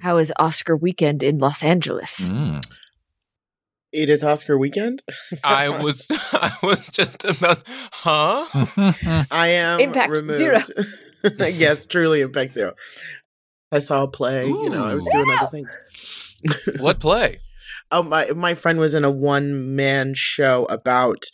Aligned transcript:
How 0.00 0.18
is 0.18 0.32
Oscar 0.38 0.76
weekend 0.76 1.22
in 1.22 1.38
Los 1.38 1.64
Angeles? 1.64 2.30
Mm. 2.30 2.62
It 3.92 4.08
is 4.08 4.24
Oscar 4.24 4.58
weekend. 4.58 5.02
I 5.44 5.68
was 5.82 6.08
I 6.32 6.52
was 6.62 6.86
just 6.88 7.24
about 7.24 7.62
huh? 7.92 8.46
I 9.30 9.48
am 9.48 9.80
Impact 9.80 10.10
removed. 10.10 10.38
zero. 10.38 10.60
yes, 11.38 11.84
truly 11.86 12.20
impact 12.20 12.52
zero. 12.54 12.74
I 13.70 13.78
saw 13.78 14.02
a 14.02 14.08
play. 14.08 14.46
You 14.46 14.68
know, 14.70 14.84
I 14.84 14.94
was 14.94 15.06
doing 15.06 15.30
other 15.30 15.50
things. 15.50 15.78
what 16.78 17.00
play? 17.00 17.38
Oh, 17.90 18.02
my 18.02 18.26
my 18.32 18.54
friend 18.54 18.78
was 18.78 18.94
in 18.94 19.04
a 19.04 19.10
one 19.10 19.74
man 19.74 20.12
show 20.14 20.66
about. 20.66 21.24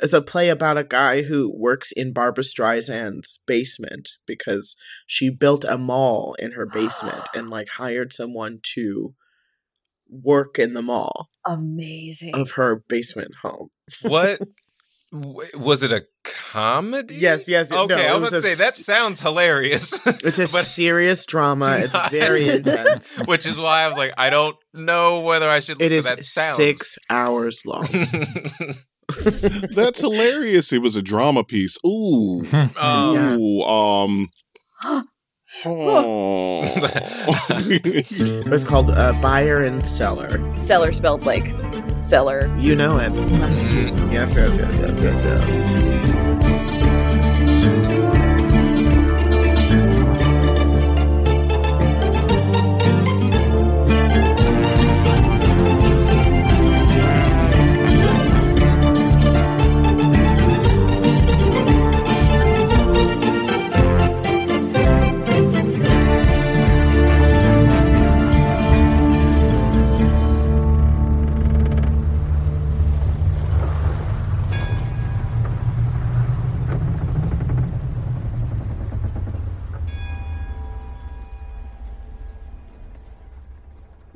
It's 0.00 0.12
a 0.12 0.22
play 0.22 0.48
about 0.48 0.78
a 0.78 0.84
guy 0.84 1.22
who 1.22 1.52
works 1.54 1.90
in 1.92 2.12
Barbra 2.12 2.44
Streisand's 2.44 3.40
basement 3.46 4.08
because 4.26 4.76
she 5.06 5.28
built 5.30 5.64
a 5.64 5.76
mall 5.78 6.34
in 6.38 6.52
her 6.52 6.66
basement 6.66 7.24
and 7.34 7.50
like 7.50 7.68
hired 7.70 8.12
someone 8.12 8.60
to 8.74 9.14
work 10.08 10.58
in 10.58 10.72
the 10.74 10.82
mall 10.82 11.28
Amazing. 11.44 12.34
of 12.34 12.52
her 12.52 12.82
basement 12.88 13.34
home. 13.42 13.68
What 14.02 14.40
was 15.12 15.82
it 15.82 15.90
a 15.92 16.04
comedy? 16.24 17.16
Yes, 17.16 17.48
yes. 17.48 17.70
no, 17.70 17.84
Okay, 17.84 18.04
it 18.06 18.10
I 18.10 18.12
was 18.16 18.20
was 18.20 18.28
about 18.28 18.40
to 18.42 18.52
a 18.52 18.56
say 18.56 18.64
that 18.64 18.76
sounds 18.76 19.20
hilarious. 19.20 19.98
It's 20.24 20.38
a 20.38 20.42
But 20.42 20.64
serious 20.64 21.26
drama. 21.26 21.78
It's 21.82 21.92
not- 21.92 22.10
very 22.10 22.48
intense. 22.48 23.18
Which 23.26 23.46
is 23.46 23.56
why 23.56 23.82
I 23.82 23.88
was 23.88 23.96
like, 23.98 24.12
I 24.16 24.30
don't 24.30 24.56
know 24.74 25.20
whether 25.20 25.48
I 25.48 25.60
should. 25.60 25.80
It 25.80 25.92
is 25.92 26.04
that 26.04 26.24
sounds. 26.24 26.56
six 26.56 26.98
hours 27.10 27.62
long. 27.66 27.86
That's 29.74 30.00
hilarious. 30.00 30.72
It 30.72 30.82
was 30.82 30.96
a 30.96 31.02
drama 31.02 31.44
piece. 31.44 31.78
Ooh. 31.86 32.46
Um, 32.80 33.16
Ooh. 33.40 33.62
Um. 33.62 34.28
oh. 35.64 36.64
It 37.70 38.48
was 38.48 38.64
called 38.64 38.90
uh, 38.90 39.14
Buyer 39.22 39.62
and 39.64 39.84
Cellar. 39.86 40.60
Seller 40.60 40.92
spelled 40.92 41.24
like 41.24 41.52
seller. 42.02 42.54
You 42.58 42.74
know 42.74 42.98
it. 42.98 43.10
mm, 43.12 44.12
Yes, 44.12 44.34
yes, 44.36 44.56
yes, 44.58 44.78
yes, 44.78 45.02
yes, 45.02 45.24
yes. 45.24 45.97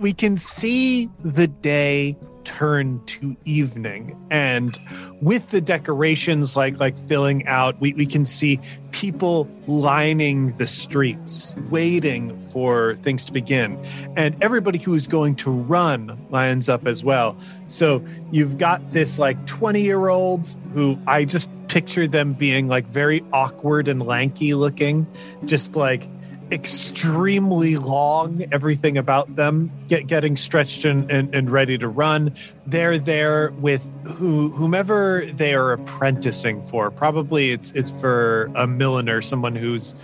We 0.02 0.12
can 0.12 0.36
see 0.36 1.06
the 1.24 1.46
day 1.46 2.16
turn 2.44 3.00
to 3.06 3.36
evening. 3.44 4.20
And 4.30 4.76
with 5.20 5.50
the 5.50 5.60
decorations 5.60 6.56
like 6.56 6.78
like 6.80 6.98
filling 6.98 7.46
out 7.46 7.80
we, 7.80 7.92
we 7.92 8.04
can 8.04 8.24
see 8.24 8.58
people 8.90 9.48
lining 9.68 10.48
the 10.58 10.66
streets 10.66 11.54
waiting 11.70 12.36
for 12.50 12.96
things 12.96 13.24
to 13.26 13.32
begin. 13.32 13.80
And 14.16 14.34
everybody 14.42 14.78
who 14.78 14.94
is 14.94 15.06
going 15.06 15.36
to 15.36 15.50
run 15.52 16.18
lines 16.30 16.68
up 16.68 16.84
as 16.84 17.04
well. 17.04 17.36
So 17.68 18.04
you've 18.32 18.58
got 18.58 18.92
this 18.92 19.20
like 19.20 19.46
20 19.46 19.80
year 19.80 20.08
olds 20.08 20.56
who 20.74 20.98
i 21.06 21.24
just 21.24 21.48
picture 21.68 22.08
them 22.08 22.32
being 22.32 22.66
like 22.66 22.84
very 22.86 23.24
awkward 23.32 23.86
and 23.86 24.04
lanky 24.04 24.54
looking. 24.54 25.06
Just 25.44 25.76
like 25.76 26.08
extremely 26.52 27.76
long 27.76 28.44
everything 28.52 28.98
about 28.98 29.34
them 29.36 29.70
get 29.88 30.06
getting 30.06 30.36
stretched 30.36 30.84
and, 30.84 31.10
and, 31.10 31.34
and 31.34 31.50
ready 31.50 31.78
to 31.78 31.88
run 31.88 32.30
they're 32.66 32.98
there 32.98 33.52
with 33.52 33.90
who 34.04 34.50
whomever 34.50 35.24
they 35.32 35.54
are 35.54 35.72
apprenticing 35.72 36.64
for 36.66 36.90
probably 36.90 37.52
it's 37.52 37.70
it's 37.72 37.90
for 37.90 38.50
a 38.54 38.66
milliner 38.66 39.22
someone 39.22 39.56
who's 39.56 39.94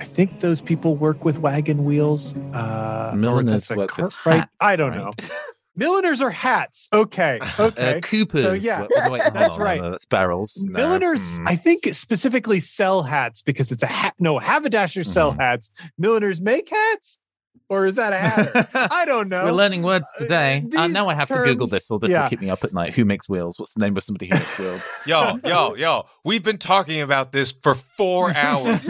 I 0.00 0.04
think 0.04 0.40
those 0.40 0.60
people 0.60 0.96
work 0.96 1.24
with 1.24 1.38
wagon 1.38 1.84
wheels. 1.84 2.36
Uh, 2.52 3.10
or 3.12 3.16
Milliners 3.16 3.68
that's 3.68 3.70
a 3.70 3.76
work 3.76 3.96
with 3.96 4.12
Cartwright. 4.12 4.40
hats, 4.40 4.52
I 4.60 4.76
don't 4.76 4.90
right? 4.90 5.30
know. 5.76 5.86
Milliners 5.86 6.20
are 6.20 6.30
hats. 6.30 6.88
Okay. 6.92 7.38
Okay. 7.58 7.96
Uh, 7.96 8.00
Coopers. 8.00 8.42
So, 8.42 8.52
yeah, 8.52 8.82
Wait, 8.90 9.12
wait, 9.12 9.22
that's 9.32 9.54
on, 9.54 9.60
right. 9.60 9.80
no, 9.80 9.90
that's 9.90 10.06
barrels. 10.06 10.62
No. 10.66 10.78
Milliners, 10.78 11.38
Mm. 11.38 11.48
I 11.48 11.56
think, 11.56 11.86
specifically 11.92 12.60
sell 12.60 13.02
hats 13.02 13.42
because 13.42 13.70
it's 13.72 13.82
a 13.82 13.86
hat. 13.86 14.14
No, 14.18 14.38
haberdashers 14.38 15.10
sell 15.12 15.32
Mhm. 15.32 15.40
hats. 15.40 15.70
Milliners 15.98 16.40
make 16.40 16.68
hats, 16.68 17.20
or 17.68 17.86
is 17.86 17.96
that 17.96 18.12
a 18.12 18.18
hatter? 18.18 18.68
I 18.90 19.04
don't 19.04 19.28
know. 19.28 19.44
We're 19.44 19.52
learning 19.52 19.82
words 19.82 20.06
Uh, 20.16 20.22
today. 20.22 20.64
Uh, 20.76 20.86
now 20.88 21.06
I 21.08 21.14
these 21.14 21.28
have 21.28 21.28
to 21.28 21.44
Google 21.44 21.66
this, 21.66 21.90
or 21.90 21.98
this 21.98 22.10
yeah. 22.10 22.22
will 22.24 22.30
keep 22.30 22.40
me 22.40 22.50
up 22.50 22.62
at 22.64 22.72
night. 22.72 22.92
Who 22.94 23.04
makes 23.04 23.28
wheels? 23.28 23.58
What's 23.58 23.72
the 23.72 23.80
name 23.80 23.96
of 23.96 24.02
somebody 24.02 24.26
who 24.26 24.34
makes 24.34 24.58
wheels? 24.58 24.84
yo, 25.06 25.38
yo, 25.44 25.74
yo. 25.74 26.04
We've 26.24 26.42
been 26.42 26.58
talking 26.58 27.00
about 27.00 27.32
this 27.32 27.52
for 27.52 27.74
four 27.74 28.32
hours. 28.36 28.86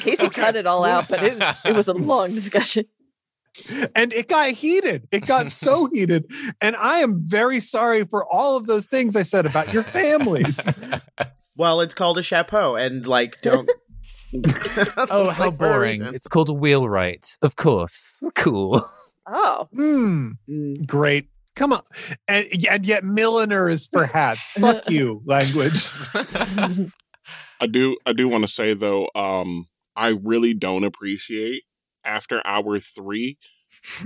Casey 0.00 0.28
cut 0.30 0.56
it 0.56 0.66
all 0.66 0.84
out, 0.84 1.08
but 1.08 1.22
it, 1.22 1.42
it 1.64 1.74
was 1.74 1.88
a 1.88 1.92
long 1.94 2.32
discussion. 2.32 2.84
And 3.94 4.12
it 4.12 4.28
got 4.28 4.50
heated. 4.50 5.06
It 5.10 5.26
got 5.26 5.50
so 5.50 5.86
heated. 5.92 6.24
And 6.60 6.76
I 6.76 6.98
am 6.98 7.20
very 7.20 7.60
sorry 7.60 8.04
for 8.04 8.24
all 8.32 8.56
of 8.56 8.66
those 8.66 8.86
things 8.86 9.16
I 9.16 9.22
said 9.22 9.46
about 9.46 9.72
your 9.72 9.82
families. 9.82 10.68
Well, 11.56 11.80
it's 11.82 11.94
called 11.94 12.18
a 12.18 12.22
chapeau, 12.24 12.74
and 12.74 13.06
like, 13.06 13.40
don't. 13.40 13.70
oh, 14.96 15.30
how 15.30 15.50
like 15.50 15.56
boring! 15.56 16.02
It's 16.02 16.26
called 16.26 16.48
a 16.48 16.52
wheelwright, 16.52 17.24
of 17.42 17.54
course. 17.54 18.20
Cool. 18.34 18.84
Oh, 19.28 19.68
Hmm. 19.72 20.30
Mm. 20.50 20.84
Great. 20.84 21.28
Come 21.54 21.72
on. 21.72 21.82
And, 22.26 22.48
and 22.68 22.84
yet 22.84 23.04
milliner 23.04 23.68
is 23.70 23.86
for 23.86 24.04
hats. 24.04 24.50
Fuck 24.50 24.90
you, 24.90 25.22
language. 25.24 25.80
I 27.60 27.66
do 27.70 27.96
I 28.04 28.12
do 28.12 28.28
want 28.28 28.42
to 28.42 28.48
say 28.48 28.74
though, 28.74 29.08
um, 29.14 29.68
I 29.94 30.08
really 30.08 30.54
don't 30.54 30.82
appreciate 30.84 31.62
after 32.04 32.46
hour 32.46 32.78
three, 32.78 33.38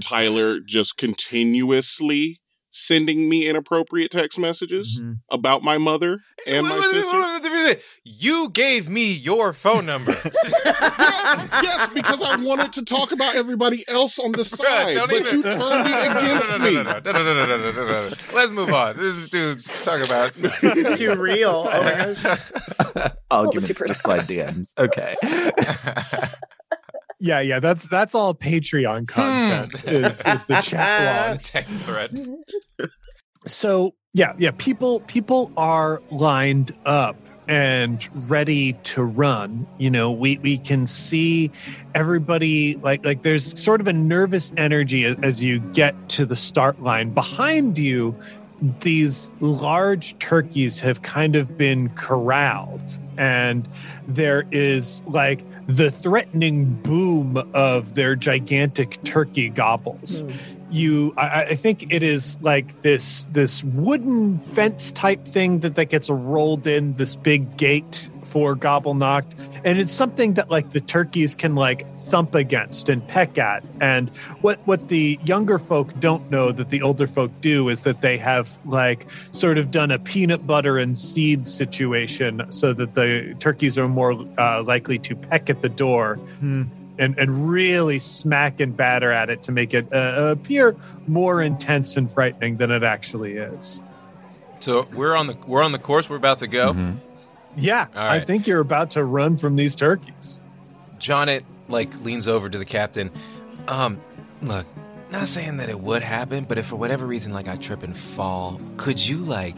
Tyler 0.00 0.60
just 0.60 0.96
continuously 0.96 2.40
sending 2.70 3.28
me 3.28 3.48
inappropriate 3.48 4.10
text 4.10 4.38
messages 4.38 4.98
mm-hmm. 5.00 5.14
about 5.30 5.62
my 5.62 5.78
mother 5.78 6.18
and 6.46 6.66
my 6.66 6.78
sister. 6.90 7.80
You 8.04 8.50
gave 8.50 8.88
me 8.88 9.12
your 9.12 9.52
phone 9.52 9.86
number. 9.86 10.12
yes, 10.24 11.48
yes, 11.62 11.92
because 11.92 12.22
I 12.22 12.36
wanted 12.36 12.72
to 12.74 12.84
talk 12.84 13.12
about 13.12 13.34
everybody 13.34 13.84
else 13.88 14.18
on 14.18 14.32
the 14.32 14.44
side, 14.44 14.96
Bruh, 14.96 15.06
but 15.06 15.14
even... 15.14 15.36
you 15.36 15.42
turned 15.42 15.88
it 15.88 16.10
against 16.10 16.60
me. 16.60 18.34
Let's 18.34 18.52
move 18.52 18.72
on. 18.72 18.96
This 18.96 19.14
is 19.14 19.30
too 19.30 19.56
talk 19.84 20.04
about 20.04 20.96
too 20.96 21.14
real. 21.16 21.68
Oh 21.70 21.82
my 21.82 22.14
gosh. 22.14 23.12
Arguments, 23.30 24.00
slide 24.00 24.26
DMs. 24.28 24.78
Okay. 24.78 25.16
Yeah, 27.20 27.40
yeah. 27.40 27.60
That's 27.60 27.88
that's 27.88 28.14
all 28.14 28.34
Patreon 28.34 29.00
hmm. 29.00 29.04
content 29.06 29.84
is, 29.84 30.20
is 30.20 30.44
the 30.46 30.60
chat. 30.60 31.40
Text 31.44 31.84
thread. 31.86 32.16
so 33.46 33.94
yeah 34.14 34.34
yeah 34.38 34.50
people 34.58 35.00
people 35.00 35.52
are 35.56 36.02
lined 36.10 36.74
up 36.86 37.16
and 37.46 38.08
ready 38.28 38.74
to 38.82 39.02
run 39.02 39.66
you 39.78 39.90
know 39.90 40.10
we 40.10 40.38
we 40.38 40.58
can 40.58 40.86
see 40.86 41.50
everybody 41.94 42.76
like 42.76 43.04
like 43.04 43.22
there's 43.22 43.58
sort 43.60 43.80
of 43.80 43.86
a 43.86 43.92
nervous 43.92 44.52
energy 44.56 45.04
as, 45.04 45.16
as 45.20 45.42
you 45.42 45.58
get 45.58 45.94
to 46.08 46.26
the 46.26 46.36
start 46.36 46.82
line 46.82 47.10
behind 47.10 47.78
you 47.78 48.14
these 48.80 49.30
large 49.40 50.18
turkeys 50.18 50.80
have 50.80 51.02
kind 51.02 51.36
of 51.36 51.56
been 51.56 51.88
corralled 51.90 52.98
and 53.18 53.68
there 54.06 54.44
is 54.50 55.02
like 55.06 55.40
the 55.68 55.90
threatening 55.90 56.72
boom 56.82 57.36
of 57.52 57.94
their 57.94 58.16
gigantic 58.16 59.02
turkey 59.04 59.50
gobbles. 59.50 60.22
Hmm. 60.22 60.30
You, 60.70 61.14
I, 61.16 61.44
I 61.44 61.54
think 61.54 61.92
it 61.92 62.02
is 62.02 62.36
like 62.42 62.82
this 62.82 63.24
this 63.32 63.64
wooden 63.64 64.38
fence 64.38 64.90
type 64.92 65.24
thing 65.24 65.60
that 65.60 65.76
that 65.76 65.86
gets 65.86 66.10
rolled 66.10 66.66
in 66.66 66.94
this 66.94 67.14
big 67.14 67.56
gate 67.56 68.10
for 68.28 68.54
gobble 68.54 68.94
knocked, 68.94 69.34
and 69.64 69.78
it's 69.78 69.92
something 69.92 70.34
that 70.34 70.50
like 70.50 70.70
the 70.70 70.80
turkeys 70.80 71.34
can 71.34 71.54
like 71.54 71.86
thump 71.96 72.34
against 72.34 72.88
and 72.88 73.06
peck 73.08 73.38
at. 73.38 73.64
And 73.80 74.10
what 74.42 74.58
what 74.66 74.88
the 74.88 75.18
younger 75.24 75.58
folk 75.58 75.98
don't 76.00 76.30
know 76.30 76.52
that 76.52 76.70
the 76.70 76.82
older 76.82 77.06
folk 77.06 77.30
do 77.40 77.68
is 77.68 77.82
that 77.82 78.00
they 78.00 78.16
have 78.18 78.56
like 78.64 79.06
sort 79.32 79.58
of 79.58 79.70
done 79.70 79.90
a 79.90 79.98
peanut 79.98 80.46
butter 80.46 80.78
and 80.78 80.96
seed 80.96 81.48
situation 81.48 82.50
so 82.50 82.72
that 82.72 82.94
the 82.94 83.34
turkeys 83.40 83.78
are 83.78 83.88
more 83.88 84.12
uh, 84.38 84.62
likely 84.62 84.98
to 85.00 85.16
peck 85.16 85.50
at 85.50 85.62
the 85.62 85.68
door. 85.68 86.18
And, 87.00 87.16
and 87.16 87.48
really 87.48 88.00
smack 88.00 88.58
and 88.58 88.76
batter 88.76 89.12
at 89.12 89.30
it 89.30 89.44
to 89.44 89.52
make 89.52 89.72
it 89.72 89.86
uh, 89.92 90.34
appear 90.36 90.74
more 91.06 91.40
intense 91.40 91.96
and 91.96 92.10
frightening 92.10 92.56
than 92.56 92.72
it 92.72 92.82
actually 92.82 93.36
is. 93.36 93.80
So 94.58 94.88
we're 94.94 95.14
on 95.14 95.28
the 95.28 95.36
we're 95.46 95.62
on 95.62 95.70
the 95.70 95.78
course. 95.78 96.10
We're 96.10 96.16
about 96.16 96.38
to 96.38 96.48
go. 96.48 96.72
Mhm. 96.72 96.96
Yeah, 97.58 97.86
All 97.94 98.08
I 98.08 98.20
think 98.20 98.46
you're 98.46 98.60
about 98.60 98.92
to 98.92 99.04
run 99.04 99.36
from 99.36 99.56
these 99.56 99.74
turkeys. 99.74 100.40
Jonet 100.98 101.42
like 101.68 102.00
leans 102.02 102.28
over 102.28 102.48
to 102.48 102.58
the 102.58 102.64
captain. 102.64 103.10
Um, 103.66 104.00
look, 104.42 104.66
not 105.10 105.28
saying 105.28 105.58
that 105.58 105.68
it 105.68 105.80
would 105.80 106.02
happen, 106.02 106.44
but 106.44 106.58
if 106.58 106.66
for 106.66 106.76
whatever 106.76 107.06
reason 107.06 107.32
like 107.32 107.48
I 107.48 107.56
trip 107.56 107.82
and 107.82 107.96
fall, 107.96 108.60
could 108.76 109.04
you 109.04 109.18
like 109.18 109.56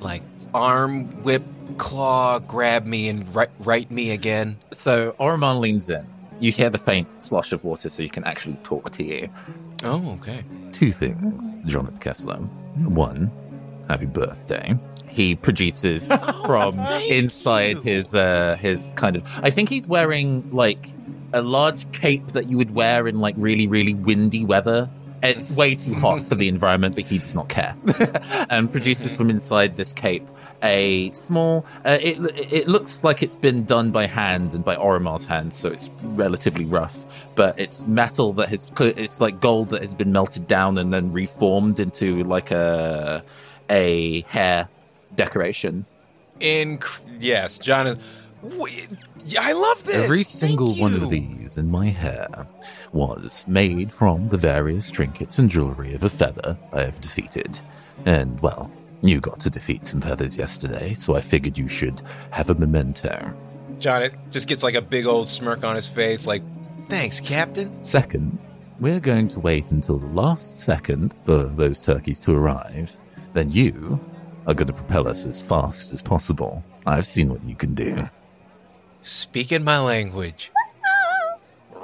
like 0.00 0.22
arm 0.54 1.04
whip 1.22 1.42
claw 1.76 2.38
grab 2.38 2.84
me 2.86 3.08
and 3.08 3.32
right, 3.34 3.50
right 3.60 3.90
me 3.90 4.10
again? 4.10 4.56
So 4.72 5.12
Oromar 5.18 5.58
leans 5.58 5.90
in. 5.90 6.06
You 6.40 6.52
hear 6.52 6.70
the 6.70 6.78
faint 6.78 7.08
slosh 7.22 7.52
of 7.52 7.64
water, 7.64 7.88
so 7.88 8.02
you 8.02 8.10
can 8.10 8.24
actually 8.24 8.58
talk 8.62 8.90
to 8.90 9.04
you. 9.04 9.28
Oh, 9.84 10.18
okay. 10.20 10.44
Two 10.72 10.92
things, 10.92 11.58
Jonathan 11.66 11.98
Kessler. 11.98 12.36
One, 12.36 13.30
happy 13.88 14.06
birthday. 14.06 14.76
He 15.16 15.34
produces 15.34 16.12
from 16.46 16.78
inside 17.08 17.78
his 17.78 18.14
uh 18.14 18.56
his 18.60 18.92
kind 18.96 19.16
of 19.16 19.24
I 19.42 19.50
think 19.50 19.70
he's 19.70 19.88
wearing 19.88 20.54
like 20.54 20.90
a 21.32 21.42
large 21.42 21.90
cape 21.92 22.26
that 22.28 22.48
you 22.48 22.56
would 22.56 22.74
wear 22.74 23.08
in 23.08 23.20
like 23.20 23.34
really, 23.38 23.66
really 23.66 23.94
windy 23.94 24.44
weather. 24.44 24.88
It's 25.22 25.50
way 25.50 25.74
too 25.74 25.94
hot 25.94 26.24
for 26.26 26.34
the 26.34 26.48
environment, 26.56 26.94
but 26.94 27.04
he 27.04 27.18
does 27.18 27.34
not 27.34 27.48
care. 27.48 27.74
and 28.50 28.70
produces 28.70 29.16
from 29.16 29.30
inside 29.30 29.76
this 29.76 29.92
cape 29.92 30.26
a 30.62 31.10
small. 31.12 31.64
Uh, 31.84 31.98
it 32.00 32.18
it 32.52 32.68
looks 32.68 33.04
like 33.04 33.22
it's 33.22 33.36
been 33.36 33.64
done 33.64 33.90
by 33.90 34.06
hand 34.06 34.54
and 34.54 34.64
by 34.64 34.76
Oromar's 34.76 35.24
hand, 35.24 35.54
so 35.54 35.68
it's 35.68 35.88
relatively 36.02 36.64
rough. 36.64 37.06
But 37.34 37.58
it's 37.58 37.86
metal 37.86 38.32
that 38.34 38.48
has 38.48 38.70
it's 38.80 39.20
like 39.20 39.40
gold 39.40 39.70
that 39.70 39.82
has 39.82 39.94
been 39.94 40.12
melted 40.12 40.46
down 40.46 40.78
and 40.78 40.92
then 40.92 41.12
reformed 41.12 41.80
into 41.80 42.24
like 42.24 42.50
a 42.50 43.22
a 43.68 44.22
hair 44.22 44.68
decoration. 45.16 45.84
Inc- 46.40 47.00
yes, 47.18 47.58
John 47.58 47.86
is. 47.88 47.98
Wait, 48.42 48.88
yeah, 49.24 49.40
I 49.42 49.52
love 49.52 49.82
this. 49.84 50.04
Every 50.04 50.18
Thank 50.18 50.26
single 50.26 50.74
one 50.76 50.92
you. 50.92 51.02
of 51.02 51.10
these 51.10 51.58
in 51.58 51.70
my 51.70 51.88
hair 51.88 52.46
was 52.92 53.44
made 53.48 53.92
from 53.92 54.28
the 54.28 54.36
various 54.36 54.90
trinkets 54.90 55.38
and 55.38 55.50
jewelry 55.50 55.94
of 55.94 56.04
a 56.04 56.10
feather 56.10 56.56
I 56.72 56.82
have 56.82 57.00
defeated. 57.00 57.58
And, 58.04 58.38
well, 58.40 58.70
you 59.02 59.20
got 59.20 59.40
to 59.40 59.50
defeat 59.50 59.84
some 59.84 60.00
feathers 60.00 60.36
yesterday, 60.36 60.94
so 60.94 61.16
I 61.16 61.20
figured 61.22 61.58
you 61.58 61.66
should 61.66 62.02
have 62.30 62.50
a 62.50 62.54
memento. 62.54 63.32
Jonet 63.78 64.12
just 64.30 64.48
gets 64.48 64.62
like 64.62 64.74
a 64.74 64.82
big 64.82 65.06
old 65.06 65.28
smirk 65.28 65.64
on 65.64 65.74
his 65.74 65.88
face, 65.88 66.26
like, 66.26 66.42
"Thanks, 66.88 67.20
Captain." 67.20 67.82
Second, 67.82 68.38
we're 68.80 69.00
going 69.00 69.28
to 69.28 69.40
wait 69.40 69.72
until 69.72 69.98
the 69.98 70.06
last 70.06 70.60
second 70.60 71.14
for 71.24 71.44
those 71.44 71.80
turkeys 71.84 72.20
to 72.22 72.32
arrive. 72.34 72.96
Then 73.32 73.50
you 73.50 74.00
are 74.46 74.54
going 74.54 74.66
to 74.68 74.72
propel 74.72 75.08
us 75.08 75.26
as 75.26 75.40
fast 75.40 75.92
as 75.92 76.02
possible. 76.02 76.62
I've 76.86 77.06
seen 77.06 77.28
what 77.30 77.42
you 77.44 77.54
can 77.54 77.74
do. 77.74 78.08
Speaking 79.02 79.64
my 79.64 79.78
language. 79.78 80.50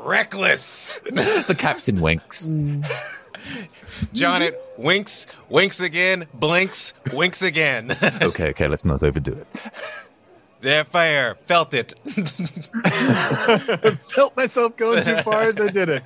Reckless. 0.05 0.97
the 1.05 1.56
captain 1.59 2.00
winks. 2.00 2.56
Jonet 4.12 4.55
winks, 4.76 5.26
winks 5.49 5.81
again, 5.81 6.26
blinks, 6.35 6.94
winks 7.12 7.43
again. 7.43 7.97
Okay, 8.23 8.50
okay, 8.50 8.69
let's 8.69 8.85
not 8.85 9.03
overdo 9.03 9.32
it. 9.32 9.47
They're 10.62 10.85
fair. 10.85 11.35
Felt 11.47 11.75
it. 11.75 11.93
Felt 14.14 14.37
myself 14.37 14.76
going 14.76 15.03
too 15.05 15.17
far 15.19 15.43
as 15.43 15.61
I 15.61 15.69
did 15.69 15.88
it. 15.88 16.03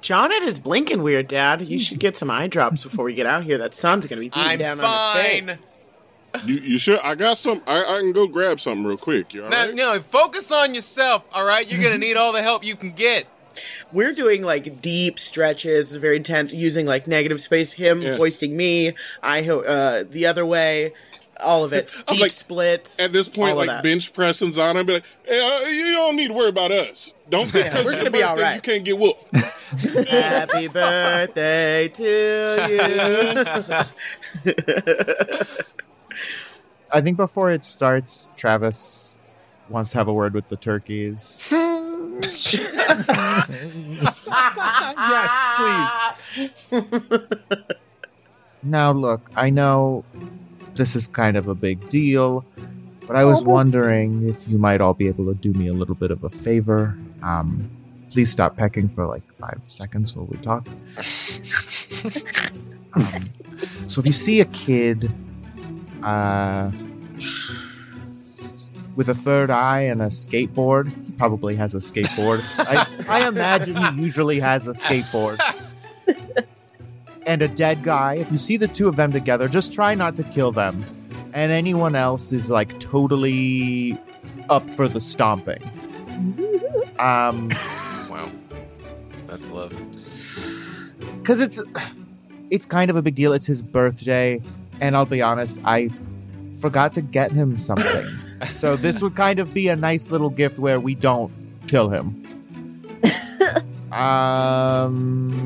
Jonet 0.00 0.42
is 0.42 0.58
blinking 0.58 1.02
weird, 1.02 1.28
Dad. 1.28 1.62
You 1.62 1.78
should 1.78 1.98
get 2.00 2.16
some 2.16 2.30
eye 2.30 2.46
drops 2.46 2.82
before 2.82 3.04
we 3.04 3.14
get 3.14 3.26
out 3.26 3.44
here. 3.44 3.58
That 3.58 3.74
sun's 3.74 4.06
gonna 4.06 4.20
be 4.20 4.28
beating 4.30 4.42
I'm 4.42 4.58
down 4.58 4.80
on 4.80 4.86
his 4.86 5.46
fine. 5.46 5.56
face. 5.56 6.46
You 6.46 6.54
you 6.56 6.78
sure? 6.78 6.98
I 7.04 7.14
got 7.14 7.38
some. 7.38 7.62
I, 7.66 7.82
I 7.84 7.98
can 8.00 8.12
go 8.12 8.26
grab 8.26 8.60
something 8.60 8.84
real 8.84 8.96
quick. 8.96 9.32
You 9.32 9.44
all 9.44 9.50
Now, 9.50 9.66
right? 9.66 9.74
no, 9.74 10.00
focus 10.00 10.50
on 10.52 10.74
yourself, 10.74 11.24
all 11.32 11.46
right? 11.46 11.66
You're 11.70 11.80
going 11.80 11.94
to 11.94 11.98
need 11.98 12.16
all 12.18 12.32
the 12.32 12.42
help 12.42 12.62
you 12.64 12.76
can 12.76 12.90
get. 12.92 13.24
We're 13.90 14.12
doing 14.12 14.42
like 14.42 14.82
deep 14.82 15.18
stretches, 15.18 15.94
very 15.96 16.20
tense, 16.20 16.52
using 16.52 16.84
like 16.84 17.06
negative 17.06 17.40
space. 17.40 17.72
Him 17.72 18.02
Yeah. 18.02 18.16
hoisting 18.16 18.54
me, 18.54 18.92
I 19.22 19.42
ho- 19.42 19.60
uh, 19.62 20.04
the 20.06 20.26
other 20.26 20.44
way, 20.44 20.92
all 21.40 21.64
of 21.64 21.72
it. 21.72 21.90
I'm 22.08 22.14
Deep 22.14 22.22
like- 22.22 22.30
splits. 22.32 22.98
At 22.98 23.12
this 23.12 23.28
point, 23.28 23.56
like 23.56 23.68
that. 23.68 23.82
bench 23.82 24.12
pressings 24.12 24.58
on 24.58 24.76
him, 24.76 24.86
be 24.86 24.94
like, 24.94 25.04
hey, 25.26 25.40
uh, 25.40 25.68
you 25.68 25.92
don't 25.94 26.16
need 26.16 26.28
to 26.28 26.34
worry 26.34 26.48
about 26.48 26.70
us. 26.70 27.12
Don't 27.28 27.48
think 27.50 27.66
because 27.66 27.84
we're 27.84 27.92
gonna 27.92 28.04
your 28.04 28.10
be 28.12 28.22
all 28.22 28.36
birthday, 28.36 28.48
right. 28.48 28.54
you 28.54 28.60
can't 28.60 28.84
get 28.84 28.98
whooped. 28.98 29.36
Happy 30.08 30.68
birthday 30.68 31.88
to 31.88 32.04
you. 34.44 34.54
I 36.92 37.00
think 37.00 37.16
before 37.16 37.50
it 37.50 37.64
starts, 37.64 38.28
Travis 38.36 39.18
wants 39.68 39.90
to 39.90 39.98
have 39.98 40.06
a 40.06 40.12
word 40.12 40.34
with 40.34 40.48
the 40.48 40.56
turkeys. 40.56 41.42
yes, 41.50 42.46
please. 45.58 46.80
Now, 48.62 48.92
look, 48.92 49.30
I 49.34 49.50
know 49.50 50.04
this 50.76 50.94
is 50.94 51.08
kind 51.08 51.36
of 51.36 51.48
a 51.48 51.54
big 51.54 51.88
deal, 51.88 52.44
but 53.06 53.16
I 53.16 53.24
was 53.24 53.42
wondering 53.42 54.28
if 54.28 54.46
you 54.48 54.58
might 54.58 54.80
all 54.80 54.94
be 54.94 55.08
able 55.08 55.26
to 55.26 55.34
do 55.34 55.52
me 55.52 55.68
a 55.68 55.72
little 55.72 55.94
bit 55.94 56.10
of 56.10 56.22
a 56.24 56.30
favor. 56.30 56.94
Um, 57.22 57.70
please 58.10 58.30
stop 58.30 58.56
pecking 58.56 58.88
for 58.88 59.06
like 59.06 59.22
five 59.34 59.60
seconds 59.68 60.14
while 60.14 60.26
we 60.26 60.36
talk. 60.38 60.66
um, 62.94 63.22
so, 63.88 64.00
if 64.00 64.06
you 64.06 64.12
see 64.12 64.40
a 64.40 64.44
kid 64.46 65.10
uh, 66.02 66.70
with 68.96 69.08
a 69.08 69.14
third 69.14 69.50
eye 69.50 69.82
and 69.82 70.02
a 70.02 70.06
skateboard, 70.06 70.90
he 71.06 71.12
probably 71.12 71.56
has 71.56 71.74
a 71.74 71.78
skateboard. 71.78 72.42
I, 72.58 72.86
I 73.08 73.28
imagine 73.28 73.76
he 73.76 74.02
usually 74.02 74.40
has 74.40 74.68
a 74.68 74.72
skateboard 74.72 75.40
and 77.26 77.42
a 77.42 77.48
dead 77.48 77.82
guy. 77.82 78.14
If 78.14 78.30
you 78.32 78.38
see 78.38 78.56
the 78.56 78.68
two 78.68 78.88
of 78.88 78.96
them 78.96 79.12
together, 79.12 79.48
just 79.48 79.72
try 79.74 79.94
not 79.94 80.16
to 80.16 80.22
kill 80.22 80.52
them. 80.52 80.84
And 81.34 81.52
anyone 81.52 81.94
else 81.94 82.32
is 82.32 82.50
like 82.50 82.78
totally 82.80 83.98
up 84.48 84.68
for 84.70 84.88
the 84.88 85.00
stomping. 85.00 85.62
Um, 86.98 87.50
Wow. 88.08 88.30
That's 89.26 89.50
love. 89.50 89.70
because 91.18 91.40
it's 91.40 91.60
it's 92.50 92.64
kind 92.64 92.88
of 92.90 92.96
a 92.96 93.02
big 93.02 93.14
deal. 93.14 93.34
It's 93.34 93.46
his 93.46 93.62
birthday, 93.62 94.40
and 94.80 94.96
I'll 94.96 95.04
be 95.04 95.20
honest, 95.20 95.60
I 95.62 95.90
forgot 96.58 96.94
to 96.94 97.02
get 97.02 97.32
him 97.32 97.58
something. 97.58 98.06
so 98.46 98.76
this 98.76 99.02
would 99.02 99.14
kind 99.14 99.40
of 99.40 99.52
be 99.52 99.68
a 99.68 99.76
nice 99.76 100.10
little 100.10 100.30
gift 100.30 100.58
where 100.58 100.80
we 100.80 100.94
don't 100.94 101.30
kill 101.66 101.90
him. 101.90 102.24
um, 103.92 105.45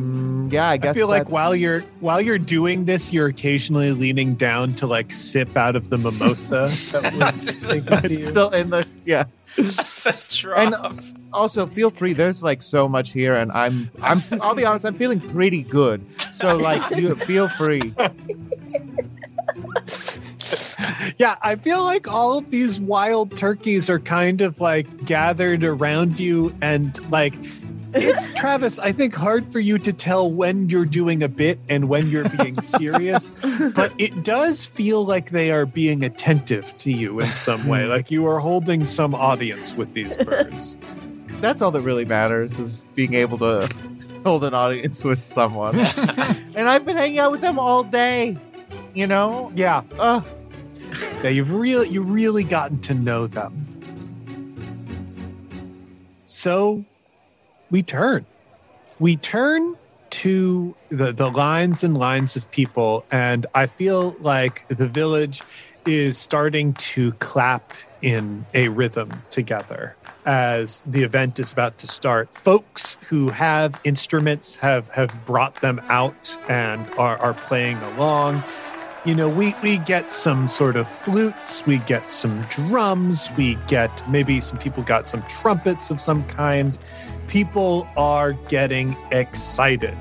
yeah, 0.53 0.69
I 0.69 0.77
guess 0.77 0.83
I 0.83 0.89
guess 0.89 0.97
feel 0.97 1.09
like 1.09 1.31
while 1.31 1.55
you're 1.55 1.81
while 2.01 2.21
you're 2.21 2.39
doing 2.39 2.85
this, 2.85 3.13
you're 3.13 3.29
occasionally 3.29 3.93
leaning 3.93 4.35
down 4.35 4.75
to 4.75 4.87
like 4.87 5.13
sip 5.13 5.57
out 5.57 5.77
of 5.77 5.91
the 5.91 5.99
mimosa 5.99 6.69
that 6.93 7.15
was 7.15 7.69
taken 7.69 8.03
to 8.03 8.13
it's 8.13 8.27
still 8.27 8.51
in 8.51 8.71
the 8.71 8.87
yeah. 9.05 9.25
And 10.57 10.75
also, 11.33 11.67
feel 11.67 11.91
free. 11.91 12.13
There's 12.13 12.43
like 12.43 12.63
so 12.63 12.89
much 12.89 13.13
here, 13.13 13.35
and 13.37 13.53
I'm 13.53 13.91
I'm. 14.03 14.23
I'll 14.41 14.55
be 14.55 14.65
honest. 14.65 14.85
I'm 14.85 14.95
feeling 14.95 15.21
pretty 15.21 15.63
good. 15.63 16.05
So 16.35 16.57
like, 16.57 16.97
you 16.97 17.15
feel 17.27 17.49
free. 17.49 17.95
yeah, 21.19 21.37
I 21.43 21.55
feel 21.57 21.85
like 21.85 22.09
all 22.09 22.39
of 22.39 22.51
these 22.51 22.81
wild 22.81 23.37
turkeys 23.37 23.89
are 23.89 24.01
kind 24.01 24.41
of 24.41 24.61
like 24.61 25.05
gathered 25.05 25.63
around 25.63 26.19
you 26.19 26.55
and 26.61 26.99
like 27.11 27.35
it's 27.95 28.33
Travis. 28.35 28.79
I 28.79 28.93
think 28.93 29.15
hard 29.15 29.51
for 29.53 29.61
you 29.61 29.79
to 29.79 29.93
tell 29.93 30.31
when 30.31 30.69
you're 30.69 30.85
doing 30.85 31.23
a 31.23 31.29
bit 31.29 31.59
and 31.69 31.89
when 31.89 32.07
you're 32.09 32.29
being 32.29 32.61
serious, 32.63 33.31
but 33.75 33.93
it 33.99 34.23
does 34.23 34.67
feel 34.67 35.05
like 35.05 35.31
they 35.31 35.51
are 35.51 35.67
being 35.67 36.05
attentive 36.05 36.77
to 36.79 36.93
you 36.93 37.21
in 37.21 37.27
some 37.27 37.67
way. 37.67 37.87
Like 37.87 38.11
you 38.11 38.27
are 38.27 38.39
holding 38.39 38.85
some 38.85 39.15
audience 39.15 39.75
with 39.75 39.93
these 39.95 40.17
birds. 40.17 40.77
That's 41.41 41.63
all 41.63 41.71
that 41.71 41.81
really 41.81 42.05
matters 42.05 42.61
is 42.61 42.83
being 42.95 43.15
able 43.15 43.39
to 43.39 43.69
hold 44.25 44.45
an 44.45 44.53
audience 44.53 45.05
with 45.05 45.25
someone. 45.25 45.79
and 45.79 46.69
I've 46.69 46.85
been 46.85 46.97
hanging 46.97 47.19
out 47.19 47.31
with 47.33 47.41
them 47.41 47.59
all 47.59 47.83
day. 47.83 48.37
You 48.95 49.07
know? 49.07 49.53
Yeah, 49.55 49.83
yeah. 49.97 51.29
You've 51.29 51.53
really, 51.53 51.89
you 51.89 52.03
really 52.03 52.45
gotten 52.45 52.81
to 52.83 52.95
know 52.95 53.27
them. 53.27 53.67
So, 56.25 56.85
we 57.71 57.83
turn. 57.83 58.27
We 58.99 59.17
turn 59.17 59.77
to 60.11 60.75
the 60.89 61.13
the 61.13 61.31
lines 61.31 61.85
and 61.85 61.97
lines 61.97 62.37
of 62.37 62.51
people, 62.51 63.05
and 63.11 63.47
I 63.55 63.67
feel 63.67 64.15
like 64.21 64.67
the 64.69 64.89
village 64.89 65.43
is 65.87 66.19
starting 66.19 66.75
to 66.75 67.13
clap 67.13 67.73
in 68.03 68.45
a 68.55 68.69
rhythm 68.69 69.23
together 69.31 69.97
as 70.27 70.81
the 70.87 71.03
event 71.03 71.39
is 71.39 71.53
about 71.53 71.79
to 71.79 71.87
start. 71.87 72.35
Folks 72.35 72.97
who 73.09 73.29
have 73.31 73.81
instruments 73.85 74.57
have 74.57 74.89
have 74.89 75.15
brought 75.27 75.55
them 75.57 75.81
out 75.89 76.37
and 76.49 76.87
are, 76.99 77.17
are 77.19 77.35
playing 77.35 77.79
along. 77.79 78.43
You 79.05 79.15
know, 79.15 79.29
we 79.31 79.55
we 79.63 79.79
get 79.79 80.11
some 80.11 80.49
sort 80.49 80.77
of 80.77 80.87
flutes, 80.87 81.67
we 81.67 81.79
get 81.79 82.11
some 82.11 82.43
drums, 82.43 83.31
we 83.37 83.57
get 83.67 84.07
maybe 84.09 84.41
some 84.41 84.59
people 84.59 84.83
got 84.83 85.09
some 85.09 85.23
trumpets 85.23 85.91
of 85.91 86.01
some 86.01 86.25
kind. 86.25 86.79
People 87.31 87.87
are 87.97 88.33
getting 88.33 88.97
excited. 89.13 89.97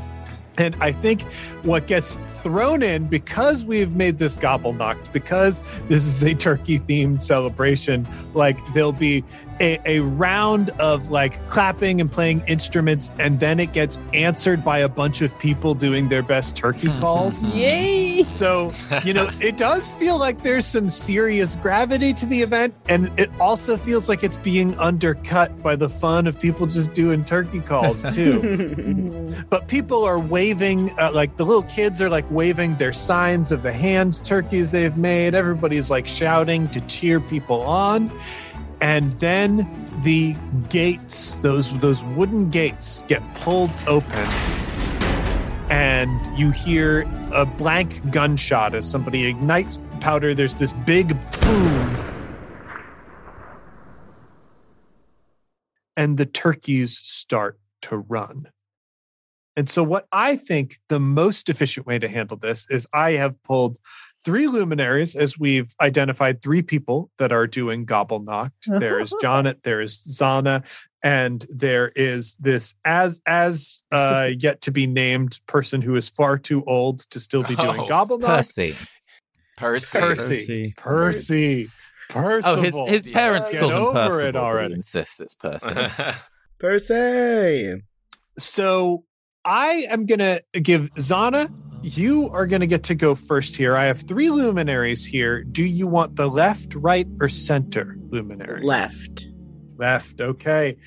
And 0.58 0.76
I 0.82 0.92
think 0.92 1.22
what 1.62 1.86
gets 1.86 2.16
thrown 2.42 2.82
in 2.82 3.06
because 3.06 3.64
we've 3.64 3.96
made 3.96 4.18
this 4.18 4.36
gobble 4.36 4.74
knocked, 4.74 5.14
because 5.14 5.62
this 5.88 6.04
is 6.06 6.24
a 6.24 6.34
turkey 6.34 6.80
themed 6.80 7.22
celebration, 7.22 8.08
like 8.34 8.58
there'll 8.74 8.92
be 8.92 9.24
a, 9.60 9.80
a 9.86 10.00
round 10.00 10.70
of 10.80 11.10
like 11.10 11.48
clapping 11.50 12.02
and 12.02 12.12
playing 12.12 12.42
instruments, 12.48 13.12
and 13.20 13.40
then 13.40 13.60
it 13.60 13.74
gets 13.74 13.98
answered 14.14 14.64
by 14.64 14.80
a 14.80 14.90
bunch 14.90 15.22
of 15.22 15.38
people 15.40 15.74
doing 15.74 16.10
their 16.10 16.24
best 16.24 16.56
turkey 16.56 16.88
calls. 17.00 17.48
Yay! 17.50 18.24
So, 18.24 18.74
you 19.04 19.14
know, 19.14 19.30
it 19.42 19.58
does 19.58 19.92
feel 19.92 20.18
like 20.18 20.42
there's 20.42 20.66
some 20.66 20.90
serious 20.90 21.56
gravity 21.56 22.14
to 22.14 22.26
the 22.26 22.42
event. 22.42 22.74
And 22.88 23.12
it 23.20 23.30
also 23.40 23.78
feels 23.78 24.10
like 24.10 24.24
it's 24.24 24.38
being 24.38 24.78
undercut 24.78 25.62
by 25.62 25.76
the 25.76 25.90
fun 25.90 26.28
of 26.28 26.40
people 26.40 26.68
just 26.68 26.94
doing 26.94 27.24
turkey 27.24 27.62
calls, 27.62 28.04
too. 28.14 29.34
but 29.50 29.68
people 29.68 30.04
are 30.04 30.20
waving, 30.20 30.92
uh, 31.00 31.12
like 31.14 31.36
the 31.38 31.46
little 31.46 31.64
kids 31.64 32.02
are 32.02 32.10
like 32.10 32.30
waving 32.32 32.76
their 32.76 32.94
signs 32.94 33.52
of 33.52 33.64
the 33.64 33.74
hand 33.74 34.24
turkeys 34.24 34.72
they've 34.72 34.98
made. 34.98 35.34
Everybody's 35.34 35.90
like 35.90 36.08
shouting 36.08 36.68
to 36.70 36.82
cheer 36.82 37.20
people 37.20 37.62
on. 37.62 38.12
And 38.82 39.12
then 39.14 39.68
the 40.04 40.36
gates, 40.70 41.36
those 41.38 41.78
those 41.80 42.04
wooden 42.04 42.50
gates, 42.50 43.02
get 43.08 43.22
pulled 43.36 43.72
open 43.88 44.28
and 45.70 46.20
you 46.38 46.50
hear 46.50 47.08
a 47.32 47.46
blank 47.46 48.12
gunshot 48.12 48.74
as 48.74 48.90
somebody 48.90 49.26
ignites 49.26 49.80
powder. 50.00 50.34
There's 50.34 50.56
this 50.56 50.74
big 50.74 51.10
boom. 51.40 51.98
And 55.96 56.18
the 56.18 56.26
turkeys 56.26 56.98
start 56.98 57.60
to 57.84 57.98
run. 57.98 58.50
And 59.56 59.70
so, 59.70 59.84
what 59.84 60.08
I 60.12 60.38
think 60.38 60.80
the 60.88 61.00
most 61.00 61.50
efficient 61.50 61.86
way 61.86 62.00
to 62.00 62.08
handle 62.08 62.38
this 62.38 62.66
is 62.70 62.88
I 62.94 63.12
have 63.14 63.42
pulled 63.44 63.78
three 64.26 64.48
luminaries 64.48 65.16
as 65.16 65.40
we've 65.40 65.74
identified 65.82 66.42
three 66.42 66.62
people 66.62 67.10
that 67.18 67.32
are 67.32 67.48
doing 67.48 67.86
gobble 67.86 68.20
knocked. 68.20 68.66
There 68.68 69.00
is 69.00 69.14
Jonet, 69.22 69.64
there 69.64 69.82
is 69.82 70.00
Zana, 70.00 70.64
and 71.04 71.46
there 71.50 71.92
is 71.96 72.36
this 72.36 72.74
as 72.84 73.22
as 73.26 73.82
uh 73.92 74.30
yet 74.40 74.62
to 74.62 74.72
be 74.72 74.86
named 74.88 75.40
person 75.48 75.82
who 75.82 75.96
is 75.96 76.10
far 76.10 76.38
too 76.38 76.64
old 76.66 77.00
to 77.12 77.20
still 77.20 77.44
be 77.44 77.56
doing 77.56 77.80
Oh, 77.80 77.88
gobble 77.88 78.18
knocked. 78.20 78.38
Percy. 78.58 78.76
Percy. 79.58 80.00
Percy. 80.00 80.00
Percy. 80.00 80.74
Percy. 80.78 81.70
Percival. 82.10 82.60
Oh, 82.82 82.86
his 82.88 83.06
his 83.06 83.14
parents 83.14 83.52
Get 83.52 83.62
call 83.62 83.70
him 83.70 83.78
over 83.78 83.94
Percival. 84.10 84.28
it 84.30 84.36
already. 84.36 84.74
Insists 84.74 85.20
it's 85.20 85.36
Percy. 85.36 85.94
Percy. 86.60 87.82
So 88.38 89.04
I 89.46 89.86
am 89.90 90.06
going 90.06 90.20
to 90.20 90.42
give 90.62 90.94
Zana, 90.96 91.52
you 91.82 92.30
are 92.30 92.46
going 92.46 92.62
to 92.62 92.68
get 92.68 92.84
to 92.84 92.96
go 92.96 93.16
first 93.16 93.56
here. 93.56 93.76
I 93.76 93.86
have 93.86 94.02
three 94.02 94.30
luminaries 94.30 95.06
here. 95.06 95.44
Do 95.44 95.64
you 95.64 95.88
want 95.88 96.16
the 96.16 96.28
left, 96.28 96.76
right, 96.76 97.08
or 97.20 97.30
center 97.30 97.98
luminary? 98.10 98.64
Left. 98.64 99.28
Left. 99.78 100.20
Okay. 100.20 100.78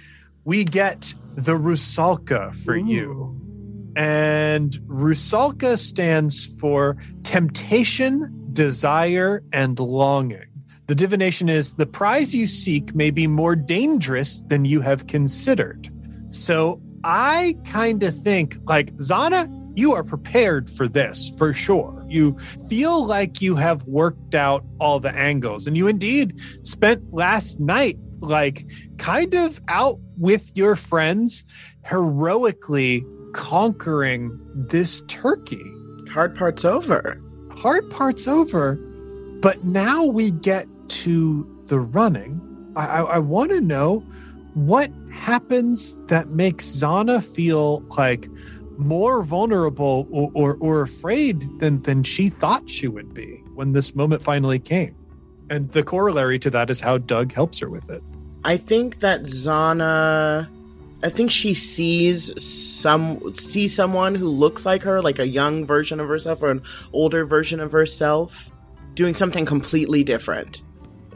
We 0.45 0.65
get 0.65 1.15
the 1.35 1.53
Rusalka 1.53 2.55
for 2.55 2.77
you. 2.77 3.39
And 3.97 4.73
Rusalka 4.87 5.79
stands 5.79 6.47
for 6.59 6.97
temptation, 7.23 8.49
desire, 8.53 9.43
and 9.53 9.79
longing. 9.79 10.47
The 10.87 10.95
divination 10.95 11.49
is 11.49 11.75
the 11.75 11.87
prize 11.87 12.35
you 12.35 12.47
seek 12.47 12.95
may 12.95 13.11
be 13.11 13.27
more 13.27 13.55
dangerous 13.55 14.41
than 14.49 14.65
you 14.65 14.81
have 14.81 15.07
considered. 15.07 15.91
So 16.31 16.81
I 17.05 17.57
kind 17.67 18.03
of 18.03 18.21
think, 18.23 18.59
like, 18.65 18.95
Zana, 18.97 19.49
you 19.75 19.93
are 19.93 20.05
prepared 20.05 20.71
for 20.71 20.87
this 20.87 21.33
for 21.39 21.55
sure. 21.55 22.05
You 22.09 22.37
feel 22.69 23.05
like 23.07 23.41
you 23.41 23.57
have 23.57 23.85
worked 23.87 24.35
out 24.35 24.65
all 24.79 25.01
the 25.01 25.11
angles, 25.11 25.67
and 25.67 25.77
you 25.77 25.89
indeed 25.89 26.41
spent 26.63 27.13
last 27.13 27.61
night, 27.61 27.99
like, 28.21 28.67
kind 28.99 29.35
of 29.35 29.61
out 29.69 29.99
with 30.19 30.51
your 30.55 30.77
friends, 30.77 31.45
heroically 31.83 33.05
conquering 33.33 34.39
this 34.55 35.03
turkey. 35.09 35.65
Hard 36.11 36.37
part's 36.37 36.65
over. 36.65 37.21
Hard 37.57 37.91
part's 37.91 38.29
over, 38.29 38.75
but 39.41 39.65
now 39.65 40.05
we 40.05 40.31
get 40.31 40.67
to 40.89 41.65
the 41.67 41.81
running. 41.81 42.41
I, 42.77 42.87
I, 42.87 43.01
I 43.03 43.19
want 43.19 43.51
to 43.51 43.61
know 43.61 44.01
what 44.55 44.91
happens 45.13 45.99
that 46.07 46.29
makes 46.29 46.67
Zana 46.67 47.25
feel 47.25 47.81
like 47.97 48.29
more 48.83 49.23
vulnerable 49.23 50.09
or, 50.11 50.31
or, 50.35 50.57
or 50.61 50.83
afraid 50.83 51.59
than, 51.59 51.83
than 51.83 52.03
she 52.03 52.29
thought 52.29 52.69
she 52.69 52.89
would 52.89 53.15
be 53.15 53.43
when 53.55 53.73
this 53.73 53.95
moment 53.95 54.23
finally 54.23 54.59
came. 54.59 54.97
And 55.51 55.71
the 55.71 55.83
corollary 55.83 56.39
to 56.41 56.51
that 56.51 56.71
is 56.71 56.81
how 56.81 56.99
Doug 56.99 57.33
helps 57.33 57.59
her 57.61 57.69
with 57.69 57.91
it. 57.91 58.03
I 58.45 58.57
think 58.57 59.01
that 59.01 59.23
Zana 59.23 60.49
I 61.05 61.09
think 61.09 61.33
she 61.33 61.53
sees 61.53 62.31
some 62.43 63.35
sees 63.35 63.75
someone 63.75 64.15
who 64.15 64.29
looks 64.29 64.65
like 64.65 64.83
her, 64.83 65.03
like 65.03 65.19
a 65.19 65.27
young 65.27 65.67
version 65.67 65.99
of 65.99 66.09
herself 66.09 66.43
or 66.43 66.51
an 66.51 66.63
older 66.93 67.25
version 67.25 67.59
of 67.59 67.73
herself, 67.73 68.51
doing 68.95 69.13
something 69.13 69.45
completely 69.45 70.05
different. 70.05 70.63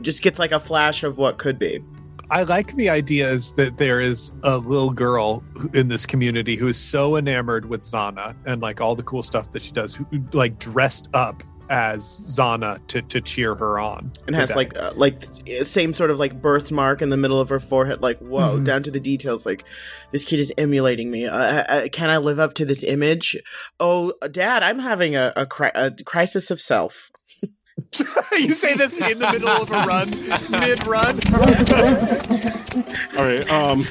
Just 0.01 0.23
gets 0.23 0.41
like 0.41 0.51
a 0.51 0.59
flash 0.59 1.05
of 1.05 1.19
what 1.19 1.39
could 1.39 1.59
be. 1.59 1.85
I 2.31 2.43
like 2.43 2.75
the 2.75 2.89
idea 2.91 3.31
is 3.31 3.53
that 3.53 3.77
there 3.77 4.01
is 4.01 4.33
a 4.43 4.59
little 4.59 4.91
girl 4.91 5.45
in 5.75 5.89
this 5.89 6.05
community 6.07 6.57
who 6.57 6.67
is 6.67 6.77
so 6.79 7.17
enamored 7.17 7.67
with 7.67 7.83
Zana 7.83 8.35
and 8.47 8.61
like 8.61 8.81
all 8.81 8.97
the 8.97 9.05
cool 9.05 9.23
stuff 9.23 9.53
that 9.53 9.63
she 9.63 9.71
does, 9.73 9.95
who 9.95 10.05
like 10.33 10.59
dressed 10.59 11.09
up 11.15 11.45
as 11.71 12.03
Zana 12.05 12.85
to 12.89 13.03
to 13.03 13.21
cheer 13.21 13.55
her 13.55 13.79
on, 13.79 14.13
and 14.27 14.35
has 14.37 14.49
today. 14.51 14.57
like 14.59 14.77
uh, 14.77 14.93
like 14.97 15.25
same 15.63 15.95
sort 15.95 16.11
of 16.11 16.19
like 16.19 16.41
birthmark 16.41 17.01
in 17.03 17.11
the 17.11 17.17
middle 17.17 17.41
of 17.41 17.49
her 17.49 17.59
forehead 17.59 18.03
like 18.03 18.19
whoa 18.19 18.59
Mhm. 18.59 18.65
down 18.65 18.83
to 18.85 18.91
the 18.93 19.01
details 19.01 19.45
like 19.47 19.65
this 20.13 20.25
kid 20.25 20.39
is 20.39 20.53
emulating 20.59 21.11
me 21.11 21.27
uh, 21.27 21.37
uh, 21.37 21.89
can 21.91 22.09
i 22.09 22.19
live 22.19 22.39
up 22.39 22.55
to 22.55 22.65
this 22.65 22.85
image 22.85 23.37
oh 23.81 24.13
dad 24.31 24.63
i'm 24.63 24.79
having 24.79 25.17
a, 25.17 25.33
a, 25.35 25.45
cri- 25.45 25.73
a 25.75 25.91
crisis 26.05 26.53
of 26.53 26.61
self 26.61 27.11
you 28.39 28.55
say 28.55 28.75
this 28.75 28.97
in 28.99 29.19
the 29.19 29.33
middle 29.33 29.49
of 29.49 29.71
a 29.71 29.83
run, 29.85 30.11
mid 30.51 30.87
run. 30.87 31.21
All 33.19 33.25
right. 33.25 33.51
Um. 33.51 33.87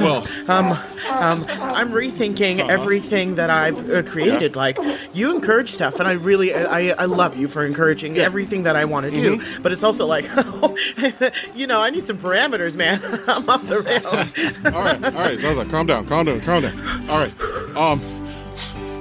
Well, 0.00 0.26
um 0.48 0.72
um 1.10 1.44
i'm 1.48 1.90
rethinking 1.90 2.60
Uh-huh. 2.60 2.68
everything 2.72 3.34
that 3.34 3.50
i've 3.50 3.90
uh, 3.90 4.02
created 4.02 4.56
like 4.56 4.78
you 5.12 5.34
encourage 5.34 5.70
stuff 5.70 5.98
and 6.00 6.08
i 6.08 6.12
really 6.12 6.54
i 6.54 6.90
i 7.00 7.04
love 7.04 7.36
you 7.36 7.46
for 7.48 7.64
encouraging 7.66 8.16
everything 8.18 8.62
that 8.62 8.74
i 8.76 8.84
want 8.84 9.04
to 9.06 9.12
do 9.12 9.36
Mm-hmm. 9.38 9.62
but 9.62 9.72
it's 9.72 9.82
also 9.82 10.06
like 10.06 10.24
you 11.54 11.66
know 11.66 11.80
i 11.82 11.90
need 11.90 12.04
some 12.06 12.16
parameters 12.18 12.74
man 12.74 13.00
i'm 13.28 13.48
off 13.50 13.66
the 13.66 13.80
rails 13.80 14.32
all 14.74 14.82
right, 14.82 15.04
all 15.04 15.10
right, 15.12 15.38
Zaza, 15.38 15.64
calm 15.66 15.86
down, 15.86 16.06
calm 16.06 16.26
down, 16.26 16.40
calm 16.40 16.62
down. 16.62 17.10
All 17.10 17.18
right. 17.18 17.76
Um, 17.76 18.00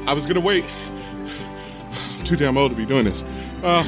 I 0.08 0.14
was 0.14 0.26
gonna 0.26 0.40
wait. 0.42 0.66
I'm 2.18 2.24
too 2.24 2.36
damn 2.36 2.58
old 2.58 2.72
to 2.72 2.78
be 2.78 2.86
doing 2.86 3.06
this. 3.06 3.24
Uh, 3.64 3.84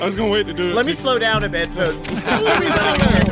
I 0.00 0.06
was 0.06 0.16
gonna 0.16 0.30
wait 0.30 0.46
to 0.48 0.54
do 0.54 0.70
it. 0.70 0.74
let 0.74 0.86
me 0.86 0.92
slow 0.92 1.18
down 1.18 1.44
a 1.44 1.48
bit 1.48 1.72
so 1.72 1.90
Let 1.92 2.60
me 2.60 2.66
slow 2.66 2.94
down. 2.96 3.30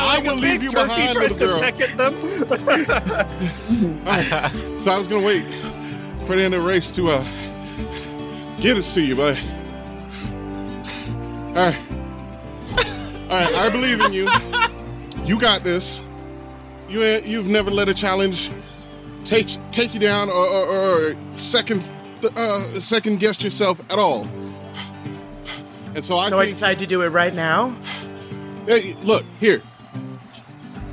I 0.00 0.20
will 0.24 0.36
leave 0.36 0.62
you 0.62 0.72
behind, 0.72 1.18
little 1.18 1.38
girl. 1.38 1.60
peck 1.60 1.76
them. 1.96 2.14
Alright, 4.06 4.52
So 4.82 4.90
I 4.90 4.98
was 4.98 5.06
gonna 5.08 5.26
wait 5.26 5.44
for 6.26 6.34
the 6.36 6.42
end 6.42 6.54
of 6.54 6.62
the 6.62 6.68
race 6.68 6.90
to 6.92 7.08
uh 7.08 7.24
get 8.60 8.74
this 8.74 8.94
to 8.94 9.02
you, 9.02 9.14
but 9.16 9.38
all 11.48 11.64
right, 11.64 11.78
all 13.28 13.38
right. 13.40 13.54
I 13.54 13.68
believe 13.70 14.00
in 14.00 14.12
you. 14.12 14.28
You 15.24 15.38
got 15.38 15.62
this. 15.64 16.04
You 16.88 17.02
you've 17.02 17.48
never 17.48 17.70
let 17.70 17.88
a 17.88 17.94
challenge 17.94 18.50
take 19.24 19.48
take 19.72 19.92
you 19.92 20.00
down 20.00 20.30
or, 20.30 20.46
or, 20.46 20.66
or 20.66 21.16
second 21.36 21.82
uh, 22.24 22.60
second 22.80 23.20
guess 23.20 23.42
yourself 23.42 23.80
at 23.90 23.98
all. 23.98 24.28
And 25.94 26.04
so 26.04 26.16
I 26.16 26.28
So 26.28 26.38
I 26.38 26.44
think, 26.44 26.54
decided 26.54 26.78
to 26.80 26.86
do 26.86 27.02
it 27.02 27.08
right 27.08 27.34
now. 27.34 27.74
hey, 28.66 28.94
look 29.02 29.24
here. 29.40 29.62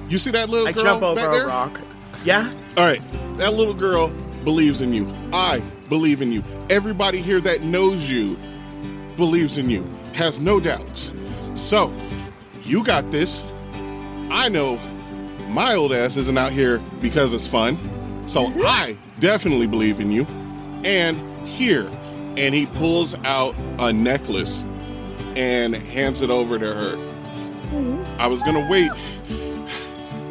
You 0.10 0.17
see 0.17 0.32
that 0.32 0.50
little 0.50 0.67
I 0.67 0.72
girl 0.72 0.84
jump 0.84 1.03
over 1.03 1.15
back 1.15 1.29
a 1.29 1.32
there? 1.38 1.48
rock. 1.48 1.82
Yeah? 2.24 2.51
All 2.77 2.86
right, 2.86 3.01
that 3.38 3.53
little 3.53 3.74
girl 3.74 4.10
believes 4.44 4.82
in 4.82 4.94
you. 4.94 5.12
I 5.34 5.60
believe 5.89 6.22
in 6.22 6.32
you. 6.32 6.44
Everybody 6.70 7.22
here 7.22 7.39
that 7.41 7.62
knows 7.62 8.10
you 8.10 8.38
believes 9.17 9.58
in 9.58 9.70
you, 9.70 9.84
has 10.13 10.39
no 10.39 10.60
doubts. 10.60 11.12
So, 11.55 11.94
you 12.63 12.84
got 12.84 13.12
this. 13.12 13.46
I 14.29 14.50
know 14.50 14.77
my 15.50 15.75
old 15.75 15.94
ass 15.94 16.17
isn't 16.17 16.38
out 16.38 16.51
here 16.51 16.79
because 17.01 17.34
it's 17.34 17.48
fun. 17.48 17.77
So, 18.27 18.51
I 18.65 18.98
definitely 19.20 19.67
believe 19.67 20.00
in 20.00 20.12
you. 20.12 20.25
And 20.86 21.48
here, 21.48 21.89
and 22.38 22.56
he 22.56 22.68
pulls 22.68 23.15
out 23.24 23.56
a 23.80 23.92
necklace 23.92 24.63
and 25.36 25.75
hands 25.75 26.22
it 26.22 26.30
over 26.30 26.58
to 26.58 26.74
her. 26.74 26.96
I 28.20 28.27
was 28.27 28.44
gonna 28.44 28.68
wait 28.70 28.92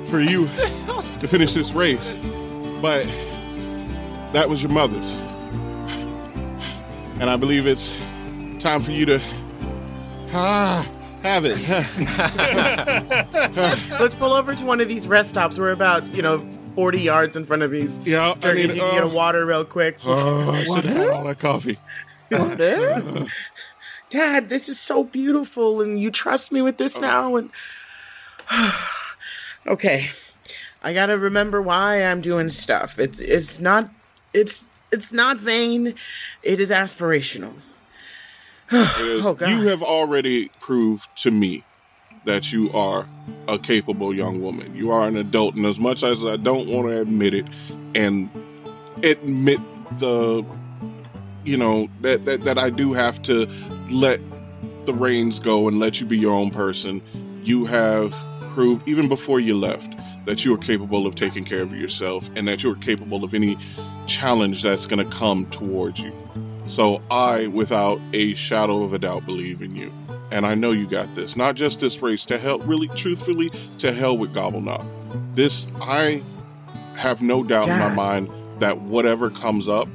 for 0.09 0.21
you 0.21 0.47
to 1.19 1.29
finish 1.29 1.53
this 1.55 1.73
race, 1.73 2.13
but 2.81 3.05
that 4.33 4.49
was 4.49 4.63
your 4.63 4.73
mother's. 4.73 5.13
And 7.21 7.29
I 7.29 7.37
believe 7.37 7.67
it's 7.67 7.97
time 8.59 8.81
for 8.81 8.93
you 8.93 9.07
to 9.07 9.21
ah, 10.33 10.89
have 11.23 11.45
it. 11.45 11.59
Let's 14.01 14.15
pull 14.15 14.33
over 14.33 14.55
to 14.55 14.65
one 14.65 14.81
of 14.81 14.89
these 14.89 15.07
rest 15.07 15.31
stops. 15.31 15.59
We're 15.59 15.73
about, 15.73 16.05
you 16.15 16.23
know, 16.23 16.39
40 16.75 16.99
mm-hmm. 16.99 17.05
yards 17.05 17.37
in 17.37 17.45
front 17.45 17.63
of 17.63 17.71
these 17.71 17.99
yeah, 18.01 18.35
I 18.43 18.53
mean, 18.55 18.63
you 18.63 18.69
can 18.69 18.77
get 18.77 19.03
a 19.03 19.07
uh, 19.07 19.13
water 19.13 19.47
real 19.47 19.65
quick. 19.65 19.99
oh, 20.05 20.51
I 20.51 20.65
should 20.65 20.85
have 20.85 20.97
had 20.97 21.09
all 21.09 21.25
that 21.25 21.39
coffee. 21.39 21.79
Uh, 22.33 23.27
Dad, 24.11 24.49
this 24.49 24.69
is 24.69 24.81
so 24.81 25.05
beautiful, 25.05 25.81
and 25.81 26.01
you 26.01 26.11
trust 26.11 26.53
me 26.53 26.63
with 26.63 26.79
this 26.79 26.99
oh. 26.99 27.01
now. 27.01 27.37
And 27.37 27.51
okay, 29.67 30.11
I 30.83 30.93
gotta 30.95 31.19
remember 31.19 31.61
why 31.61 32.03
I'm 32.03 32.21
doing 32.21 32.49
stuff. 32.49 32.99
It's 32.99 33.21
it's 33.21 33.61
not 33.61 33.91
it's 34.33 34.69
it's 34.93 35.13
not 35.13 35.39
vain. 35.39 35.95
It 36.43 36.61
is 36.61 36.71
aspirational. 36.71 37.55
It 38.71 39.01
is- 39.01 39.27
Oh, 39.27 39.35
God. 39.35 39.51
you 39.51 39.69
have 39.69 39.83
already 39.83 40.51
proved 40.61 41.09
to 41.23 41.31
me 41.31 41.65
that 42.25 42.53
you 42.53 42.71
are 42.73 43.09
a 43.49 43.59
capable 43.59 44.15
young 44.15 44.41
woman. 44.41 44.75
You 44.75 44.91
are 44.91 45.07
an 45.07 45.17
adult, 45.17 45.55
and 45.55 45.67
as 45.67 45.79
much 45.81 46.03
as 46.03 46.25
I 46.25 46.37
don't 46.37 46.69
want 46.69 46.89
to 46.89 47.01
admit 47.01 47.35
it, 47.35 47.47
and 47.95 48.29
admit 49.03 49.61
the, 49.99 50.45
you 51.45 51.57
know 51.57 51.89
that 52.01 52.25
that, 52.25 52.45
that 52.45 52.59
I 52.59 52.71
do 52.71 52.93
have 52.93 53.23
to 53.23 53.47
let 53.91 54.21
the 54.87 54.95
reins 54.95 55.39
go 55.39 55.69
and 55.69 55.79
let 55.79 56.01
you 56.01 56.07
be 56.07 56.19
your 56.19 56.35
own 56.35 56.51
person. 56.51 57.03
You 57.43 57.65
have 57.67 58.15
proved 58.53 58.89
even 58.89 59.09
before 59.09 59.41
you 59.41 59.55
left 59.55 59.95
that 60.25 60.45
you 60.45 60.55
are 60.55 60.59
capable 60.59 61.07
of 61.07 61.15
taking 61.15 61.45
care 61.45 61.63
of 61.63 61.75
yourself, 61.75 62.31
and 62.35 62.49
that 62.49 62.63
you 62.63 62.71
are 62.73 62.77
capable 62.77 63.25
of 63.25 63.35
any 63.35 63.59
challenge 64.07 64.63
that's 64.63 64.87
going 64.87 65.07
to 65.07 65.17
come 65.17 65.47
towards 65.51 66.01
you. 66.01 66.13
So 66.67 67.03
I, 67.11 67.49
without 67.49 68.01
a 68.15 68.33
shadow 68.35 68.83
of 68.83 68.95
a 68.95 68.99
doubt, 68.99 69.27
believe 69.27 69.61
in 69.61 69.77
you. 69.77 69.93
And 70.31 70.47
I 70.47 70.55
know 70.55 70.73
you 70.73 70.87
got 70.87 71.15
this. 71.15 71.37
Not 71.37 71.55
just 71.55 71.81
this 71.81 72.03
race, 72.03 72.25
to 72.27 72.39
hell, 72.39 72.59
really, 72.61 72.89
truthfully, 72.89 73.51
to 73.79 73.93
hell 73.93 74.17
with 74.17 74.35
Gobble 74.35 74.61
Knob. 74.61 74.87
This, 75.35 75.69
I 75.81 76.23
have 76.95 77.23
no 77.23 77.45
doubt 77.45 77.69
in 77.69 77.79
my 77.79 77.95
mind 77.95 78.31
that 78.59 78.81
whatever 78.81 79.31
comes 79.31 79.69
up 79.69 79.89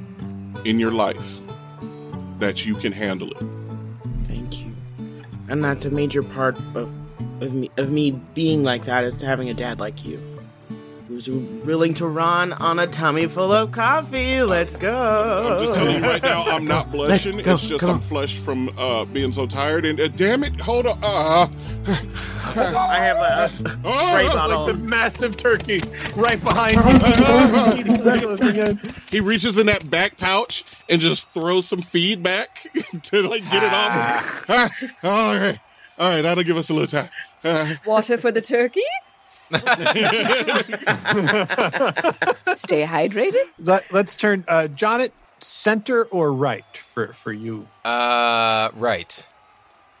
in 0.64 0.78
your 0.78 0.92
life, 0.92 1.40
that 2.38 2.64
you 2.64 2.74
can 2.74 2.92
handle 2.92 3.30
it. 3.30 3.42
Thank 4.20 4.60
you. 4.60 4.72
And 5.48 5.64
that's 5.64 5.84
a 5.84 5.90
major 5.90 6.22
part 6.22 6.56
of 6.74 6.94
of 7.40 7.54
me 7.54 7.70
of 7.78 7.90
me 7.90 8.10
being 8.34 8.62
like 8.62 8.84
that 8.84 9.04
is 9.04 9.16
to 9.16 9.26
having 9.26 9.48
a 9.48 9.54
dad 9.54 9.80
like 9.80 10.04
you. 10.04 10.29
Who's 11.10 11.28
willing 11.28 11.92
to 11.94 12.06
run 12.06 12.52
on 12.52 12.78
a 12.78 12.86
tummy 12.86 13.26
full 13.26 13.52
of 13.52 13.72
coffee. 13.72 14.44
Let's 14.44 14.76
go. 14.76 15.50
I'm 15.54 15.58
just 15.58 15.74
telling 15.74 15.96
you 15.96 16.08
right 16.08 16.22
now, 16.22 16.44
I'm 16.44 16.64
not 16.64 16.92
blushing. 16.92 17.36
Go, 17.38 17.54
it's 17.54 17.66
just 17.66 17.82
I'm 17.82 17.90
on. 17.90 18.00
flushed 18.00 18.44
from 18.44 18.72
uh, 18.78 19.06
being 19.06 19.32
so 19.32 19.44
tired. 19.44 19.84
And 19.86 20.00
uh, 20.00 20.06
damn 20.06 20.44
it, 20.44 20.60
hold 20.60 20.86
on. 20.86 21.00
Uh, 21.02 21.48
I 22.44 22.98
have 23.00 23.16
a, 23.16 23.44
a 23.44 23.48
spray 23.48 23.74
oh, 23.84 24.32
bottle. 24.32 24.66
Like 24.66 24.76
the 24.76 24.80
massive 24.82 25.36
turkey 25.36 25.82
right 26.14 26.40
behind 26.44 26.76
you. 26.76 27.80
Eating 27.80 28.04
Douglas 28.04 28.40
again. 28.42 28.80
he 29.10 29.18
reaches 29.18 29.58
in 29.58 29.66
that 29.66 29.90
back 29.90 30.16
pouch 30.16 30.62
and 30.88 31.00
just 31.00 31.28
throws 31.30 31.66
some 31.66 31.82
feed 31.82 32.22
back 32.22 32.70
to 33.02 33.22
like 33.22 33.42
get 33.50 33.64
it 33.64 33.72
off. 33.72 34.44
Ah, 34.48 34.70
all 35.02 35.34
right, 35.34 35.58
all 35.98 36.08
right, 36.10 36.22
that'll 36.22 36.44
give 36.44 36.56
us 36.56 36.70
a 36.70 36.72
little 36.72 36.86
time. 36.86 37.10
Uh, 37.42 37.74
Water 37.84 38.16
for 38.16 38.30
the 38.30 38.40
turkey. 38.40 38.82
Stay 42.54 42.84
hydrated. 42.84 43.44
Let, 43.58 43.92
let's 43.92 44.16
turn 44.16 44.44
uh, 44.48 44.68
Jonet 44.74 45.10
center 45.40 46.04
or 46.04 46.32
right 46.32 46.64
for 46.76 47.12
for 47.12 47.32
you. 47.32 47.66
Uh, 47.84 48.70
right. 48.74 49.26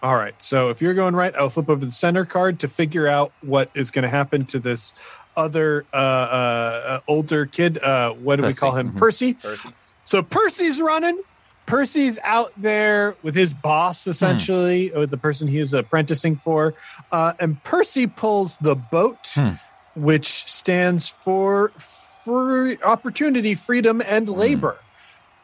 All 0.02 0.16
right. 0.16 0.34
So 0.40 0.70
if 0.70 0.80
you're 0.80 0.94
going 0.94 1.14
right, 1.14 1.34
I'll 1.34 1.50
flip 1.50 1.68
over 1.68 1.84
the 1.84 1.92
center 1.92 2.24
card 2.24 2.60
to 2.60 2.68
figure 2.68 3.06
out 3.06 3.32
what 3.42 3.70
is 3.74 3.90
going 3.90 4.04
to 4.04 4.08
happen 4.08 4.46
to 4.46 4.58
this 4.58 4.94
other 5.36 5.84
uh, 5.92 5.96
uh, 5.96 7.00
older 7.08 7.44
kid. 7.46 7.82
Uh, 7.82 8.12
what 8.14 8.36
do 8.36 8.42
we 8.46 8.54
call 8.54 8.72
him? 8.72 8.92
Mhm. 8.92 8.98
Percy. 8.98 9.34
Percy. 9.34 9.68
So 10.04 10.22
Percy's 10.22 10.80
running. 10.80 11.20
Percy's 11.70 12.18
out 12.24 12.50
there 12.56 13.16
with 13.22 13.34
his 13.34 13.52
boss, 13.52 14.06
essentially, 14.06 14.90
with 14.94 15.10
the 15.10 15.16
person 15.16 15.46
he 15.48 15.58
is 15.58 15.72
apprenticing 15.72 16.36
for. 16.36 16.74
Uh, 17.12 17.32
and 17.38 17.62
Percy 17.62 18.06
pulls 18.06 18.56
the 18.58 18.74
boat, 18.74 19.32
Hmm. 19.34 19.50
which 19.94 20.26
stands 20.50 21.08
for 21.08 21.70
free 21.78 22.76
opportunity, 22.84 23.54
freedom, 23.54 24.02
and 24.06 24.28
labor. 24.28 24.76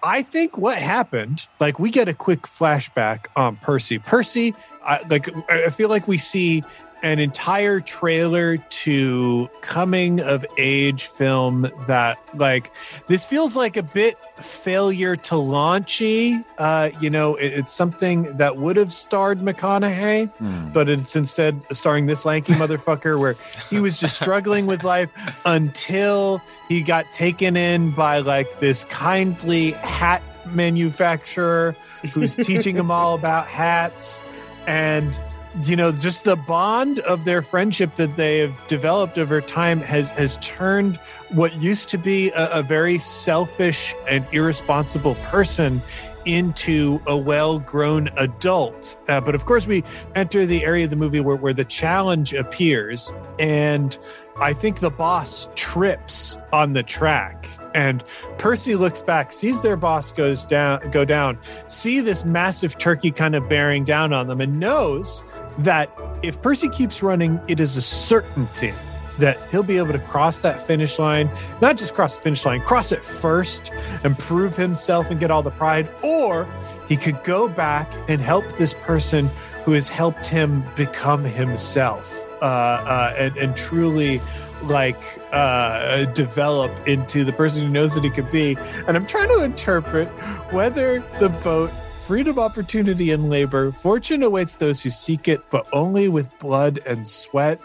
I 0.02 0.22
think 0.22 0.56
what 0.58 0.76
happened, 0.78 1.48
like 1.58 1.78
we 1.78 1.90
get 1.90 2.06
a 2.08 2.14
quick 2.14 2.42
flashback 2.42 3.26
on 3.34 3.56
Percy. 3.56 3.98
Percy, 3.98 4.54
I, 4.84 5.00
like 5.08 5.28
I 5.50 5.70
feel 5.70 5.88
like 5.88 6.06
we 6.06 6.18
see 6.18 6.62
an 7.02 7.18
entire 7.18 7.80
trailer 7.80 8.56
to 8.56 9.48
coming 9.60 10.20
of 10.20 10.44
age 10.58 11.06
film 11.06 11.70
that 11.86 12.18
like 12.34 12.72
this 13.08 13.24
feels 13.24 13.54
like 13.56 13.76
a 13.76 13.82
bit 13.82 14.16
failure 14.38 15.14
to 15.16 15.34
launchy. 15.34 16.44
Uh, 16.58 16.90
you 17.00 17.10
know, 17.10 17.36
it- 17.36 17.52
it's 17.52 17.72
something 17.72 18.36
that 18.38 18.56
would 18.56 18.76
have 18.76 18.92
starred 18.92 19.40
McConaughey, 19.40 20.30
Hmm. 20.32 20.72
but 20.72 20.88
it's 20.88 21.14
instead 21.16 21.60
starring 21.72 22.06
this 22.06 22.24
lanky 22.24 22.52
motherfucker 22.62 23.18
where 23.18 23.36
he 23.70 23.78
was 23.80 24.00
just 24.00 24.16
struggling 24.16 24.66
with 24.66 24.82
life 24.84 25.10
until 25.44 26.40
he 26.68 26.80
got 26.82 27.04
taken 27.12 27.56
in 27.56 27.90
by 27.90 28.18
like 28.18 28.58
this 28.60 28.84
kindly 28.84 29.72
hat 29.72 30.22
manufacturer 30.46 31.74
who's 32.12 32.36
teaching 32.36 32.76
him 32.76 32.90
all 32.90 33.14
about 33.14 33.46
hats 33.46 34.22
and 34.66 35.20
you 35.64 35.76
know 35.76 35.90
just 35.90 36.24
the 36.24 36.36
bond 36.36 36.98
of 37.00 37.24
their 37.24 37.40
friendship 37.40 37.94
that 37.94 38.14
they 38.16 38.38
have 38.38 38.66
developed 38.66 39.18
over 39.18 39.40
time 39.40 39.80
has 39.80 40.10
has 40.10 40.36
turned 40.38 40.96
what 41.30 41.54
used 41.60 41.88
to 41.88 41.98
be 41.98 42.30
a, 42.30 42.50
a 42.50 42.62
very 42.62 42.98
selfish 42.98 43.94
and 44.08 44.26
irresponsible 44.32 45.14
person 45.16 45.80
into 46.26 47.00
a 47.06 47.16
well-grown 47.16 48.08
adult. 48.16 48.98
Uh, 49.08 49.20
but 49.20 49.34
of 49.34 49.46
course 49.46 49.66
we 49.66 49.84
enter 50.14 50.44
the 50.44 50.64
area 50.64 50.84
of 50.84 50.90
the 50.90 50.96
movie 50.96 51.20
where, 51.20 51.36
where 51.36 51.54
the 51.54 51.64
challenge 51.64 52.34
appears 52.34 53.12
and 53.38 53.98
i 54.38 54.52
think 54.52 54.80
the 54.80 54.90
boss 54.90 55.48
trips 55.54 56.36
on 56.52 56.72
the 56.72 56.82
track 56.82 57.48
and 57.74 58.02
percy 58.38 58.74
looks 58.74 59.00
back 59.00 59.32
sees 59.32 59.60
their 59.60 59.76
boss 59.76 60.12
goes 60.12 60.44
down 60.44 60.90
go 60.90 61.04
down 61.04 61.38
see 61.68 62.00
this 62.00 62.24
massive 62.24 62.76
turkey 62.76 63.10
kind 63.10 63.34
of 63.34 63.48
bearing 63.48 63.84
down 63.84 64.12
on 64.12 64.26
them 64.26 64.40
and 64.40 64.58
knows 64.58 65.22
that 65.58 65.90
if 66.22 66.40
percy 66.42 66.68
keeps 66.68 67.02
running 67.02 67.40
it 67.48 67.60
is 67.60 67.76
a 67.76 67.82
certainty 67.82 68.72
that 69.18 69.38
he'll 69.50 69.62
be 69.62 69.78
able 69.78 69.92
to 69.92 69.98
cross 70.00 70.38
that 70.38 70.60
finish 70.60 70.98
line 70.98 71.30
not 71.60 71.76
just 71.76 71.94
cross 71.94 72.16
the 72.16 72.22
finish 72.22 72.44
line 72.44 72.60
cross 72.60 72.92
it 72.92 73.04
first 73.04 73.72
and 74.04 74.18
prove 74.18 74.54
himself 74.56 75.10
and 75.10 75.20
get 75.20 75.30
all 75.30 75.42
the 75.42 75.50
pride 75.52 75.88
or 76.02 76.46
he 76.88 76.96
could 76.96 77.22
go 77.24 77.48
back 77.48 77.92
and 78.08 78.20
help 78.20 78.44
this 78.56 78.74
person 78.74 79.30
who 79.64 79.72
has 79.72 79.88
helped 79.88 80.26
him 80.26 80.64
become 80.76 81.24
himself 81.24 82.26
uh, 82.42 82.44
uh, 82.44 83.14
and, 83.16 83.36
and 83.36 83.56
truly 83.56 84.20
like 84.62 85.02
uh, 85.32 86.04
develop 86.12 86.70
into 86.86 87.24
the 87.24 87.32
person 87.32 87.62
who 87.62 87.68
knows 87.68 87.94
that 87.94 88.04
he 88.04 88.10
could 88.10 88.30
be. 88.30 88.56
And 88.86 88.96
I'm 88.96 89.06
trying 89.06 89.28
to 89.28 89.42
interpret 89.42 90.08
whether 90.52 91.00
the 91.18 91.28
boat 91.28 91.70
freedom, 92.06 92.38
opportunity, 92.38 93.10
and 93.10 93.28
labor. 93.28 93.72
Fortune 93.72 94.22
awaits 94.22 94.54
those 94.54 94.80
who 94.80 94.90
seek 94.90 95.26
it, 95.26 95.40
but 95.50 95.66
only 95.72 96.08
with 96.08 96.30
blood 96.38 96.80
and 96.86 97.06
sweat. 97.06 97.60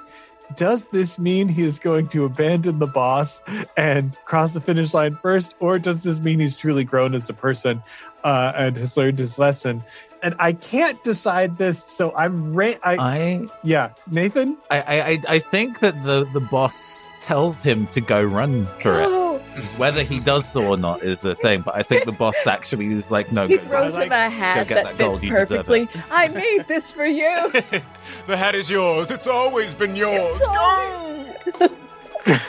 Does 0.55 0.87
this 0.87 1.19
mean 1.19 1.47
he 1.47 1.61
is 1.61 1.79
going 1.79 2.07
to 2.09 2.25
abandon 2.25 2.79
the 2.79 2.87
boss 2.87 3.39
and 3.77 4.17
cross 4.25 4.53
the 4.53 4.59
finish 4.59 4.95
line 4.95 5.15
first, 5.21 5.55
or 5.59 5.77
does 5.77 6.01
this 6.01 6.19
mean 6.19 6.39
he's 6.39 6.57
truly 6.57 6.83
grown 6.83 7.13
as 7.13 7.29
a 7.29 7.33
person 7.33 7.83
uh, 8.23 8.51
and 8.55 8.77
has 8.77 8.97
learned 8.97 9.19
his 9.19 9.37
lesson? 9.37 9.83
And 10.23 10.35
I 10.39 10.53
can't 10.53 11.01
decide 11.03 11.59
this, 11.59 11.81
so 11.81 12.13
I'm 12.15 12.53
ra- 12.53 12.73
I, 12.83 12.97
I, 12.97 13.47
yeah, 13.63 13.91
Nathan. 14.09 14.57
I, 14.71 15.19
I, 15.27 15.35
I 15.35 15.39
think 15.39 15.79
that 15.79 16.03
the 16.03 16.27
the 16.33 16.41
boss 16.41 17.05
tells 17.21 17.63
him 17.63 17.87
to 17.87 18.01
go 18.01 18.21
run 18.23 18.65
for 18.81 18.99
it. 18.99 19.21
Whether 19.77 20.03
he 20.03 20.19
does 20.19 20.51
so 20.51 20.65
or 20.65 20.77
not 20.77 21.03
is 21.03 21.25
a 21.25 21.35
thing, 21.35 21.61
but 21.61 21.75
I 21.75 21.83
think 21.83 22.05
the 22.05 22.11
boss 22.13 22.47
actually 22.47 22.87
is 22.87 23.11
like, 23.11 23.31
no, 23.31 23.47
he 23.47 23.57
go, 23.57 23.63
throws 23.65 23.95
like- 23.95 24.05
him 24.07 24.11
a 24.13 24.29
hat 24.29 24.67
that 24.69 24.83
that 24.85 24.93
fits 24.93 25.19
gold, 25.19 25.21
perfectly. 25.29 25.89
I 26.09 26.27
made 26.29 26.67
this 26.67 26.89
for 26.91 27.05
you. 27.05 27.51
the 28.27 28.37
hat 28.37 28.55
is 28.55 28.69
yours. 28.69 29.11
It's 29.11 29.27
always 29.27 29.73
been 29.73 29.95
yours. 29.95 30.35
It's 30.35 30.45
always- 30.45 31.71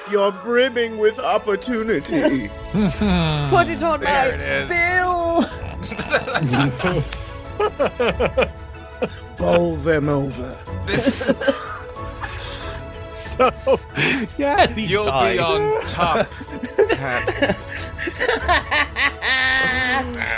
You're 0.12 0.32
brimming 0.32 0.98
with 0.98 1.18
opportunity. 1.18 2.48
Put 2.72 3.68
it 3.68 3.82
on 3.82 4.00
There 4.00 4.00
my 4.00 4.26
it 4.26 4.40
is. 4.40 4.68
bill. 4.68 5.44
Bowl 9.38 9.76
them 9.76 10.08
over. 10.08 10.58
So, 13.36 13.80
yes, 14.38 14.76
he 14.76 14.86
You'll 14.86 15.06
died. 15.06 15.36
be 15.36 15.38
on 15.38 15.86
top. 15.86 16.26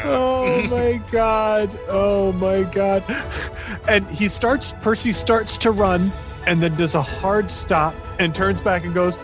Oh 0.07 0.66
my 0.70 1.00
god 1.11 1.78
oh 1.88 2.33
my 2.33 2.62
god 2.62 3.02
and 3.88 4.07
he 4.09 4.28
starts 4.28 4.74
percy 4.83 5.12
starts 5.12 5.57
to 5.59 5.70
run 5.70 6.12
and 6.46 6.62
then 6.62 6.74
does 6.76 6.94
a 6.94 7.02
hard 7.02 7.50
stop 7.50 7.94
and 8.18 8.35
turns 8.35 8.61
back 8.61 8.85
and 8.85 8.92
goes 8.94 9.18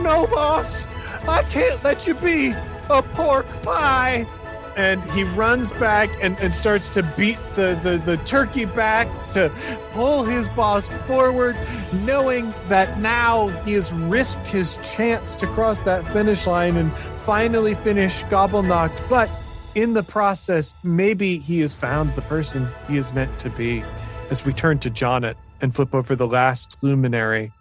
no 0.00 0.26
boss 0.26 0.86
i 1.28 1.42
can't 1.50 1.82
let 1.84 2.06
you 2.06 2.14
be 2.14 2.54
a 2.90 3.02
pork 3.02 3.46
pie 3.62 4.26
and 4.76 5.02
he 5.12 5.24
runs 5.24 5.70
back 5.72 6.10
and, 6.22 6.38
and 6.40 6.54
starts 6.54 6.88
to 6.90 7.02
beat 7.16 7.38
the, 7.54 7.78
the, 7.82 7.98
the 7.98 8.16
turkey 8.24 8.64
back 8.64 9.08
to 9.32 9.52
pull 9.92 10.24
his 10.24 10.48
boss 10.50 10.88
forward, 11.06 11.56
knowing 12.04 12.52
that 12.68 12.98
now 12.98 13.48
he 13.64 13.72
has 13.72 13.92
risked 13.92 14.48
his 14.48 14.78
chance 14.78 15.36
to 15.36 15.46
cross 15.48 15.80
that 15.82 16.06
finish 16.12 16.46
line 16.46 16.76
and 16.76 16.92
finally 17.24 17.74
finish 17.76 18.24
Gobblenacht. 18.24 18.92
But 19.08 19.30
in 19.74 19.94
the 19.94 20.02
process, 20.02 20.74
maybe 20.82 21.38
he 21.38 21.60
has 21.60 21.74
found 21.74 22.14
the 22.14 22.22
person 22.22 22.68
he 22.88 22.96
is 22.96 23.12
meant 23.12 23.38
to 23.40 23.50
be. 23.50 23.84
As 24.30 24.44
we 24.44 24.52
turn 24.52 24.78
to 24.80 24.90
Jonet 24.90 25.36
and 25.60 25.74
flip 25.74 25.94
over 25.94 26.16
the 26.16 26.26
last 26.26 26.78
luminary, 26.82 27.52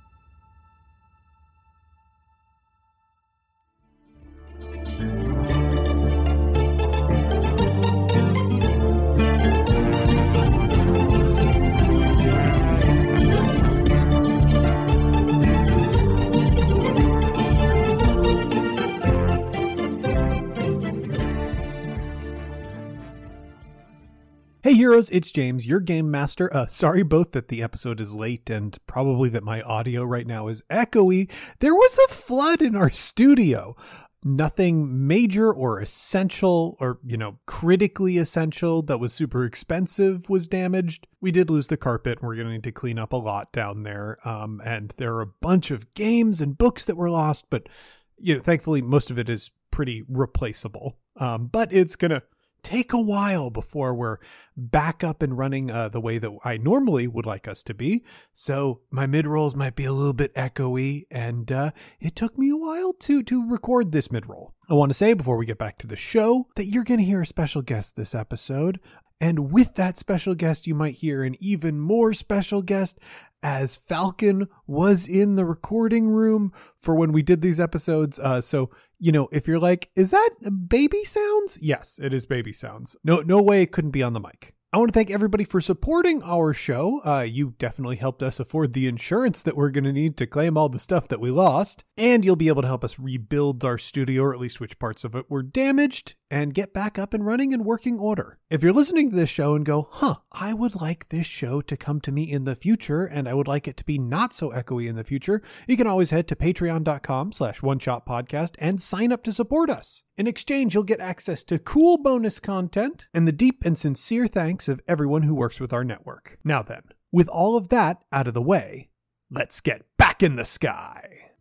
Hey 24.63 24.75
heroes, 24.75 25.09
it's 25.09 25.31
James, 25.31 25.67
your 25.67 25.79
game 25.79 26.11
master. 26.11 26.55
Uh, 26.55 26.67
sorry 26.67 27.01
both 27.01 27.31
that 27.31 27.47
the 27.47 27.63
episode 27.63 27.99
is 27.99 28.13
late 28.13 28.47
and 28.47 28.77
probably 28.85 29.27
that 29.29 29.43
my 29.43 29.63
audio 29.63 30.03
right 30.03 30.27
now 30.27 30.49
is 30.49 30.61
echoey. 30.69 31.31
There 31.61 31.73
was 31.73 31.97
a 31.97 32.13
flood 32.13 32.61
in 32.61 32.75
our 32.75 32.91
studio. 32.91 33.75
Nothing 34.23 35.07
major 35.07 35.51
or 35.51 35.79
essential 35.79 36.77
or, 36.79 36.99
you 37.03 37.17
know, 37.17 37.39
critically 37.47 38.19
essential 38.19 38.83
that 38.83 38.99
was 38.99 39.13
super 39.13 39.45
expensive 39.45 40.29
was 40.29 40.47
damaged. 40.47 41.07
We 41.21 41.31
did 41.31 41.49
lose 41.49 41.65
the 41.65 41.75
carpet 41.75 42.19
and 42.19 42.27
we're 42.27 42.35
going 42.35 42.45
to 42.45 42.53
need 42.53 42.63
to 42.65 42.71
clean 42.71 42.99
up 42.99 43.13
a 43.13 43.17
lot 43.17 43.51
down 43.51 43.81
there. 43.81 44.19
Um, 44.23 44.61
and 44.63 44.93
there 44.97 45.15
are 45.15 45.21
a 45.21 45.33
bunch 45.41 45.71
of 45.71 45.91
games 45.95 46.39
and 46.39 46.55
books 46.55 46.85
that 46.85 46.97
were 46.97 47.09
lost, 47.09 47.49
but, 47.49 47.67
you 48.15 48.35
know, 48.35 48.39
thankfully 48.39 48.83
most 48.83 49.09
of 49.09 49.17
it 49.17 49.27
is 49.27 49.49
pretty 49.71 50.03
replaceable. 50.07 50.99
Um, 51.17 51.47
but 51.47 51.73
it's 51.73 51.95
going 51.95 52.11
to 52.11 52.21
take 52.63 52.93
a 52.93 53.01
while 53.01 53.49
before 53.49 53.93
we're 53.93 54.17
back 54.55 55.03
up 55.03 55.21
and 55.21 55.37
running 55.37 55.71
uh, 55.71 55.89
the 55.89 56.01
way 56.01 56.17
that 56.17 56.31
I 56.43 56.57
normally 56.57 57.07
would 57.07 57.25
like 57.25 57.47
us 57.47 57.63
to 57.63 57.73
be. 57.73 58.03
So 58.33 58.81
my 58.89 59.05
mid 59.05 59.25
rolls 59.25 59.55
might 59.55 59.75
be 59.75 59.85
a 59.85 59.93
little 59.93 60.13
bit 60.13 60.33
echoey, 60.35 61.03
and 61.09 61.51
uh, 61.51 61.71
it 61.99 62.15
took 62.15 62.37
me 62.37 62.49
a 62.49 62.57
while 62.57 62.93
to 62.93 63.23
to 63.23 63.49
record 63.49 63.91
this 63.91 64.11
mid 64.11 64.27
roll. 64.27 64.53
I 64.69 64.73
want 64.73 64.91
to 64.91 64.97
say 64.97 65.13
before 65.13 65.37
we 65.37 65.45
get 65.45 65.57
back 65.57 65.77
to 65.79 65.87
the 65.87 65.95
show 65.95 66.47
that 66.55 66.65
you're 66.65 66.83
going 66.83 66.99
to 66.99 67.05
hear 67.05 67.21
a 67.21 67.25
special 67.25 67.61
guest 67.61 67.95
this 67.95 68.15
episode. 68.15 68.79
And 69.21 69.53
with 69.53 69.75
that 69.75 69.97
special 69.97 70.33
guest, 70.33 70.65
you 70.65 70.73
might 70.73 70.95
hear 70.95 71.23
an 71.23 71.35
even 71.39 71.79
more 71.79 72.11
special 72.11 72.63
guest 72.63 72.99
as 73.43 73.77
Falcon 73.77 74.47
was 74.65 75.07
in 75.07 75.35
the 75.35 75.45
recording 75.45 76.09
room 76.09 76.51
for 76.75 76.95
when 76.95 77.11
we 77.11 77.21
did 77.21 77.41
these 77.41 77.59
episodes. 77.59 78.17
Uh, 78.17 78.41
so, 78.41 78.71
you 78.97 79.11
know, 79.11 79.29
if 79.31 79.47
you're 79.47 79.59
like, 79.59 79.91
is 79.95 80.09
that 80.09 80.31
baby 80.67 81.03
sounds? 81.03 81.59
Yes, 81.61 81.99
it 82.01 82.15
is 82.15 82.25
baby 82.25 82.51
sounds. 82.51 82.95
No, 83.03 83.17
no 83.17 83.39
way 83.39 83.61
it 83.61 83.71
couldn't 83.71 83.91
be 83.91 84.01
on 84.01 84.13
the 84.13 84.19
mic. 84.19 84.55
I 84.73 84.77
want 84.77 84.87
to 84.87 84.97
thank 84.97 85.11
everybody 85.11 85.43
for 85.43 85.59
supporting 85.59 86.23
our 86.23 86.53
show. 86.53 87.01
Uh, 87.05 87.25
you 87.27 87.55
definitely 87.57 87.97
helped 87.97 88.23
us 88.23 88.39
afford 88.39 88.71
the 88.71 88.87
insurance 88.87 89.43
that 89.43 89.57
we're 89.57 89.69
going 89.69 89.83
to 89.83 89.91
need 89.91 90.15
to 90.17 90.25
claim 90.25 90.57
all 90.57 90.69
the 90.69 90.79
stuff 90.79 91.09
that 91.09 91.19
we 91.19 91.29
lost. 91.29 91.83
And 91.97 92.23
you'll 92.23 92.37
be 92.37 92.47
able 92.47 92.61
to 92.61 92.69
help 92.69 92.85
us 92.85 92.97
rebuild 92.97 93.65
our 93.65 93.77
studio, 93.77 94.23
or 94.23 94.33
at 94.33 94.39
least 94.39 94.61
which 94.61 94.79
parts 94.79 95.03
of 95.03 95.13
it 95.13 95.29
were 95.29 95.43
damaged, 95.43 96.15
and 96.31 96.53
get 96.53 96.73
back 96.73 96.97
up 96.97 97.13
and 97.13 97.25
running 97.25 97.51
in 97.51 97.65
working 97.65 97.99
order. 97.99 98.39
If 98.49 98.63
you're 98.63 98.73
listening 98.73 99.09
to 99.09 99.15
this 99.15 99.29
show 99.29 99.53
and 99.53 99.65
go, 99.65 99.89
huh, 99.91 100.15
I 100.31 100.53
would 100.53 100.79
like 100.79 101.09
this 101.09 101.27
show 101.27 101.61
to 101.61 101.77
come 101.77 101.99
to 102.01 102.11
me 102.11 102.31
in 102.31 102.45
the 102.45 102.55
future, 102.55 103.05
and 103.05 103.27
I 103.27 103.33
would 103.33 103.47
like 103.47 103.67
it 103.67 103.75
to 103.77 103.85
be 103.85 103.97
not 103.97 104.33
so 104.33 104.49
echoey 104.49 104.87
in 104.87 104.95
the 104.95 105.03
future, 105.03 105.41
you 105.67 105.75
can 105.75 105.87
always 105.87 106.11
head 106.11 106.27
to 106.29 106.35
patreon.com 106.35 107.33
slash 107.33 107.61
one 107.61 107.79
shot 107.79 108.05
podcast 108.05 108.55
and 108.59 108.81
sign 108.81 109.11
up 109.11 109.23
to 109.23 109.31
support 109.31 109.69
us. 109.69 110.05
In 110.17 110.25
exchange, 110.25 110.73
you'll 110.73 110.83
get 110.83 111.01
access 111.01 111.43
to 111.43 111.59
cool 111.59 111.97
bonus 111.97 112.39
content 112.39 113.07
and 113.13 113.27
the 113.27 113.33
deep 113.33 113.65
and 113.65 113.77
sincere 113.77 114.25
thanks 114.25 114.69
of 114.69 114.81
everyone 114.87 115.23
who 115.23 115.35
works 115.35 115.59
with 115.59 115.73
our 115.73 115.83
network. 115.83 116.37
Now 116.43 116.63
then, 116.63 116.83
with 117.11 117.27
all 117.27 117.57
of 117.57 117.67
that 117.67 118.03
out 118.11 118.27
of 118.27 118.33
the 118.33 118.41
way, 118.41 118.89
let's 119.29 119.59
get 119.59 119.83
back 119.97 120.23
in 120.23 120.37
the 120.37 120.45
sky. 120.45 121.31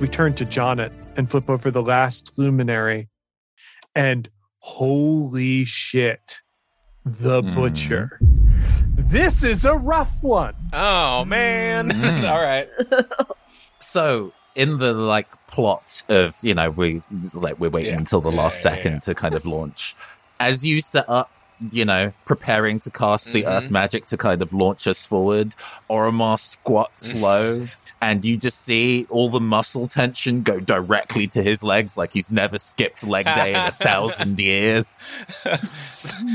We 0.00 0.06
turn 0.08 0.34
to 0.34 0.44
Jonet 0.44 0.92
and 1.16 1.28
flip 1.30 1.50
over 1.50 1.70
the 1.70 1.82
last 1.82 2.32
luminary. 2.38 3.08
And 3.94 4.28
holy 4.60 5.64
shit, 5.64 6.40
the 7.04 7.42
Hmm. 7.42 7.54
butcher. 7.54 8.18
This 8.94 9.42
is 9.42 9.64
a 9.64 9.74
rough 9.74 10.22
one. 10.22 10.54
Oh 10.72 11.24
man! 11.24 11.90
Mm. 11.90 12.30
All 12.30 12.42
right. 12.42 12.68
So 13.80 14.32
in 14.56 14.78
the 14.78 14.92
like 14.92 15.28
plot 15.46 16.02
of 16.08 16.34
you 16.42 16.52
know 16.52 16.68
we 16.70 17.00
like 17.32 17.58
we're 17.60 17.70
waiting 17.70 17.92
Yeah. 17.92 17.98
until 17.98 18.20
the 18.20 18.30
last 18.30 18.62
Yeah, 18.64 18.70
yeah, 18.72 18.76
second 18.76 18.92
yeah. 18.94 18.98
to 19.00 19.14
kind 19.14 19.34
of 19.36 19.46
launch 19.46 19.94
as 20.40 20.66
you 20.66 20.80
set 20.82 21.08
up 21.08 21.30
you 21.70 21.84
know 21.84 22.12
preparing 22.26 22.80
to 22.80 22.90
cast 22.90 23.32
the 23.32 23.44
Mhm. 23.44 23.46
earth 23.48 23.70
magic 23.70 24.04
to 24.06 24.16
kind 24.16 24.42
of 24.42 24.52
launch 24.52 24.86
us 24.88 25.06
forward 25.06 25.54
oromar 25.88 26.38
squats 26.40 27.12
Mm. 27.12 27.20
low 27.20 27.68
and 28.00 28.24
you 28.24 28.36
just 28.36 28.62
see 28.64 29.06
all 29.10 29.28
the 29.28 29.40
muscle 29.40 29.88
tension 29.88 30.42
go 30.42 30.60
directly 30.60 31.26
to 31.26 31.42
his 31.42 31.62
legs 31.62 31.96
like 31.96 32.12
he's 32.12 32.30
never 32.30 32.58
skipped 32.58 33.02
leg 33.02 33.26
day 33.26 33.50
in 33.50 33.56
a 33.60 33.70
thousand 33.82 34.38
years 34.38 34.96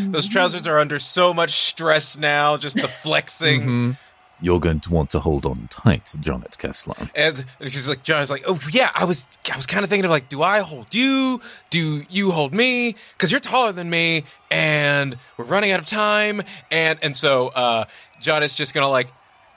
Those 0.09 0.27
trousers 0.27 0.67
are 0.67 0.79
under 0.79 0.99
so 0.99 1.33
much 1.33 1.51
stress 1.51 2.17
now. 2.17 2.57
Just 2.57 2.75
the 2.75 2.87
flexing. 2.87 3.61
Mhm. 3.61 3.97
You're 4.41 4.59
going 4.59 4.81
to 4.81 4.91
want 4.91 5.09
to 5.11 5.19
hold 5.19 5.45
on 5.45 5.67
tight, 5.69 6.11
Jonet 6.19 6.57
Kessler. 6.57 6.95
And 7.15 7.45
because 7.59 7.87
like 7.87 8.03
John 8.03 8.21
is 8.21 8.29
like, 8.29 8.43
oh 8.45 8.59
yeah, 8.73 8.89
I 8.93 9.05
was 9.05 9.25
I 9.51 9.55
was 9.55 9.65
kind 9.65 9.83
of 9.85 9.89
thinking 9.89 10.05
of 10.05 10.11
like, 10.11 10.27
do 10.27 10.41
I 10.41 10.59
hold 10.59 10.93
you? 10.93 11.39
Do 11.69 12.03
you 12.09 12.31
hold 12.31 12.53
me? 12.53 12.95
Because 13.13 13.31
you're 13.31 13.39
taller 13.39 13.71
than 13.71 13.89
me, 13.89 14.25
and 14.51 15.17
we're 15.37 15.45
running 15.45 15.71
out 15.71 15.79
of 15.79 15.85
time. 15.85 16.41
And 16.71 16.99
and 17.01 17.15
so 17.15 17.49
uh, 17.49 17.85
John 18.19 18.43
is 18.43 18.53
just 18.53 18.73
gonna 18.73 18.89
like 18.89 19.07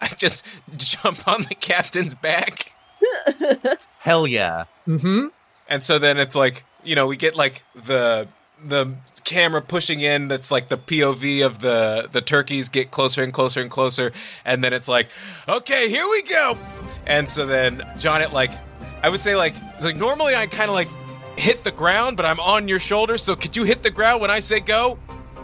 just 0.16 0.44
jump 0.76 1.26
on 1.26 1.42
the 1.42 1.54
captain's 1.54 2.14
back. 2.14 2.72
Hell 3.98 4.26
yeah. 4.26 4.64
Mm-hmm. 4.86 5.28
And 5.68 5.82
so 5.82 5.98
then 5.98 6.18
it's 6.18 6.36
like, 6.36 6.64
you 6.84 6.94
know, 6.94 7.06
we 7.06 7.16
get 7.16 7.34
like 7.34 7.64
the 7.74 8.28
the 8.64 8.94
camera 9.24 9.60
pushing 9.60 10.00
in 10.00 10.28
that's 10.28 10.50
like 10.50 10.68
the 10.68 10.78
POV 10.78 11.44
of 11.44 11.58
the 11.58 12.08
the 12.10 12.22
turkeys 12.22 12.70
get 12.70 12.90
closer 12.90 13.22
and 13.22 13.30
closer 13.30 13.60
and 13.60 13.70
closer 13.70 14.12
and 14.46 14.64
then 14.64 14.72
it's 14.72 14.88
like, 14.88 15.10
"Okay, 15.46 15.90
here 15.90 16.06
we 16.10 16.22
go." 16.22 16.56
And 17.06 17.28
so 17.28 17.44
then 17.44 17.82
John 17.98 18.22
it 18.22 18.32
like 18.32 18.50
I 19.02 19.10
would 19.10 19.20
say 19.20 19.36
like 19.36 19.54
like 19.82 19.96
normally 19.96 20.34
I 20.34 20.46
kind 20.46 20.70
of 20.70 20.74
like 20.74 20.88
hit 21.36 21.64
the 21.64 21.70
ground, 21.70 22.16
but 22.16 22.24
I'm 22.24 22.40
on 22.40 22.66
your 22.66 22.78
shoulder, 22.78 23.18
so 23.18 23.36
could 23.36 23.56
you 23.56 23.64
hit 23.64 23.82
the 23.82 23.90
ground 23.90 24.22
when 24.22 24.30
I 24.30 24.38
say 24.38 24.60
go? 24.60 24.98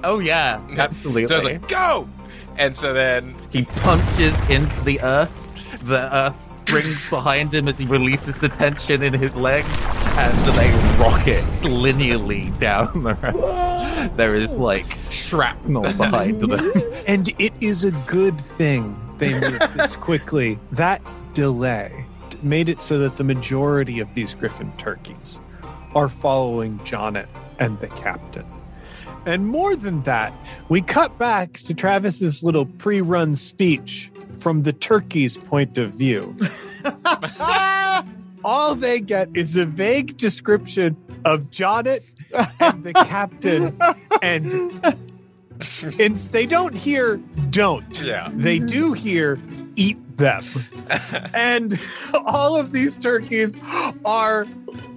Oh 0.05 0.19
yeah, 0.19 0.61
absolutely. 0.79 1.25
So 1.27 1.35
I 1.35 1.39
was 1.39 1.45
like, 1.45 1.69
"Go!" 1.69 2.09
And 2.57 2.77
so 2.77 2.93
then 2.93 3.35
he 3.51 3.65
punches 3.65 4.39
into 4.49 4.83
the 4.85 5.01
earth. 5.03 5.39
The 5.85 6.15
earth 6.15 6.41
springs 6.41 7.09
behind 7.09 7.53
him 7.53 7.67
as 7.67 7.79
he 7.79 7.87
releases 7.87 8.37
the 8.37 8.49
tension 8.49 9.03
in 9.03 9.15
his 9.15 9.35
legs, 9.35 9.89
and 9.91 10.45
they 10.45 10.71
rocket 11.03 11.45
linearly 11.65 12.57
down 12.59 13.03
the 13.03 13.15
road. 13.15 14.17
There 14.17 14.37
is 14.37 14.59
like 14.59 14.87
shrapnel 15.11 15.83
behind 15.95 16.41
them. 16.41 16.73
And 17.09 17.35
it 17.41 17.53
is 17.61 17.85
a 17.85 17.91
good 18.07 18.41
thing 18.41 18.97
they 19.19 19.39
moved 19.41 19.75
this 19.75 19.97
quickly. 19.97 20.59
That 20.71 21.03
delay 21.35 22.07
made 22.43 22.69
it 22.69 22.81
so 22.81 22.99
that 22.99 23.17
the 23.17 23.25
majority 23.25 23.99
of 24.01 24.13
these 24.15 24.35
griffin 24.35 24.73
turkeys 24.79 25.41
are 25.95 26.09
following 26.09 26.79
Jonet 26.81 27.29
and 27.59 27.79
the 27.81 27.89
captain. 27.89 28.47
And 29.25 29.47
more 29.47 29.77
than 29.77 30.03
that, 30.03 30.33
we 30.69 30.83
cut 30.83 31.17
back 31.19 31.55
to 31.61 31.75
Travis's 31.75 32.43
little 32.43 32.67
pre-run 32.67 33.37
speech 33.37 34.11
from 34.39 34.63
the 34.63 34.73
turkey's 34.73 35.37
point 35.37 35.79
of 35.79 35.95
view. 35.95 36.35
All 38.45 38.75
they 38.75 39.01
get 39.01 39.29
is 39.35 39.55
a 39.55 39.65
vague 39.65 40.17
description 40.17 40.97
of 41.25 41.51
Jonet 41.51 42.03
and 42.61 42.83
the 42.83 42.93
captain, 42.93 43.79
and, 44.21 44.53
and 46.01 46.17
they 46.17 46.47
don't 46.47 46.75
hear 46.75 47.19
"don't." 47.51 48.03
Yeah. 48.03 48.31
They 48.35 48.59
mm-hmm. 48.59 48.67
do 48.67 48.93
hear 48.95 49.39
"eat 49.77 49.99
them," 50.17 50.45
and 51.35 51.81
all 52.25 52.57
of 52.57 52.73
these 52.73 52.97
turkeys 52.99 53.57
are 54.05 54.47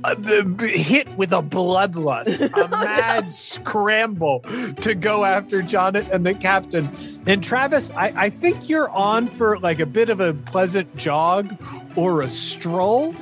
uh, 0.03 0.15
hit 0.59 1.07
with 1.17 1.31
a 1.31 1.41
bloodlust, 1.41 2.39
a 2.41 2.69
mad 2.69 3.31
scramble 3.31 4.41
to 4.81 4.93
go 4.93 5.25
after 5.25 5.61
Jonet 5.61 6.09
and 6.11 6.25
the 6.25 6.33
captain. 6.33 6.89
And 7.25 7.43
Travis, 7.43 7.91
I, 7.91 8.13
I 8.15 8.29
think 8.29 8.69
you're 8.69 8.89
on 8.91 9.27
for 9.27 9.57
like 9.59 9.79
a 9.79 9.85
bit 9.85 10.09
of 10.09 10.19
a 10.19 10.33
pleasant 10.33 10.95
jog 10.95 11.57
or 11.95 12.21
a 12.21 12.29
stroll. 12.29 13.15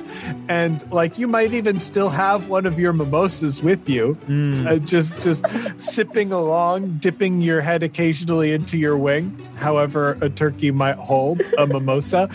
And 0.48 0.90
like 0.92 1.18
you 1.18 1.26
might 1.26 1.52
even 1.54 1.78
still 1.78 2.10
have 2.10 2.48
one 2.48 2.66
of 2.66 2.78
your 2.78 2.92
mimosas 2.92 3.62
with 3.62 3.88
you, 3.88 4.18
uh, 4.66 4.76
just 4.76 5.18
just 5.20 5.46
sipping 5.80 6.32
along, 6.32 6.98
dipping 6.98 7.40
your 7.40 7.60
head 7.60 7.82
occasionally 7.82 8.52
into 8.52 8.76
your 8.76 8.98
wing, 8.98 9.38
however 9.56 10.18
a 10.20 10.28
turkey 10.28 10.70
might 10.70 10.96
hold 10.96 11.40
a 11.58 11.66
mimosa. 11.66 12.28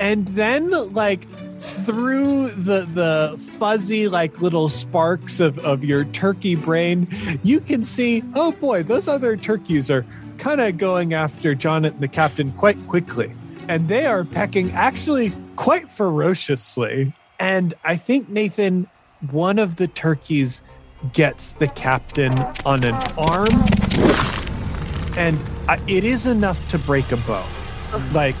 And 0.00 0.26
then 0.28 0.70
like 0.92 1.28
through 1.58 2.48
the 2.50 2.86
the 2.86 3.36
fuzzy 3.38 4.08
like 4.08 4.40
little 4.40 4.68
sparks 4.68 5.38
of, 5.38 5.58
of 5.60 5.84
your 5.84 6.04
turkey 6.06 6.54
brain, 6.56 7.06
you 7.42 7.60
can 7.60 7.84
see, 7.84 8.22
oh 8.34 8.52
boy, 8.52 8.82
those 8.82 9.08
other 9.08 9.36
turkeys 9.36 9.90
are 9.90 10.04
kind 10.38 10.60
of 10.60 10.76
going 10.76 11.14
after 11.14 11.54
John 11.54 11.84
and 11.84 12.00
the 12.00 12.08
captain 12.08 12.50
quite 12.52 12.88
quickly. 12.88 13.32
And 13.68 13.86
they 13.88 14.06
are 14.06 14.24
pecking 14.24 14.72
actually 14.72 15.32
quite 15.54 15.88
ferociously. 15.88 17.14
And 17.38 17.74
I 17.84 17.96
think 17.96 18.28
Nathan, 18.28 18.88
one 19.30 19.58
of 19.58 19.76
the 19.76 19.86
turkeys 19.86 20.62
gets 21.12 21.52
the 21.52 21.68
captain 21.68 22.36
on 22.64 22.84
an 22.84 22.94
arm. 23.16 23.48
And 25.16 25.42
uh, 25.68 25.76
it 25.86 26.04
is 26.04 26.26
enough 26.26 26.66
to 26.68 26.78
break 26.78 27.12
a 27.12 27.16
bone. 27.18 27.61
Like 28.12 28.36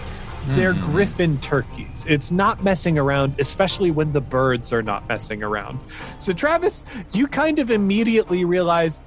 they're 0.48 0.74
griffin 0.74 1.38
turkeys. 1.38 2.04
It's 2.08 2.30
not 2.30 2.64
messing 2.64 2.98
around, 2.98 3.38
especially 3.38 3.90
when 3.90 4.12
the 4.12 4.20
birds 4.20 4.72
are 4.72 4.82
not 4.82 5.08
messing 5.08 5.42
around. 5.42 5.78
So, 6.18 6.32
Travis, 6.32 6.82
you 7.12 7.26
kind 7.28 7.58
of 7.58 7.70
immediately 7.70 8.44
realize, 8.44 9.00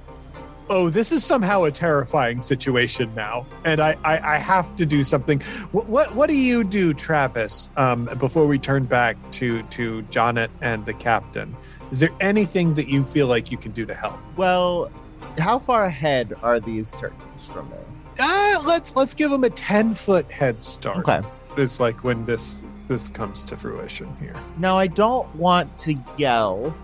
oh, 0.70 0.88
this 0.88 1.12
is 1.12 1.24
somehow 1.24 1.64
a 1.64 1.70
terrifying 1.70 2.40
situation 2.40 3.14
now, 3.14 3.46
and 3.64 3.80
I 3.80 3.98
I, 4.04 4.36
I 4.36 4.38
have 4.38 4.74
to 4.76 4.86
do 4.86 5.04
something. 5.04 5.40
What, 5.72 5.88
what 5.88 6.14
what 6.14 6.28
do 6.28 6.36
you 6.36 6.64
do, 6.64 6.94
Travis? 6.94 7.70
Um, 7.76 8.08
before 8.18 8.46
we 8.46 8.58
turn 8.58 8.84
back 8.84 9.16
to 9.32 9.62
to 9.62 10.02
Jonet 10.04 10.50
and 10.62 10.86
the 10.86 10.94
captain, 10.94 11.54
is 11.90 12.00
there 12.00 12.14
anything 12.20 12.74
that 12.74 12.88
you 12.88 13.04
feel 13.04 13.26
like 13.26 13.50
you 13.50 13.58
can 13.58 13.72
do 13.72 13.84
to 13.84 13.94
help? 13.94 14.18
Well, 14.36 14.90
how 15.38 15.58
far 15.58 15.84
ahead 15.84 16.34
are 16.42 16.60
these 16.60 16.92
turkeys 16.92 17.44
from 17.44 17.68
me? 17.68 17.76
Uh, 18.18 18.62
let's 18.64 18.94
let's 18.96 19.14
give 19.14 19.30
them 19.30 19.44
a 19.44 19.50
ten 19.50 19.94
foot 19.94 20.30
head 20.30 20.62
start. 20.62 21.06
Okay. 21.08 21.20
It's 21.56 21.80
like 21.80 22.02
when 22.04 22.24
this 22.26 22.58
this 22.88 23.08
comes 23.08 23.42
to 23.44 23.56
fruition 23.56 24.14
here. 24.20 24.34
Now, 24.58 24.76
I 24.78 24.86
don't 24.86 25.32
want 25.34 25.76
to 25.78 25.94
yell 26.16 26.74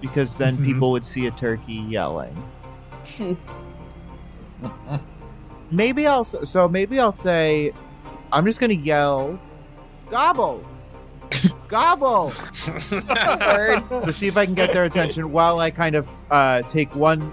because 0.00 0.36
then 0.36 0.56
Mhm. 0.56 0.64
people 0.64 0.90
would 0.92 1.04
see 1.04 1.26
a 1.26 1.30
turkey 1.30 1.74
yelling. 1.88 2.36
maybe 5.70 6.06
I'll 6.06 6.24
so 6.24 6.68
maybe 6.68 6.98
I'll 7.00 7.12
say 7.12 7.72
I'm 8.32 8.44
just 8.44 8.60
gonna 8.60 8.74
yell 8.74 9.38
gobble 10.08 10.64
gobble 11.68 12.30
to 12.30 14.10
see 14.12 14.26
if 14.26 14.36
I 14.36 14.44
can 14.46 14.54
get 14.54 14.72
their 14.72 14.84
attention 14.84 15.32
while 15.32 15.58
I 15.58 15.70
kind 15.70 15.94
of 15.96 16.08
uh, 16.30 16.62
take 16.62 16.94
one. 16.94 17.32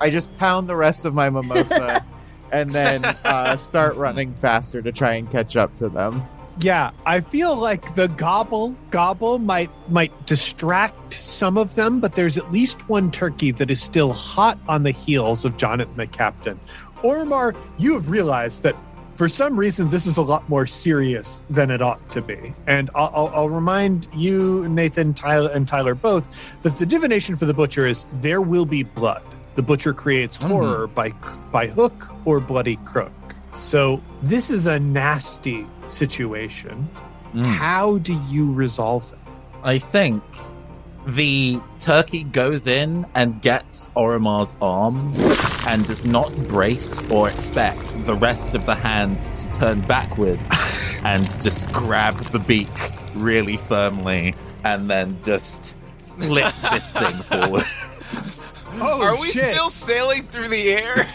I 0.00 0.10
just 0.10 0.34
pound 0.38 0.68
the 0.68 0.76
rest 0.76 1.04
of 1.04 1.14
my 1.14 1.28
mimosa 1.30 2.04
and 2.52 2.72
then 2.72 3.04
uh, 3.24 3.56
start 3.56 3.96
running 3.96 4.34
faster 4.34 4.82
to 4.82 4.92
try 4.92 5.14
and 5.14 5.30
catch 5.30 5.56
up 5.56 5.74
to 5.76 5.88
them. 5.88 6.22
Yeah, 6.62 6.90
I 7.06 7.20
feel 7.20 7.56
like 7.56 7.94
the 7.94 8.08
gobble 8.08 8.76
gobble 8.90 9.38
might 9.38 9.70
might 9.88 10.26
distract 10.26 11.14
some 11.14 11.56
of 11.56 11.74
them, 11.74 12.00
but 12.00 12.14
there's 12.14 12.36
at 12.36 12.52
least 12.52 12.86
one 12.88 13.10
turkey 13.10 13.50
that 13.52 13.70
is 13.70 13.80
still 13.80 14.12
hot 14.12 14.58
on 14.68 14.82
the 14.82 14.90
heels 14.90 15.46
of 15.46 15.56
Jonathan 15.56 15.96
the 15.96 16.06
captain. 16.06 16.60
Oromar, 17.02 17.56
you 17.78 17.94
have 17.94 18.10
realized 18.10 18.62
that 18.64 18.76
for 19.14 19.26
some 19.26 19.58
reason 19.58 19.88
this 19.88 20.06
is 20.06 20.18
a 20.18 20.22
lot 20.22 20.46
more 20.50 20.66
serious 20.66 21.42
than 21.48 21.70
it 21.70 21.80
ought 21.80 22.10
to 22.10 22.20
be, 22.20 22.54
and 22.66 22.90
I'll, 22.94 23.10
I'll, 23.14 23.28
I'll 23.28 23.48
remind 23.48 24.06
you, 24.14 24.68
Nathan, 24.68 25.14
Tyler, 25.14 25.50
and 25.54 25.66
Tyler 25.66 25.94
both 25.94 26.60
that 26.62 26.76
the 26.76 26.84
divination 26.84 27.36
for 27.36 27.46
the 27.46 27.54
butcher 27.54 27.86
is 27.86 28.06
there 28.20 28.42
will 28.42 28.66
be 28.66 28.82
blood. 28.82 29.22
The 29.56 29.62
butcher 29.62 29.92
creates 29.92 30.36
horror 30.36 30.86
by 30.86 31.10
by 31.50 31.66
hook 31.66 32.08
or 32.24 32.40
bloody 32.40 32.76
crook. 32.76 33.12
So 33.56 34.00
this 34.22 34.50
is 34.50 34.66
a 34.66 34.78
nasty 34.78 35.66
situation. 35.86 36.88
Mm. 37.32 37.44
How 37.44 37.98
do 37.98 38.18
you 38.28 38.52
resolve 38.52 39.12
it? 39.12 39.18
I 39.62 39.78
think 39.78 40.22
the 41.06 41.60
turkey 41.78 42.24
goes 42.24 42.66
in 42.66 43.06
and 43.14 43.40
gets 43.40 43.90
Oromar's 43.90 44.54
arm 44.60 45.14
and 45.66 45.86
does 45.86 46.04
not 46.04 46.32
brace 46.48 47.04
or 47.10 47.28
expect 47.28 48.06
the 48.06 48.14
rest 48.14 48.54
of 48.54 48.66
the 48.66 48.74
hand 48.74 49.18
to 49.36 49.50
turn 49.52 49.80
backwards 49.82 51.00
and 51.04 51.24
just 51.40 51.70
grab 51.72 52.16
the 52.26 52.38
beak 52.38 52.68
really 53.14 53.56
firmly 53.56 54.34
and 54.64 54.90
then 54.90 55.18
just 55.22 55.76
flip 56.18 56.54
this 56.70 56.92
thing 56.92 57.16
forward. 57.30 57.64
Oh, 58.74 59.02
Are 59.02 59.18
we 59.20 59.28
still 59.28 59.70
sailing 59.70 60.22
through 60.22 60.48
the 60.48 60.72
air? 60.72 61.06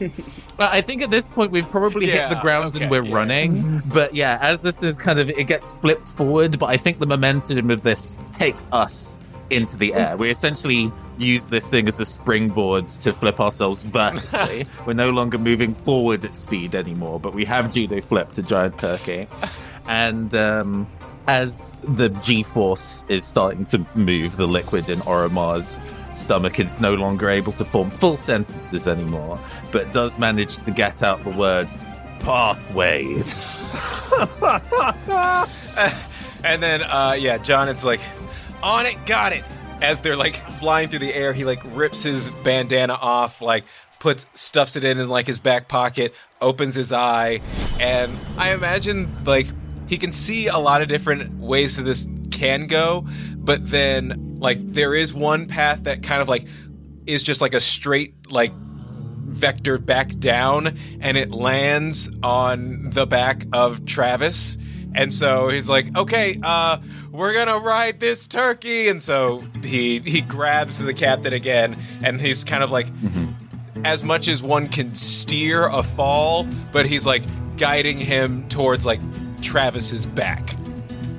Well, 0.58 0.68
I 0.72 0.80
think 0.80 1.02
at 1.02 1.10
this 1.12 1.28
point 1.28 1.52
we've 1.52 1.70
probably 1.70 2.06
hit 2.06 2.30
the 2.30 2.40
ground 2.40 2.74
okay, 2.74 2.82
and 2.82 2.90
we're 2.90 3.04
yeah. 3.04 3.14
running. 3.14 3.80
But 3.92 4.12
yeah, 4.12 4.38
as 4.40 4.60
this 4.60 4.82
is 4.82 4.98
kind 4.98 5.20
of 5.20 5.30
it 5.30 5.46
gets 5.46 5.74
flipped 5.74 6.14
forward, 6.14 6.58
but 6.58 6.66
I 6.66 6.76
think 6.76 6.98
the 6.98 7.06
momentum 7.06 7.70
of 7.70 7.82
this 7.82 8.18
takes 8.32 8.66
us 8.72 9.18
into 9.50 9.76
the 9.76 9.94
air. 9.94 10.16
We 10.16 10.30
essentially 10.30 10.92
use 11.16 11.48
this 11.48 11.70
thing 11.70 11.86
as 11.86 12.00
a 12.00 12.04
springboard 12.04 12.88
to 12.88 13.12
flip 13.12 13.40
ourselves 13.40 13.82
vertically. 13.84 14.66
we're 14.86 14.94
no 14.94 15.10
longer 15.10 15.38
moving 15.38 15.74
forward 15.74 16.24
at 16.24 16.36
speed 16.36 16.74
anymore, 16.74 17.20
but 17.20 17.34
we 17.34 17.44
have 17.44 17.70
judo 17.70 18.00
flipped 18.00 18.36
a 18.38 18.42
giant 18.42 18.80
turkey. 18.80 19.28
And 19.86 20.34
um, 20.34 20.88
as 21.28 21.76
the 21.82 22.08
G 22.08 22.42
force 22.42 23.04
is 23.08 23.24
starting 23.24 23.64
to 23.66 23.86
move 23.94 24.36
the 24.36 24.46
liquid 24.46 24.90
in 24.90 24.98
Oromar's 25.00 25.78
stomach, 26.18 26.60
it's 26.60 26.80
no 26.80 26.94
longer 26.94 27.30
able 27.30 27.52
to 27.52 27.64
form 27.64 27.90
full 27.90 28.16
sentences 28.16 28.88
anymore, 28.88 29.38
but 29.72 29.92
does 29.92 30.18
manage 30.18 30.56
to 30.64 30.70
get 30.70 31.02
out 31.02 31.22
the 31.24 31.30
word 31.30 31.68
pathways. 32.20 33.62
and 36.44 36.62
then, 36.62 36.82
uh, 36.82 37.16
yeah, 37.18 37.38
John 37.38 37.68
it's 37.68 37.84
like, 37.84 38.00
on 38.62 38.86
it, 38.86 38.96
got 39.06 39.32
it. 39.32 39.44
As 39.80 40.00
they're 40.00 40.16
like 40.16 40.34
flying 40.34 40.88
through 40.88 40.98
the 40.98 41.14
air, 41.14 41.32
he 41.32 41.44
like 41.44 41.60
rips 41.76 42.02
his 42.02 42.30
bandana 42.30 42.94
off, 42.94 43.40
like 43.40 43.64
puts 44.00 44.26
stuffs 44.32 44.76
it 44.76 44.84
in 44.84 44.98
in 44.98 45.08
like 45.08 45.26
his 45.26 45.38
back 45.38 45.68
pocket, 45.68 46.14
opens 46.40 46.74
his 46.74 46.92
eye, 46.92 47.40
and 47.80 48.12
I 48.36 48.52
imagine 48.52 49.08
like 49.24 49.46
he 49.86 49.96
can 49.96 50.12
see 50.12 50.48
a 50.48 50.58
lot 50.58 50.82
of 50.82 50.88
different 50.88 51.38
ways 51.38 51.76
that 51.76 51.82
this 51.82 52.08
can 52.30 52.66
go, 52.66 53.06
but 53.48 53.66
then 53.70 54.36
like 54.38 54.58
there 54.60 54.94
is 54.94 55.14
one 55.14 55.46
path 55.46 55.84
that 55.84 56.02
kind 56.02 56.20
of 56.20 56.28
like 56.28 56.46
is 57.06 57.22
just 57.22 57.40
like 57.40 57.54
a 57.54 57.60
straight 57.62 58.30
like 58.30 58.52
vector 58.52 59.78
back 59.78 60.10
down 60.18 60.76
and 61.00 61.16
it 61.16 61.30
lands 61.30 62.10
on 62.22 62.90
the 62.90 63.06
back 63.06 63.46
of 63.54 63.86
Travis. 63.86 64.58
And 64.94 65.14
so 65.14 65.48
he's 65.48 65.66
like, 65.66 65.96
"Okay, 65.96 66.38
uh, 66.42 66.76
we're 67.10 67.32
gonna 67.32 67.56
ride 67.58 68.00
this 68.00 68.28
turkey." 68.28 68.88
And 68.88 69.02
so 69.02 69.42
he 69.64 70.00
he 70.00 70.20
grabs 70.20 70.78
the 70.78 70.92
captain 70.92 71.32
again, 71.32 71.74
and 72.02 72.20
he's 72.20 72.44
kind 72.44 72.62
of 72.62 72.70
like, 72.70 72.88
as 73.82 74.04
much 74.04 74.28
as 74.28 74.42
one 74.42 74.68
can 74.68 74.94
steer 74.94 75.68
a 75.68 75.82
fall, 75.82 76.46
but 76.70 76.84
he's 76.84 77.06
like 77.06 77.22
guiding 77.56 77.96
him 77.96 78.46
towards 78.50 78.84
like 78.84 79.00
Travis's 79.40 80.04
back. 80.04 80.57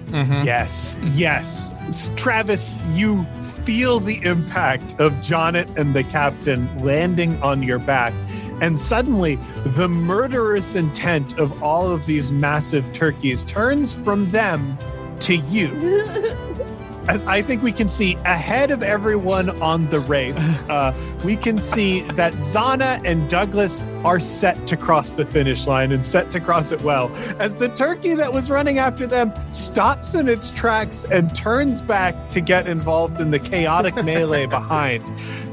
Mm-hmm. 0.09 0.45
Yes, 0.45 0.97
yes. 1.13 1.73
Travis, 2.15 2.73
you 2.93 3.23
feel 3.63 3.99
the 3.99 4.23
impact 4.23 4.99
of 4.99 5.13
Jonet 5.21 5.77
and 5.77 5.93
the 5.93 6.03
captain 6.03 6.67
landing 6.83 7.41
on 7.41 7.63
your 7.63 7.79
back. 7.79 8.13
And 8.61 8.79
suddenly, 8.79 9.37
the 9.63 9.87
murderous 9.87 10.75
intent 10.75 11.37
of 11.37 11.63
all 11.63 11.91
of 11.91 12.05
these 12.05 12.31
massive 12.31 12.91
turkeys 12.93 13.45
turns 13.45 13.93
from 13.93 14.29
them 14.31 14.77
to 15.21 15.35
you. 15.35 15.69
As 17.09 17.25
I 17.25 17.41
think 17.41 17.63
we 17.63 17.71
can 17.71 17.89
see 17.89 18.13
ahead 18.23 18.69
of 18.69 18.83
everyone 18.83 19.49
on 19.63 19.89
the 19.89 19.99
race, 19.99 20.59
uh, 20.69 20.93
we 21.25 21.35
can 21.35 21.57
see 21.57 22.01
that 22.01 22.33
Zana 22.33 23.03
and 23.03 23.27
Douglas 23.27 23.81
are 24.05 24.19
set 24.19 24.67
to 24.67 24.77
cross 24.77 25.09
the 25.09 25.25
finish 25.25 25.65
line 25.65 25.91
and 25.91 26.05
set 26.05 26.29
to 26.29 26.39
cross 26.39 26.71
it 26.71 26.83
well. 26.83 27.11
As 27.39 27.55
the 27.55 27.69
turkey 27.69 28.13
that 28.13 28.31
was 28.31 28.51
running 28.51 28.77
after 28.77 29.07
them 29.07 29.33
stops 29.51 30.13
in 30.13 30.29
its 30.29 30.51
tracks 30.51 31.03
and 31.05 31.35
turns 31.35 31.81
back 31.81 32.13
to 32.29 32.41
get 32.41 32.67
involved 32.67 33.19
in 33.19 33.31
the 33.31 33.39
chaotic 33.39 33.95
melee 34.05 34.45
behind. 34.45 35.03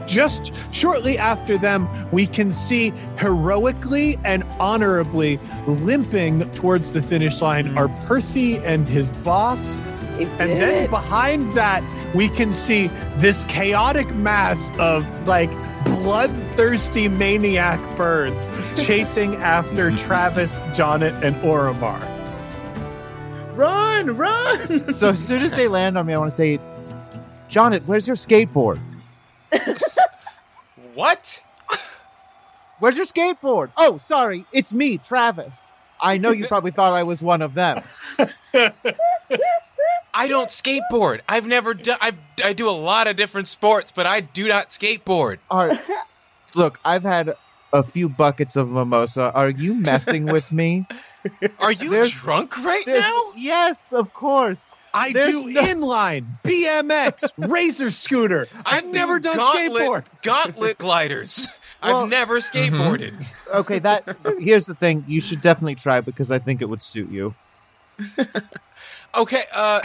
Just 0.06 0.52
shortly 0.74 1.16
after 1.16 1.56
them, 1.56 1.88
we 2.12 2.26
can 2.26 2.52
see 2.52 2.92
heroically 3.16 4.18
and 4.24 4.44
honorably 4.60 5.40
limping 5.66 6.50
towards 6.52 6.92
the 6.92 7.00
finish 7.00 7.40
line 7.40 7.76
are 7.78 7.88
Percy 8.06 8.58
and 8.58 8.86
his 8.86 9.10
boss, 9.10 9.78
He 10.16 10.24
and 10.24 10.38
then 10.38 10.90
behind 10.90 11.54
that, 11.54 11.82
we 12.14 12.28
can 12.28 12.52
see 12.52 12.88
this 13.16 13.44
chaotic 13.44 14.08
mass 14.14 14.70
of 14.78 15.06
like 15.26 15.50
bloodthirsty 15.84 17.08
maniac 17.08 17.80
birds 17.96 18.50
chasing 18.76 19.36
after 19.36 19.94
Travis, 19.96 20.60
Jonet, 20.74 21.22
and 21.22 21.36
Oromar. 21.36 22.00
Run, 23.56 24.16
run! 24.16 24.92
So 24.92 25.10
as 25.10 25.26
soon 25.26 25.42
as 25.42 25.52
they 25.52 25.68
land 25.68 25.96
on 25.96 26.06
me, 26.06 26.14
I 26.14 26.18
want 26.18 26.30
to 26.30 26.36
say, 26.36 26.58
Jonet, 27.48 27.86
where's 27.86 28.06
your 28.06 28.16
skateboard? 28.16 28.80
What? 30.96 31.42
Where's 32.78 32.96
your 32.96 33.04
skateboard? 33.04 33.70
Oh, 33.76 33.98
sorry, 33.98 34.46
it's 34.50 34.72
me, 34.72 34.96
Travis. 34.96 35.70
I 36.00 36.16
know 36.16 36.30
you 36.30 36.46
probably 36.46 36.70
thought 36.70 36.94
I 36.94 37.02
was 37.02 37.22
one 37.22 37.42
of 37.42 37.52
them. 37.52 37.82
I 40.16 40.28
don't 40.28 40.48
skateboard. 40.48 41.20
I've 41.28 41.46
never 41.46 41.74
done. 41.74 41.98
I 42.00 42.12
I 42.42 42.52
do 42.54 42.68
a 42.68 42.72
lot 42.72 43.06
of 43.06 43.16
different 43.16 43.48
sports, 43.48 43.92
but 43.92 44.06
I 44.06 44.20
do 44.20 44.48
not 44.48 44.70
skateboard. 44.70 45.38
All 45.50 45.68
right. 45.68 45.78
Look, 46.54 46.80
I've 46.84 47.02
had 47.02 47.34
a 47.72 47.82
few 47.82 48.08
buckets 48.08 48.56
of 48.56 48.70
mimosa. 48.70 49.30
Are 49.32 49.50
you 49.50 49.74
messing 49.74 50.24
with 50.24 50.50
me? 50.50 50.86
Are 51.58 51.72
you 51.72 51.90
There's- 51.90 52.10
drunk 52.10 52.56
right 52.64 52.86
now? 52.86 53.32
Yes, 53.36 53.92
of 53.92 54.14
course. 54.14 54.70
I 54.94 55.12
There's 55.12 55.34
do 55.34 55.50
no- 55.50 55.62
inline, 55.62 56.40
BMX, 56.42 57.30
razor 57.50 57.90
scooter. 57.90 58.46
I 58.64 58.78
I've 58.78 58.84
do 58.84 58.92
never 58.92 59.18
done 59.18 59.36
gauntlet, 59.36 59.82
skateboard. 59.82 60.04
Gauntlet 60.22 60.78
gliders. 60.78 61.48
Well- 61.82 62.04
I've 62.04 62.10
never 62.10 62.38
mm-hmm. 62.38 62.74
skateboarded. 62.74 63.26
Okay, 63.54 63.78
that 63.80 64.16
here's 64.38 64.64
the 64.64 64.74
thing. 64.74 65.04
You 65.06 65.20
should 65.20 65.42
definitely 65.42 65.74
try 65.74 66.00
because 66.00 66.30
I 66.30 66.38
think 66.38 66.62
it 66.62 66.66
would 66.70 66.80
suit 66.80 67.10
you. 67.10 67.34
Okay. 69.14 69.44
Uh, 69.54 69.80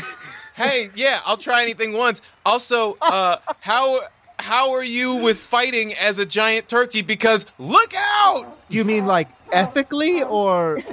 hey, 0.56 0.89
yeah, 0.93 1.21
I'll 1.26 1.38
try 1.38 1.62
anything 1.62 1.93
once. 1.93 2.21
Also, 2.45 2.97
uh, 3.02 3.38
how 3.62 4.02
how 4.39 4.74
are 4.74 4.84
you 4.84 5.15
with 5.17 5.38
fighting 5.38 5.93
as 5.93 6.17
a 6.17 6.26
giant 6.26 6.67
turkey? 6.67 7.02
Because 7.02 7.45
look 7.58 7.93
out, 7.95 8.58
You 8.67 8.84
mean 8.84 9.06
like 9.06 9.30
ethically 9.54 10.21
or 10.24 10.80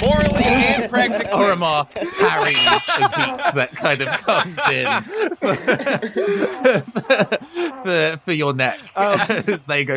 morally 0.00 0.44
and 0.44 0.88
practically. 0.90 1.32
Oromar 1.32 1.88
parries 1.92 2.58
a 2.98 3.08
beat 3.08 3.54
that 3.54 3.70
kind 3.74 4.00
of 4.02 4.08
comes 4.22 4.58
in 4.70 4.86
for, 5.36 5.54
for, 7.82 8.16
for 8.24 8.32
your 8.32 8.54
neck 8.54 8.78
as 8.96 9.62
they 9.64 9.84
go. 9.84 9.94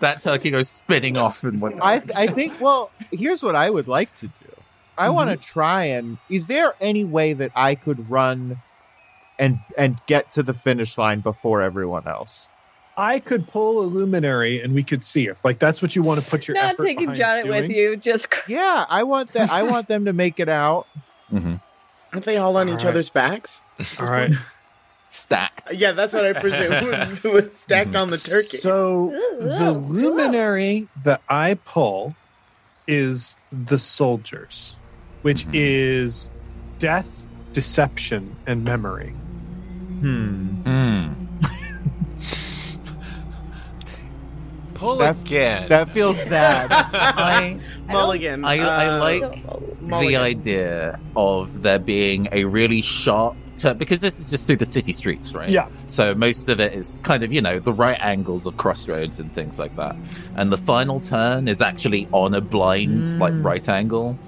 That 0.00 0.22
turkey 0.22 0.50
goes 0.50 0.68
spinning 0.68 1.16
off 1.16 1.44
and 1.44 1.60
whatnot. 1.60 1.86
I 1.86 1.98
th- 2.00 2.16
I 2.16 2.26
think 2.26 2.60
well, 2.60 2.90
here's 3.12 3.42
what 3.42 3.54
I 3.54 3.70
would 3.70 3.86
like 3.86 4.12
to 4.16 4.26
do. 4.26 4.32
I 5.00 5.08
want 5.10 5.30
to 5.30 5.36
mm-hmm. 5.36 5.52
try 5.52 5.84
and 5.84 6.18
is 6.28 6.46
there 6.46 6.74
any 6.80 7.04
way 7.04 7.32
that 7.32 7.52
I 7.54 7.74
could 7.74 8.10
run 8.10 8.60
and 9.38 9.60
and 9.76 10.00
get 10.06 10.30
to 10.32 10.42
the 10.42 10.52
finish 10.52 10.98
line 10.98 11.20
before 11.20 11.62
everyone 11.62 12.06
else? 12.06 12.52
I 12.96 13.18
could 13.18 13.48
pull 13.48 13.80
a 13.80 13.86
luminary 13.86 14.60
and 14.60 14.74
we 14.74 14.82
could 14.82 15.02
see 15.02 15.26
if 15.26 15.44
like 15.44 15.58
that's 15.58 15.80
what 15.80 15.96
you 15.96 16.02
want 16.02 16.20
to 16.20 16.30
put 16.30 16.46
your 16.46 16.56
Not 16.56 16.74
effort 16.74 16.84
taking 16.84 17.06
behind 17.06 17.18
Janet 17.18 17.46
with 17.46 17.70
you. 17.70 17.96
Just 17.96 18.32
Yeah, 18.48 18.84
I 18.88 19.04
want 19.04 19.32
that 19.32 19.50
I 19.50 19.62
want 19.62 19.88
them 19.88 20.04
to 20.04 20.12
make 20.12 20.38
it 20.38 20.48
out. 20.48 20.86
Mm-hmm. 21.32 21.54
Aren't 22.12 22.24
they 22.24 22.36
all 22.36 22.56
on 22.56 22.68
each 22.68 22.74
Alright. 22.74 22.86
other's 22.88 23.10
backs? 23.10 23.62
All 23.98 24.06
right. 24.06 24.32
Stacked. 25.08 25.72
Yeah, 25.74 25.92
that's 25.92 26.14
what 26.14 26.24
I 26.24 26.34
presume 26.34 27.18
was 27.32 27.56
stacked 27.56 27.96
on 27.96 28.10
the 28.10 28.16
mm-hmm. 28.16 28.30
turkey. 28.30 28.58
So 28.58 29.10
the 29.40 29.72
luminary 29.72 30.88
that 31.02 31.20
I 31.28 31.54
pull 31.64 32.14
is 32.86 33.36
the 33.50 33.78
soldiers, 33.78 34.76
which 35.22 35.46
is 35.52 36.32
death, 36.78 37.26
deception, 37.52 38.36
and 38.46 38.64
memory. 38.64 39.10
Hmm. 40.00 40.62
Mm. 40.62 41.14
Pull 44.74 44.96
That- 44.96 45.20
again. 45.20 45.68
That 45.68 45.90
feels 45.90 46.22
bad. 46.24 46.68
I, 46.72 47.60
Mulligan. 47.88 48.44
I, 48.44 48.58
I 48.58 48.86
uh, 48.86 48.98
like 48.98 49.20
the 49.42 49.76
Mulligan. 49.82 50.20
idea 50.22 51.00
of 51.16 51.62
there 51.62 51.78
being 51.78 52.28
a 52.32 52.44
really 52.44 52.80
sharp 52.80 53.36
turn 53.58 53.76
because 53.76 54.00
this 54.00 54.18
is 54.18 54.30
just 54.30 54.46
through 54.46 54.56
the 54.56 54.64
city 54.64 54.94
streets, 54.94 55.34
right? 55.34 55.50
Yeah. 55.50 55.68
So 55.86 56.14
most 56.14 56.48
of 56.48 56.60
it 56.60 56.72
is 56.72 56.98
kind 57.02 57.22
of, 57.22 57.30
you 57.30 57.42
know, 57.42 57.58
the 57.58 57.74
right 57.74 57.98
angles 58.00 58.46
of 58.46 58.56
crossroads 58.56 59.20
and 59.20 59.30
things 59.34 59.58
like 59.58 59.76
that. 59.76 59.96
And 60.36 60.50
the 60.50 60.56
final 60.56 60.98
turn 60.98 61.46
is 61.46 61.60
actually 61.60 62.08
on 62.12 62.32
a 62.32 62.40
blind, 62.40 63.18
like, 63.18 63.34
right 63.36 63.68
angle. 63.68 64.18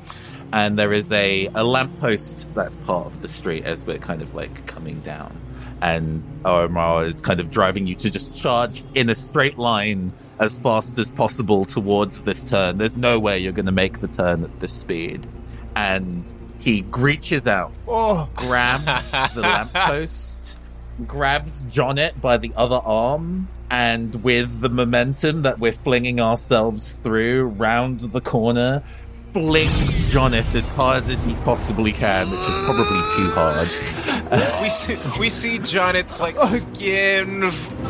And 0.53 0.79
there 0.79 0.93
is 0.93 1.11
a, 1.13 1.49
a 1.55 1.65
lamppost 1.65 2.53
that's 2.55 2.75
part 2.87 3.07
of 3.07 3.23
the 3.23 3.29
street 3.29 3.65
as 3.65 3.87
we're 3.87 3.99
kind 3.99 4.21
of 4.23 4.35
like 4.35 4.67
coming 4.67 5.01
down. 5.01 5.39
And 5.81 6.23
Omar 6.45 7.05
is 7.07 7.21
kind 7.21 7.41
of 7.41 7.51
driving 7.51 7.87
you 7.87 7.95
to 7.97 8.11
just 8.11 8.35
charge 8.35 8.85
in 8.95 9.11
a 9.11 9.15
straight 9.15 9.59
line 9.59 10.13
as 10.39 10.59
fast 10.59 10.99
as 10.99 11.11
possible 11.11 11.65
towards 11.65 12.23
this 12.23 12.45
turn. 12.45 12.79
There's 12.79 12.97
no 12.97 13.19
way 13.19 13.39
you're 13.39 13.53
going 13.53 13.67
to 13.67 13.73
make 13.73 14.01
the 14.01 14.09
turn 14.09 14.45
at 14.45 14.61
this 14.61 14.73
speed. 14.73 15.27
And 15.75 16.33
he 16.61 16.85
reaches 16.93 17.49
out, 17.49 17.73
oh. 17.89 18.31
grabs 18.37 19.11
the 19.11 19.41
lamppost, 19.41 20.59
grabs 21.07 21.65
Jonet 21.65 22.21
by 22.21 22.37
the 22.37 22.53
other 22.57 22.81
arm, 22.85 23.49
and 23.73 24.15
with 24.23 24.61
the 24.61 24.69
momentum 24.69 25.43
that 25.43 25.59
we're 25.59 25.73
flinging 25.73 26.21
ourselves 26.21 26.93
through 27.03 27.47
round 27.47 28.01
the 28.01 28.21
corner, 28.21 28.85
flings 29.33 30.05
Jonet 30.13 30.55
as 30.55 30.69
hard 30.69 31.05
as 31.09 31.25
he 31.25 31.35
possibly 31.37 31.93
can, 31.93 32.27
which 32.27 32.41
is 32.41 32.65
probably 32.65 33.01
too 33.17 33.31
hard. 33.35 34.63
we 34.63 34.69
see 34.69 34.97
we 35.19 35.29
see 35.31 35.59
Jonet's 35.59 36.21
like 36.21 36.39
skin 36.39 37.43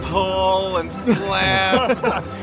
pull 0.05 0.76
and 0.76 0.93
flap. 0.93 2.24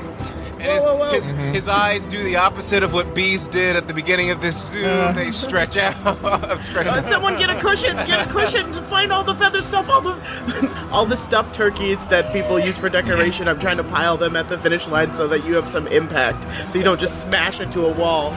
And 0.62 0.74
his, 0.74 0.84
Whoa, 0.84 0.96
whoa, 0.96 1.06
whoa. 1.06 1.12
His, 1.14 1.26
his 1.56 1.68
eyes 1.70 2.06
do 2.06 2.22
the 2.22 2.36
opposite 2.36 2.84
of 2.84 2.92
what 2.92 3.16
bees 3.16 3.48
did 3.48 3.78
at 3.78 3.88
the 3.88 3.94
beginning 3.94 4.30
of 4.30 4.42
this 4.42 4.72
zoo. 4.72 4.82
they 5.14 5.32
stretch 5.32 5.78
out. 5.78 5.96
stretch 6.62 6.86
Uh, 6.86 7.02
someone 7.04 7.38
get 7.38 7.50
a 7.50 7.58
cushion! 7.62 7.96
Get 8.06 8.28
a 8.28 8.30
cushion 8.30 8.70
to 8.74 8.82
find 8.82 9.14
all 9.14 9.24
the 9.24 9.36
feather 9.36 9.62
stuff, 9.62 9.88
all 9.88 10.02
the 10.02 10.90
all 10.92 11.06
the 11.06 11.16
stuffed 11.16 11.56
turkeys 11.56 12.04
that 12.08 12.34
people 12.34 12.60
use 12.60 12.78
for 12.78 12.90
decoration. 12.90 13.48
I'm 13.48 13.60
trying 13.60 13.78
to 13.78 13.86
pile 13.86 14.18
them 14.18 14.36
at 14.36 14.50
the 14.50 14.58
finish 14.58 14.86
line 14.86 15.14
so 15.14 15.30
that 15.30 15.46
you 15.46 15.56
have 15.56 15.70
some 15.70 15.88
impact, 15.88 16.46
so 16.74 16.78
you 16.78 16.84
don't 16.84 17.00
just 17.00 17.22
smash 17.22 17.62
into 17.62 17.86
a 17.86 17.94
wall. 17.94 18.32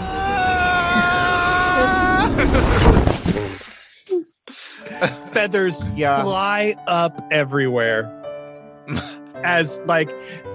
feathers 5.33 5.89
Yeah. 5.95 6.23
fly 6.23 6.75
up 6.87 7.27
everywhere 7.31 8.11
as 9.45 9.81
like 9.87 10.11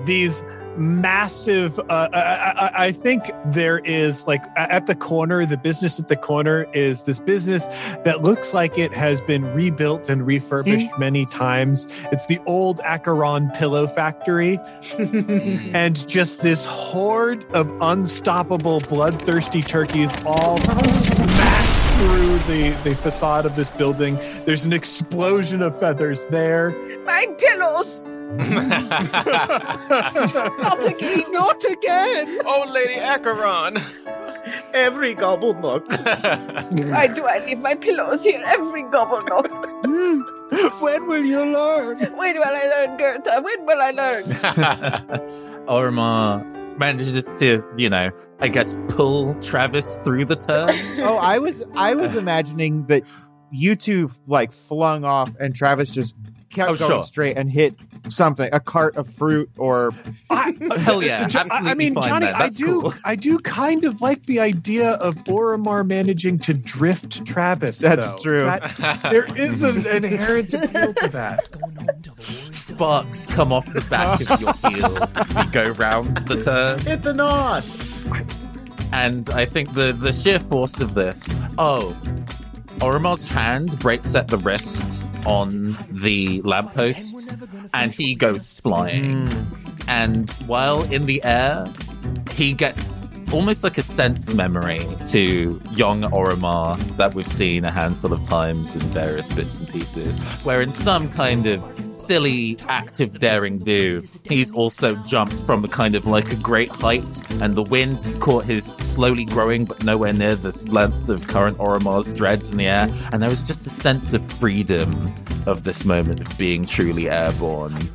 these 0.06 0.44
massive 0.78 1.80
uh, 1.80 2.10
I, 2.14 2.18
I, 2.18 2.86
I 2.86 2.92
think 2.92 3.32
there 3.46 3.80
is 3.80 4.26
like 4.28 4.44
at 4.56 4.86
the 4.86 4.96
corner 4.96 5.46
the 5.46 5.58
business 5.58 6.00
at 6.00 6.08
the 6.08 6.16
corner 6.16 6.68
is 6.74 7.04
this 7.04 7.20
business 7.20 7.66
that 8.06 8.24
looks 8.24 8.54
like 8.54 8.78
it 8.78 8.94
has 8.94 9.22
been 9.22 9.44
rebuilt 9.54 10.10
and 10.10 10.26
refurbished 10.26 10.90
many 10.98 11.26
times. 11.26 11.86
It's 12.12 12.26
the 12.26 12.40
old 12.46 12.80
acheron 12.82 13.50
pillow 13.52 13.88
factory. 13.88 14.60
And 15.74 16.08
just 16.08 16.42
this 16.42 16.66
horde 16.66 17.46
of 17.54 17.72
unstoppable 17.82 18.80
bloodthirsty 18.82 19.62
turkeys 19.62 20.16
all 20.26 20.58
smash 20.90 21.78
through 21.98 22.38
the, 22.40 22.78
the 22.84 22.96
facade 22.96 23.46
of 23.46 23.56
this 23.56 23.72
building. 23.72 24.16
There's 24.46 24.66
an 24.66 24.74
explosion 24.74 25.62
of 25.62 25.78
feathers 25.78 26.26
there. 26.28 26.72
My 27.06 27.28
pillows! 27.38 28.04
Not 30.58 30.84
again! 30.86 31.24
not 31.32 31.64
again 31.64 32.40
oh, 32.46 32.66
Lady 32.70 32.96
Acheron. 32.96 33.78
Every 34.74 35.14
gobble 35.14 35.54
nook. 35.54 35.90
Why 35.90 37.08
do 37.08 37.26
I 37.26 37.42
leave 37.46 37.60
my 37.60 37.76
pillows 37.76 38.26
here 38.26 38.44
every 38.46 38.84
gobble 38.84 39.22
knock? 39.22 39.50
when 40.82 41.08
will 41.08 41.24
you 41.24 41.40
learn 41.46 42.00
When 42.00 42.36
will 42.38 42.44
I 42.46 42.86
learn, 42.86 42.98
Gerta? 42.98 43.44
When 43.44 43.66
will 43.66 43.82
I 43.82 43.92
learn? 43.92 44.24
Oromar 45.68 46.42
um, 46.42 46.56
uh, 46.56 46.78
manages 46.78 47.40
to, 47.40 47.64
you 47.78 47.90
know, 47.90 48.12
I 48.42 48.50
guess 48.50 48.78
pull 48.90 49.36
Travis 49.36 50.00
through 50.04 50.26
the 50.26 50.36
turn. 50.36 50.76
oh, 51.00 51.16
I 51.16 51.40
was 51.40 51.64
I 51.76 51.94
was 51.94 52.16
imagining 52.16 52.88
that 52.88 53.04
you 53.52 53.78
two 53.78 54.12
like 54.28 54.52
flung 54.52 55.06
off 55.06 55.34
and 55.40 55.56
Travis 55.56 55.94
just 55.94 56.16
kept 56.58 56.72
Oh, 56.72 56.76
going 56.76 56.92
sure. 56.92 57.04
straight 57.04 57.38
and 57.38 57.52
hit 57.52 57.74
something, 58.10 58.50
a 58.52 58.60
cart 58.60 58.96
of 58.98 59.08
fruit 59.10 59.50
or 59.58 59.92
uh, 60.30 60.52
Hell 60.80 61.04
yeah, 61.04 61.22
absolutely 61.24 61.70
I 61.70 61.74
mean, 61.76 61.94
fine 61.94 62.04
Johnny. 62.04 62.28
I 62.28 62.50
do, 62.50 62.82
cool. 62.82 62.94
I 63.06 63.16
do 63.16 63.38
kind 63.40 63.86
of 63.86 64.02
like 64.02 64.24
the 64.24 64.40
idea 64.40 64.92
of 64.94 65.16
Oromar 65.26 65.86
managing 65.86 66.40
to 66.40 66.54
drift 66.54 67.26
Travis. 67.26 67.80
That's 67.80 68.14
though. 68.16 68.22
true. 68.22 68.44
That- 68.46 69.00
there 69.12 69.26
is 69.36 69.64
an 69.64 69.86
inherent 70.04 70.54
appeal 70.54 70.94
to 70.94 71.08
that. 71.10 71.48
Sparks 72.20 73.28
come 73.28 73.54
off 73.54 73.72
the 73.74 73.82
back 73.82 74.20
of 74.30 74.42
your 74.42 74.54
heels 74.72 75.16
as 75.18 75.34
we 75.34 75.44
go 75.52 75.70
round 75.72 76.18
the 76.28 76.42
turn. 76.42 76.80
Hit 76.80 77.02
the 77.04 77.14
knot. 77.14 77.66
And 78.94 79.30
I 79.32 79.46
think 79.46 79.74
the, 79.74 79.92
the 79.94 80.12
sheer 80.14 80.40
force 80.40 80.80
of 80.80 80.94
this. 80.94 81.36
Oh, 81.58 81.96
Oromar's 82.80 83.24
hand 83.28 83.78
breaks 83.80 84.16
at 84.16 84.28
the 84.28 84.38
wrist 84.38 85.04
on 85.28 85.78
the 85.92 86.42
lamppost, 86.44 87.30
and 87.74 87.92
he 87.92 88.16
goes 88.16 88.54
flying. 88.54 89.28
Hmm. 89.28 89.54
And 89.88 90.32
while 90.48 90.84
in 90.92 91.06
the 91.06 91.24
air, 91.24 91.66
he 92.32 92.54
gets 92.54 93.04
almost 93.32 93.64
like 93.64 93.78
a 93.78 93.84
sense 93.84 94.34
memory 94.34 94.88
to 95.08 95.62
young 95.72 96.04
Oromar 96.04 96.78
that 96.98 97.14
we've 97.14 97.28
seen 97.28 97.66
a 97.66 97.72
handful 97.72 98.14
of 98.14 98.24
times 98.24 98.76
in 98.76 98.82
various 98.90 99.32
bits 99.32 99.60
and 99.60 99.68
pieces, 99.68 100.18
where 100.44 100.62
in 100.62 100.72
some 100.72 101.10
kind 101.10 101.46
of 101.46 101.64
silly 101.94 102.58
act 102.68 103.00
of 103.00 103.20
daring 103.20 103.58
do, 103.58 104.02
he's 104.30 104.52
also 104.54 104.96
jumped 105.08 105.42
from 105.46 105.64
a 105.64 105.68
kind 105.68 105.96
of 105.96 106.06
like 106.06 106.32
a 106.32 106.36
great 106.36 106.70
height, 106.70 107.22
and 107.42 107.56
the 107.56 107.64
wind 107.64 107.98
has 107.98 108.18
caught 108.18 108.46
his 108.46 108.66
slowly 108.66 109.26
growing 109.26 109.66
but 109.66 109.84
nowhere 109.84 110.14
near 110.14 110.36
the 110.36 110.58
length 110.72 111.10
of 111.10 111.28
current 111.28 111.58
Oromar's 111.58 112.14
dreads 112.14 112.50
in 112.50 112.58
the 112.58 112.68
air, 112.68 112.90
and 113.12 113.22
there 113.22 113.30
was 113.30 113.44
just 113.44 113.66
a 113.68 113.70
sense 113.70 114.14
of 114.14 114.24
freedom 114.34 115.14
of 115.46 115.64
this 115.64 115.86
moment 115.86 116.22
of 116.22 116.38
being 116.38 116.66
truly 116.66 117.10
airborne. 117.10 117.92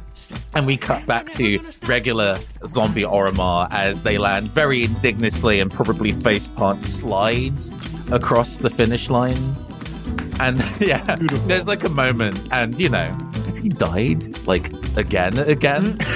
And 0.55 0.67
we 0.67 0.77
cut 0.77 1.07
back 1.07 1.27
to 1.35 1.59
regular 1.87 2.39
zombie 2.67 3.03
Oromar 3.03 3.69
as 3.71 4.03
they 4.03 4.19
land 4.19 4.49
very 4.53 4.87
indignously 4.87 5.61
and 5.63 5.71
probably 5.71 6.13
face 6.13 6.49
plant 6.49 6.85
slides 6.85 7.75
across 8.11 8.59
the 8.59 8.71
finish 8.71 9.09
line. 9.09 9.57
And 10.41 10.59
yeah, 10.81 11.17
there's 11.47 11.67
like 11.67 11.85
a 11.85 11.89
moment, 11.89 12.49
and 12.53 12.79
you 12.79 12.89
know, 12.89 13.17
has 13.45 13.59
he 13.59 13.69
died 13.69 14.47
like 14.47 14.73
again, 14.97 15.39
again? 15.39 15.99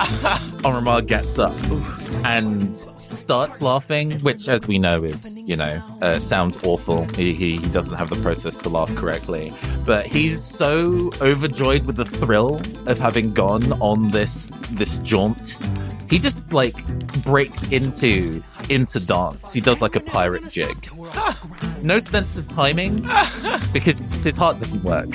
Oromar 0.64 1.06
gets 1.06 1.38
up 1.38 1.54
and 2.24 2.74
starts 2.74 3.60
laughing, 3.60 4.18
which, 4.20 4.48
as 4.48 4.66
we 4.66 4.78
know, 4.78 5.04
is 5.04 5.38
you 5.40 5.56
know 5.56 5.82
uh, 6.00 6.18
sounds 6.18 6.58
awful. 6.62 7.06
He, 7.08 7.34
he 7.34 7.58
he 7.58 7.68
doesn't 7.68 7.96
have 7.96 8.08
the 8.08 8.16
process 8.16 8.56
to 8.58 8.70
laugh 8.70 8.94
correctly, 8.94 9.52
but 9.84 10.06
he's 10.06 10.42
so 10.42 11.10
overjoyed 11.20 11.84
with 11.84 11.96
the 11.96 12.06
thrill 12.06 12.62
of 12.86 12.98
having 12.98 13.32
gone 13.32 13.72
on 13.82 14.10
this 14.10 14.58
this 14.72 14.98
jaunt. 14.98 15.58
He 16.08 16.18
just 16.18 16.50
like 16.52 16.82
breaks 17.22 17.64
into 17.68 18.42
into 18.70 19.04
dance. 19.04 19.52
He 19.52 19.60
does 19.60 19.82
like 19.82 19.96
a 19.96 20.00
pirate 20.00 20.48
jig. 20.48 20.88
No 21.82 21.98
sense 21.98 22.36
of 22.36 22.46
timing 22.46 22.96
because 23.72 24.12
his 24.16 24.36
heart 24.36 24.58
doesn't 24.58 24.84
work. 24.84 25.08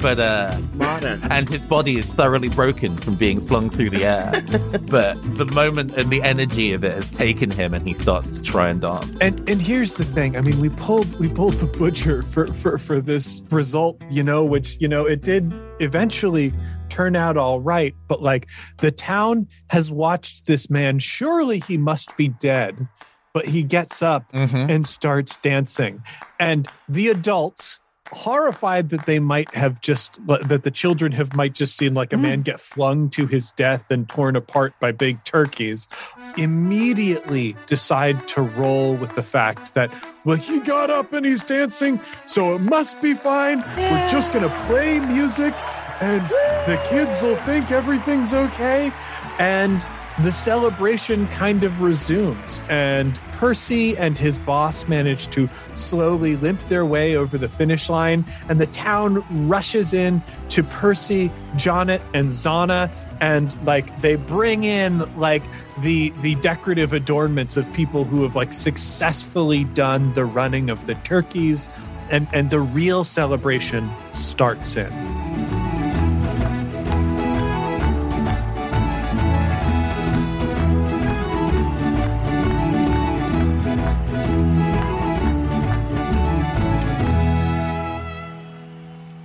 But 0.00 0.20
uh 0.20 0.58
Modern. 0.74 1.20
and 1.30 1.48
his 1.48 1.66
body 1.66 1.96
is 1.98 2.12
thoroughly 2.12 2.48
broken 2.48 2.96
from 2.96 3.14
being 3.16 3.40
flung 3.40 3.68
through 3.70 3.90
the 3.90 4.04
air. 4.04 4.30
but 4.86 5.14
the 5.36 5.46
moment 5.46 5.96
and 5.96 6.10
the 6.10 6.22
energy 6.22 6.72
of 6.72 6.84
it 6.84 6.94
has 6.94 7.10
taken 7.10 7.50
him, 7.50 7.74
and 7.74 7.86
he 7.86 7.94
starts 7.94 8.36
to 8.36 8.42
try 8.42 8.68
and 8.68 8.80
dance. 8.80 9.20
And 9.20 9.48
and 9.48 9.60
here's 9.60 9.94
the 9.94 10.04
thing. 10.04 10.36
I 10.36 10.40
mean, 10.40 10.60
we 10.60 10.68
pulled 10.70 11.18
we 11.18 11.28
pulled 11.28 11.54
the 11.54 11.66
butcher 11.66 12.22
for 12.22 12.52
for 12.54 12.78
for 12.78 13.00
this 13.00 13.42
result, 13.50 14.00
you 14.10 14.22
know, 14.22 14.44
which 14.44 14.76
you 14.80 14.88
know 14.88 15.04
it 15.06 15.22
did 15.22 15.52
eventually 15.80 16.52
turn 16.88 17.16
out 17.16 17.36
all 17.36 17.60
right. 17.60 17.94
But 18.08 18.22
like 18.22 18.46
the 18.78 18.90
town 18.90 19.48
has 19.70 19.90
watched 19.90 20.46
this 20.46 20.70
man. 20.70 20.98
Surely 21.00 21.60
he 21.60 21.76
must 21.76 22.16
be 22.16 22.28
dead. 22.28 22.86
But 23.34 23.46
he 23.46 23.62
gets 23.62 24.02
up 24.02 24.24
Mhm. 24.32 24.70
and 24.70 24.86
starts 24.86 25.36
dancing, 25.36 26.02
and 26.40 26.66
the 26.88 27.08
adults. 27.08 27.80
Horrified 28.10 28.88
that 28.90 29.06
they 29.06 29.18
might 29.18 29.52
have 29.54 29.80
just 29.80 30.18
that 30.26 30.62
the 30.62 30.70
children 30.70 31.12
have 31.12 31.34
might 31.34 31.52
just 31.54 31.76
seen 31.76 31.94
like 31.94 32.12
a 32.12 32.16
mm. 32.16 32.22
man 32.22 32.42
get 32.42 32.60
flung 32.60 33.10
to 33.10 33.26
his 33.26 33.52
death 33.52 33.84
and 33.90 34.08
torn 34.08 34.34
apart 34.34 34.72
by 34.80 34.92
big 34.92 35.22
turkeys, 35.24 35.88
immediately 36.36 37.54
decide 37.66 38.26
to 38.28 38.42
roll 38.42 38.94
with 38.94 39.14
the 39.14 39.22
fact 39.22 39.74
that, 39.74 39.92
well, 40.24 40.36
he 40.36 40.60
got 40.60 40.90
up 40.90 41.12
and 41.12 41.26
he's 41.26 41.44
dancing, 41.44 42.00
so 42.24 42.54
it 42.54 42.60
must 42.60 43.00
be 43.02 43.14
fine. 43.14 43.60
We're 43.76 44.08
just 44.08 44.32
to 44.32 44.48
play 44.66 44.98
music 45.00 45.54
and 46.00 46.22
the 46.66 46.80
kids 46.88 47.22
will 47.22 47.36
think 47.36 47.70
everything's 47.70 48.32
okay. 48.32 48.92
And 49.38 49.84
the 50.22 50.32
celebration 50.32 51.28
kind 51.28 51.62
of 51.62 51.80
resumes, 51.80 52.60
and 52.68 53.20
Percy 53.38 53.96
and 53.96 54.18
his 54.18 54.36
boss 54.36 54.88
manage 54.88 55.28
to 55.28 55.48
slowly 55.74 56.34
limp 56.34 56.60
their 56.66 56.84
way 56.84 57.14
over 57.14 57.38
the 57.38 57.48
finish 57.48 57.88
line, 57.88 58.24
and 58.48 58.60
the 58.60 58.66
town 58.66 59.24
rushes 59.48 59.94
in 59.94 60.20
to 60.48 60.64
Percy, 60.64 61.30
Jonet, 61.56 62.02
and 62.14 62.30
Zana 62.30 62.90
and 63.20 63.56
like 63.64 64.00
they 64.00 64.16
bring 64.16 64.64
in 64.64 64.98
like 65.16 65.42
the 65.82 66.12
the 66.20 66.34
decorative 66.36 66.92
adornments 66.92 67.56
of 67.56 67.72
people 67.72 68.04
who 68.04 68.22
have 68.22 68.36
like 68.36 68.52
successfully 68.52 69.64
done 69.64 70.12
the 70.14 70.24
running 70.24 70.70
of 70.70 70.86
the 70.86 70.94
turkeys 70.96 71.68
and 72.10 72.28
and 72.32 72.50
the 72.50 72.60
real 72.60 73.02
celebration 73.02 73.90
starts 74.14 74.76
in 74.76 75.57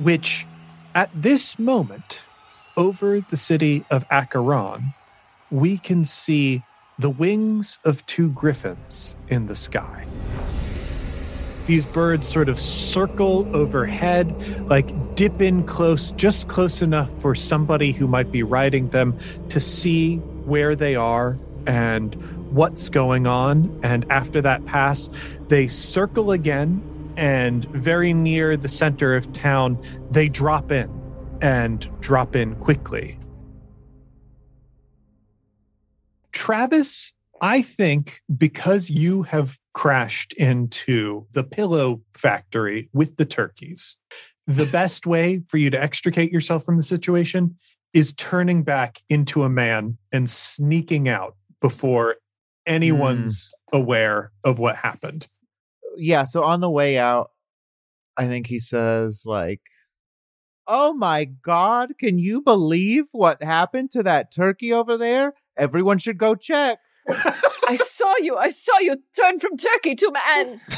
which 0.04 0.46
at 0.96 1.10
this 1.14 1.58
moment 1.58 2.24
over 2.78 3.22
the 3.22 3.38
city 3.38 3.86
of 3.90 4.06
Acheron, 4.12 4.94
we 5.52 5.78
can 5.78 6.06
see 6.06 6.64
the 7.00 7.10
wings 7.10 7.80
of 7.86 8.06
two 8.06 8.30
griffins 8.30 9.16
in 9.30 9.48
the 9.48 9.56
sky. 9.56 10.06
These 11.66 11.86
birds 11.86 12.28
sort 12.28 12.50
of 12.50 12.60
circle 12.60 13.50
overhead, 13.56 14.36
like 14.70 15.16
dip 15.16 15.42
in 15.42 15.64
close, 15.64 16.12
just 16.14 16.48
close 16.48 16.82
enough 16.82 17.10
for 17.22 17.36
somebody 17.36 17.94
who 17.94 18.08
might 18.08 18.32
be 18.32 18.44
riding 18.44 18.90
them 18.90 19.18
to 19.50 19.60
see 19.60 20.18
where 20.46 20.76
they 20.76 20.96
are. 20.96 21.38
and 21.66 22.16
what's 22.54 22.90
going 22.90 23.26
on. 23.26 23.80
And 23.84 24.06
after 24.12 24.42
that 24.42 24.66
pass, 24.66 25.10
they 25.48 25.68
circle 25.68 26.32
again. 26.32 26.84
And 27.16 27.66
very 27.66 28.14
near 28.14 28.58
the 28.58 28.70
center 28.70 29.16
of 29.16 29.32
town, 29.34 29.82
they 30.12 30.30
drop 30.30 30.72
in 30.72 30.90
and 31.42 31.90
drop 32.02 32.36
in 32.36 32.56
quickly. 32.56 33.20
Travis, 36.32 37.14
I 37.42 37.62
think 37.62 38.22
because 38.36 38.90
you 38.90 39.24
have 39.24 39.60
crashed 39.74 40.34
into 40.34 41.28
the 41.34 41.44
pillow 41.44 42.02
factory 42.14 42.90
with 42.94 43.18
the 43.18 43.26
turkeys, 43.26 43.98
the 44.48 44.66
best 44.66 45.06
way 45.06 45.42
for 45.48 45.58
you 45.58 45.70
to 45.70 45.82
extricate 45.82 46.32
yourself 46.32 46.66
from 46.66 46.78
the 46.78 46.84
situation 46.84 47.56
is 47.94 48.14
turning 48.14 48.64
back 48.64 49.00
into 49.10 49.44
a 49.44 49.50
man 49.50 49.98
and 50.12 50.30
sneaking 50.30 51.08
out 51.08 51.36
before 51.62 52.16
anyone's 52.66 53.54
mm. 53.74 53.80
aware 53.80 54.32
of 54.44 54.60
what 54.60 54.76
happened. 54.76 55.28
Yeah, 55.98 56.24
so 56.24 56.44
on 56.44 56.62
the 56.62 56.70
way 56.70 56.98
out, 56.98 57.32
I 58.18 58.28
think 58.28 58.48
he 58.48 58.60
says 58.60 59.24
like 59.26 59.62
Oh 60.66 60.94
my 60.94 61.26
god, 61.26 61.98
can 62.00 62.18
you 62.18 62.42
believe 62.42 63.06
what 63.12 63.44
happened 63.44 63.92
to 63.92 64.04
that 64.04 64.32
turkey 64.32 64.72
over 64.72 64.96
there? 64.98 65.34
Everyone 65.58 65.98
should 65.98 66.18
go 66.18 66.36
check. 66.36 66.80
I 67.68 67.76
saw 67.76 68.14
you. 68.20 68.38
I 68.38 68.48
saw 68.48 68.80
you 68.80 68.98
turn 69.20 69.40
from 69.40 69.58
turkey 69.58 69.96
to 69.96 70.12
man. 70.12 70.60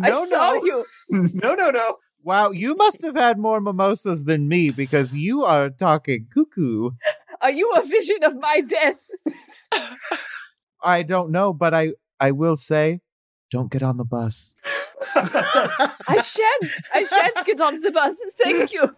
I 0.00 0.10
saw 0.10 0.52
no. 0.52 0.64
you. 0.64 0.84
No, 1.34 1.54
no, 1.54 1.70
no. 1.70 1.96
Wow, 2.24 2.50
you 2.50 2.76
must 2.76 3.02
have 3.04 3.16
had 3.16 3.38
more 3.38 3.60
mimosas 3.60 4.24
than 4.24 4.48
me 4.48 4.70
because 4.70 5.14
you 5.14 5.42
are 5.44 5.70
talking 5.70 6.28
cuckoo. 6.32 6.90
Are 7.40 7.50
you 7.50 7.72
a 7.72 7.82
vision 7.84 8.22
of 8.22 8.36
my 8.38 8.60
death? 8.60 9.10
I 10.82 11.02
don't 11.02 11.30
know, 11.30 11.52
but 11.52 11.74
I 11.74 11.92
I 12.22 12.30
will 12.30 12.54
say, 12.54 13.00
don't 13.50 13.70
get 13.70 13.82
on 13.82 13.96
the 13.96 14.04
bus. 14.04 14.54
I 15.16 16.22
shan't. 16.24 16.72
I 16.94 17.02
shan't 17.02 17.44
get 17.44 17.60
on 17.60 17.76
the 17.78 17.90
bus. 17.90 18.16
Thank 18.40 18.72
you. 18.72 18.94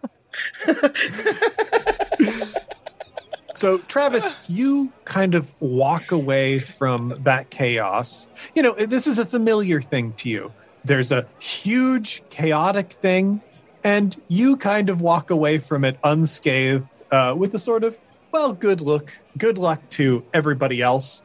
So, 3.55 3.79
Travis, 3.79 4.49
you 4.49 4.91
kind 5.05 5.33
of 5.33 5.51
walk 5.59 6.11
away 6.11 6.59
from 6.59 7.15
that 7.23 7.49
chaos. 7.49 8.27
You 8.53 8.61
know, 8.61 8.73
this 8.73 9.07
is 9.07 9.17
a 9.17 9.25
familiar 9.25 9.81
thing 9.81 10.13
to 10.17 10.29
you. 10.29 10.51
There's 10.83 11.11
a 11.11 11.25
huge, 11.39 12.21
chaotic 12.29 12.91
thing, 12.91 13.41
and 13.83 14.15
you 14.27 14.55
kind 14.57 14.89
of 14.89 15.01
walk 15.01 15.31
away 15.31 15.57
from 15.57 15.83
it 15.83 15.97
unscathed 16.03 16.87
uh, 17.11 17.33
with 17.35 17.55
a 17.55 17.59
sort 17.59 17.83
of, 17.83 17.97
well, 18.31 18.53
good 18.53 18.81
look, 18.81 19.17
good 19.37 19.57
luck 19.57 19.81
to 19.91 20.23
everybody 20.33 20.81
else. 20.81 21.23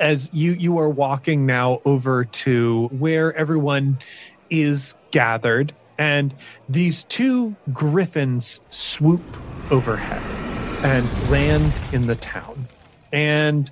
As 0.00 0.30
you 0.32 0.52
you 0.52 0.78
are 0.78 0.88
walking 0.88 1.46
now 1.46 1.80
over 1.84 2.24
to 2.24 2.88
where 2.88 3.34
everyone 3.34 3.98
is 4.50 4.94
gathered, 5.10 5.72
and 5.98 6.34
these 6.68 7.04
two 7.04 7.54
griffins 7.72 8.60
swoop 8.70 9.22
overhead 9.70 10.22
and 10.84 11.30
land 11.30 11.80
in 11.92 12.06
the 12.06 12.16
town. 12.16 12.66
And 13.12 13.70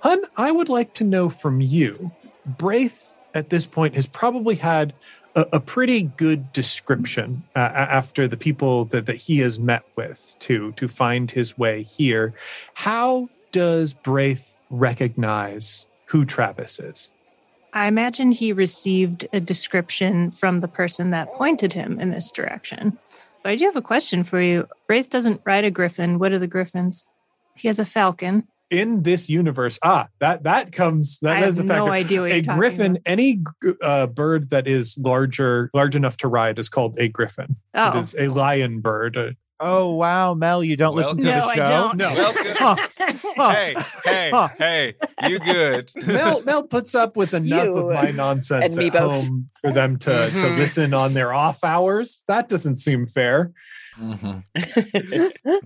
Hun, 0.00 0.20
I 0.36 0.50
would 0.50 0.68
like 0.68 0.92
to 0.94 1.04
know 1.04 1.30
from 1.30 1.60
you. 1.60 2.10
Braith 2.44 3.14
at 3.34 3.48
this 3.48 3.66
point 3.66 3.94
has 3.94 4.06
probably 4.06 4.54
had 4.54 4.92
a, 5.34 5.46
a 5.54 5.60
pretty 5.60 6.02
good 6.02 6.52
description 6.52 7.42
uh, 7.56 7.60
after 7.60 8.28
the 8.28 8.36
people 8.36 8.84
that, 8.86 9.06
that 9.06 9.16
he 9.16 9.38
has 9.38 9.58
met 9.58 9.82
with 9.96 10.36
to 10.40 10.72
to 10.72 10.88
find 10.88 11.30
his 11.30 11.56
way 11.56 11.82
here. 11.82 12.34
How 12.74 13.28
does 13.52 13.94
Braith 13.94 14.53
recognize 14.70 15.86
who 16.06 16.24
Travis 16.24 16.78
is? 16.78 17.10
I 17.72 17.88
imagine 17.88 18.30
he 18.30 18.52
received 18.52 19.26
a 19.32 19.40
description 19.40 20.30
from 20.30 20.60
the 20.60 20.68
person 20.68 21.10
that 21.10 21.32
pointed 21.32 21.72
him 21.72 21.98
in 21.98 22.10
this 22.10 22.30
direction. 22.30 22.96
But 23.42 23.50
I 23.50 23.56
do 23.56 23.64
have 23.64 23.76
a 23.76 23.82
question 23.82 24.22
for 24.24 24.40
you. 24.40 24.68
Braith 24.86 25.10
doesn't 25.10 25.40
ride 25.44 25.64
a 25.64 25.70
griffin. 25.70 26.18
What 26.18 26.32
are 26.32 26.38
the 26.38 26.46
griffins? 26.46 27.08
He 27.56 27.68
has 27.68 27.78
a 27.78 27.84
falcon. 27.84 28.46
In 28.70 29.02
this 29.02 29.28
universe, 29.28 29.78
ah, 29.82 30.08
that 30.20 30.44
that 30.44 30.72
comes 30.72 31.18
that 31.20 31.36
I 31.36 31.40
have 31.40 31.48
is 31.50 31.58
a 31.58 31.64
no 31.64 31.90
idea 31.90 32.22
what 32.22 32.32
a 32.32 32.42
you're 32.42 32.54
griffin, 32.56 32.92
about. 32.92 33.02
any 33.04 33.42
uh, 33.82 34.06
bird 34.06 34.50
that 34.50 34.66
is 34.66 34.96
larger, 34.98 35.70
large 35.74 35.94
enough 35.94 36.16
to 36.18 36.28
ride, 36.28 36.58
is 36.58 36.68
called 36.68 36.98
a 36.98 37.08
griffin. 37.08 37.54
Oh. 37.74 37.98
It 37.98 38.00
is 38.00 38.16
a 38.18 38.28
lion 38.28 38.80
bird. 38.80 39.16
Uh, 39.16 39.30
Oh 39.60 39.92
wow, 39.94 40.34
Mel, 40.34 40.64
you 40.64 40.76
don't 40.76 40.96
listen 40.96 41.16
to 41.18 41.24
no, 41.26 41.32
the 41.32 41.44
I 41.46 41.54
show? 41.54 41.64
don't. 41.64 41.96
No. 41.96 42.12
Welcome. 42.12 42.84
Huh. 43.36 43.50
hey, 43.50 43.74
hey, 44.04 44.30
Huh. 44.32 44.48
hey, 44.58 44.94
you 45.28 45.38
good? 45.38 45.90
Mel 46.06 46.42
Mel 46.42 46.62
puts 46.62 46.94
up 46.94 47.16
with 47.16 47.34
enough 47.34 47.64
You 47.64 47.76
of 47.78 47.92
my 47.92 48.10
nonsense 48.12 48.76
at 48.78 48.92
both. 48.92 49.14
home 49.26 49.50
for 49.60 49.72
them 49.72 49.96
to 49.98 50.30
to 50.30 50.36
Mhm. 50.36 50.56
listen 50.56 50.94
on 50.94 51.14
their 51.14 51.32
off 51.32 51.62
hours. 51.64 52.24
That 52.28 52.48
doesn't 52.48 52.76
seem 52.78 53.06
fair. 53.06 53.52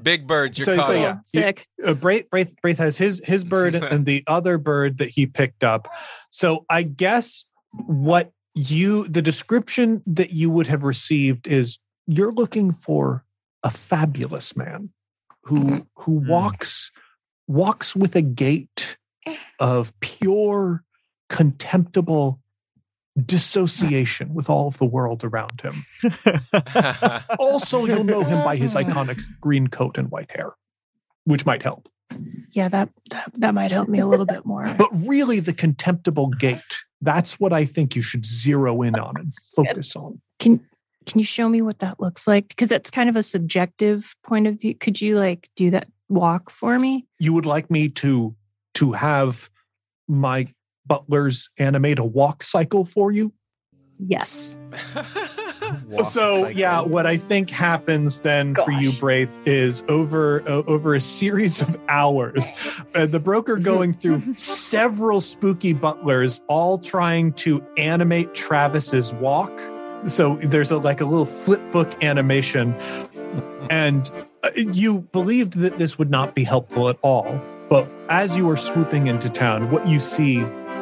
Big 0.02 0.26
bird, 0.26 0.56
you're 0.58 0.64
So- 0.64 0.76
caught 0.76 0.86
so, 0.86 0.92
yeah. 0.94 1.16
Sick. 1.24 1.66
Uh, 1.84 1.94
Braith, 1.94 2.28
Braith, 2.30 2.54
Braith 2.62 2.78
has 2.78 2.96
his 2.98 3.20
his 3.24 3.44
bird 3.44 3.74
and 3.74 4.04
the 4.06 4.24
other 4.26 4.58
bird 4.58 4.98
that 4.98 5.10
he 5.10 5.26
picked 5.26 5.64
up. 5.64 5.88
So 6.30 6.64
I 6.70 6.82
guess 6.82 7.46
what 7.86 8.32
you 8.54 9.06
the 9.08 9.22
description 9.22 10.02
that 10.06 10.32
you 10.32 10.50
would 10.50 10.66
have 10.66 10.82
received 10.82 11.46
is 11.46 11.78
you're 12.06 12.32
looking 12.32 12.72
for 12.72 13.24
a 13.62 13.70
fabulous 13.70 14.56
man 14.56 14.90
who 15.44 15.86
who 15.96 16.20
Hmm. 16.20 16.28
walks 16.28 16.92
walks 17.46 17.96
with 17.96 18.14
a 18.16 18.22
gait 18.22 18.96
of 19.58 19.98
pure 20.00 20.84
contemptible 21.28 22.40
dissociation 23.24 24.32
with 24.34 24.48
all 24.48 24.68
of 24.68 24.78
the 24.78 24.84
world 24.84 25.24
around 25.24 25.60
him. 25.60 25.74
Also, 27.38 27.84
you'll 27.84 28.04
know 28.04 28.22
him 28.22 28.42
by 28.44 28.56
his 28.56 28.74
iconic 28.74 29.20
green 29.40 29.66
coat 29.68 29.98
and 29.98 30.10
white 30.10 30.30
hair, 30.30 30.52
which 31.24 31.44
might 31.46 31.62
help. 31.62 31.88
Yeah, 32.52 32.68
that, 32.68 32.88
that 33.10 33.30
that 33.34 33.54
might 33.54 33.70
help 33.70 33.88
me 33.88 33.98
a 33.98 34.06
little 34.06 34.24
bit 34.26 34.46
more. 34.46 34.72
But 34.78 34.88
really, 35.06 35.40
the 35.40 35.52
contemptible 35.52 36.28
gait, 36.28 36.62
that's 37.02 37.38
what 37.38 37.52
I 37.52 37.64
think 37.64 37.94
you 37.96 38.02
should 38.02 38.24
zero 38.24 38.82
in 38.82 38.94
on 38.98 39.16
and 39.18 39.32
focus 39.54 39.94
on. 39.96 40.20
Can 40.38 40.60
can 41.08 41.18
you 41.18 41.24
show 41.24 41.48
me 41.48 41.62
what 41.62 41.78
that 41.80 41.98
looks 42.00 42.28
like? 42.28 42.48
Because 42.48 42.68
that's 42.68 42.90
kind 42.90 43.08
of 43.08 43.16
a 43.16 43.22
subjective 43.22 44.14
point 44.22 44.46
of 44.46 44.60
view. 44.60 44.74
Could 44.74 45.00
you 45.00 45.18
like 45.18 45.48
do 45.56 45.70
that 45.70 45.88
walk 46.08 46.50
for 46.50 46.78
me? 46.78 47.06
You 47.18 47.32
would 47.32 47.46
like 47.46 47.70
me 47.70 47.88
to 47.90 48.34
to 48.74 48.92
have 48.92 49.50
my 50.06 50.46
butlers 50.86 51.50
animate 51.58 51.98
a 51.98 52.04
walk 52.04 52.42
cycle 52.42 52.84
for 52.84 53.10
you? 53.10 53.32
Yes. 53.98 54.58
So 55.98 56.04
cycle. 56.04 56.50
yeah, 56.52 56.80
what 56.80 57.04
I 57.04 57.18
think 57.18 57.50
happens 57.50 58.20
then 58.20 58.54
for 58.54 58.70
you, 58.70 58.90
Braith, 58.92 59.38
is 59.46 59.84
over 59.88 60.40
uh, 60.48 60.62
over 60.66 60.94
a 60.94 61.00
series 61.00 61.60
of 61.60 61.78
hours, 61.88 62.50
uh, 62.94 63.04
the 63.04 63.20
broker 63.20 63.56
going 63.56 63.92
through 63.92 64.34
several 64.34 65.20
spooky 65.20 65.74
butlers, 65.74 66.40
all 66.48 66.78
trying 66.78 67.34
to 67.34 67.62
animate 67.76 68.34
Travis's 68.34 69.12
walk. 69.14 69.50
So 70.06 70.36
there's 70.36 70.70
a 70.70 70.78
like 70.78 71.00
a 71.00 71.04
little 71.04 71.26
flip 71.26 71.60
book 71.72 72.02
animation, 72.02 72.74
and 73.70 74.10
uh, 74.42 74.50
you 74.54 75.00
believed 75.12 75.54
that 75.54 75.78
this 75.78 75.98
would 75.98 76.10
not 76.10 76.34
be 76.34 76.44
helpful 76.44 76.88
at 76.88 76.96
all. 77.02 77.40
But 77.68 77.88
as 78.08 78.36
you 78.36 78.48
are 78.48 78.56
swooping 78.56 79.08
into 79.08 79.28
town, 79.28 79.70
what 79.70 79.86
you 79.86 80.00
see 80.00 80.38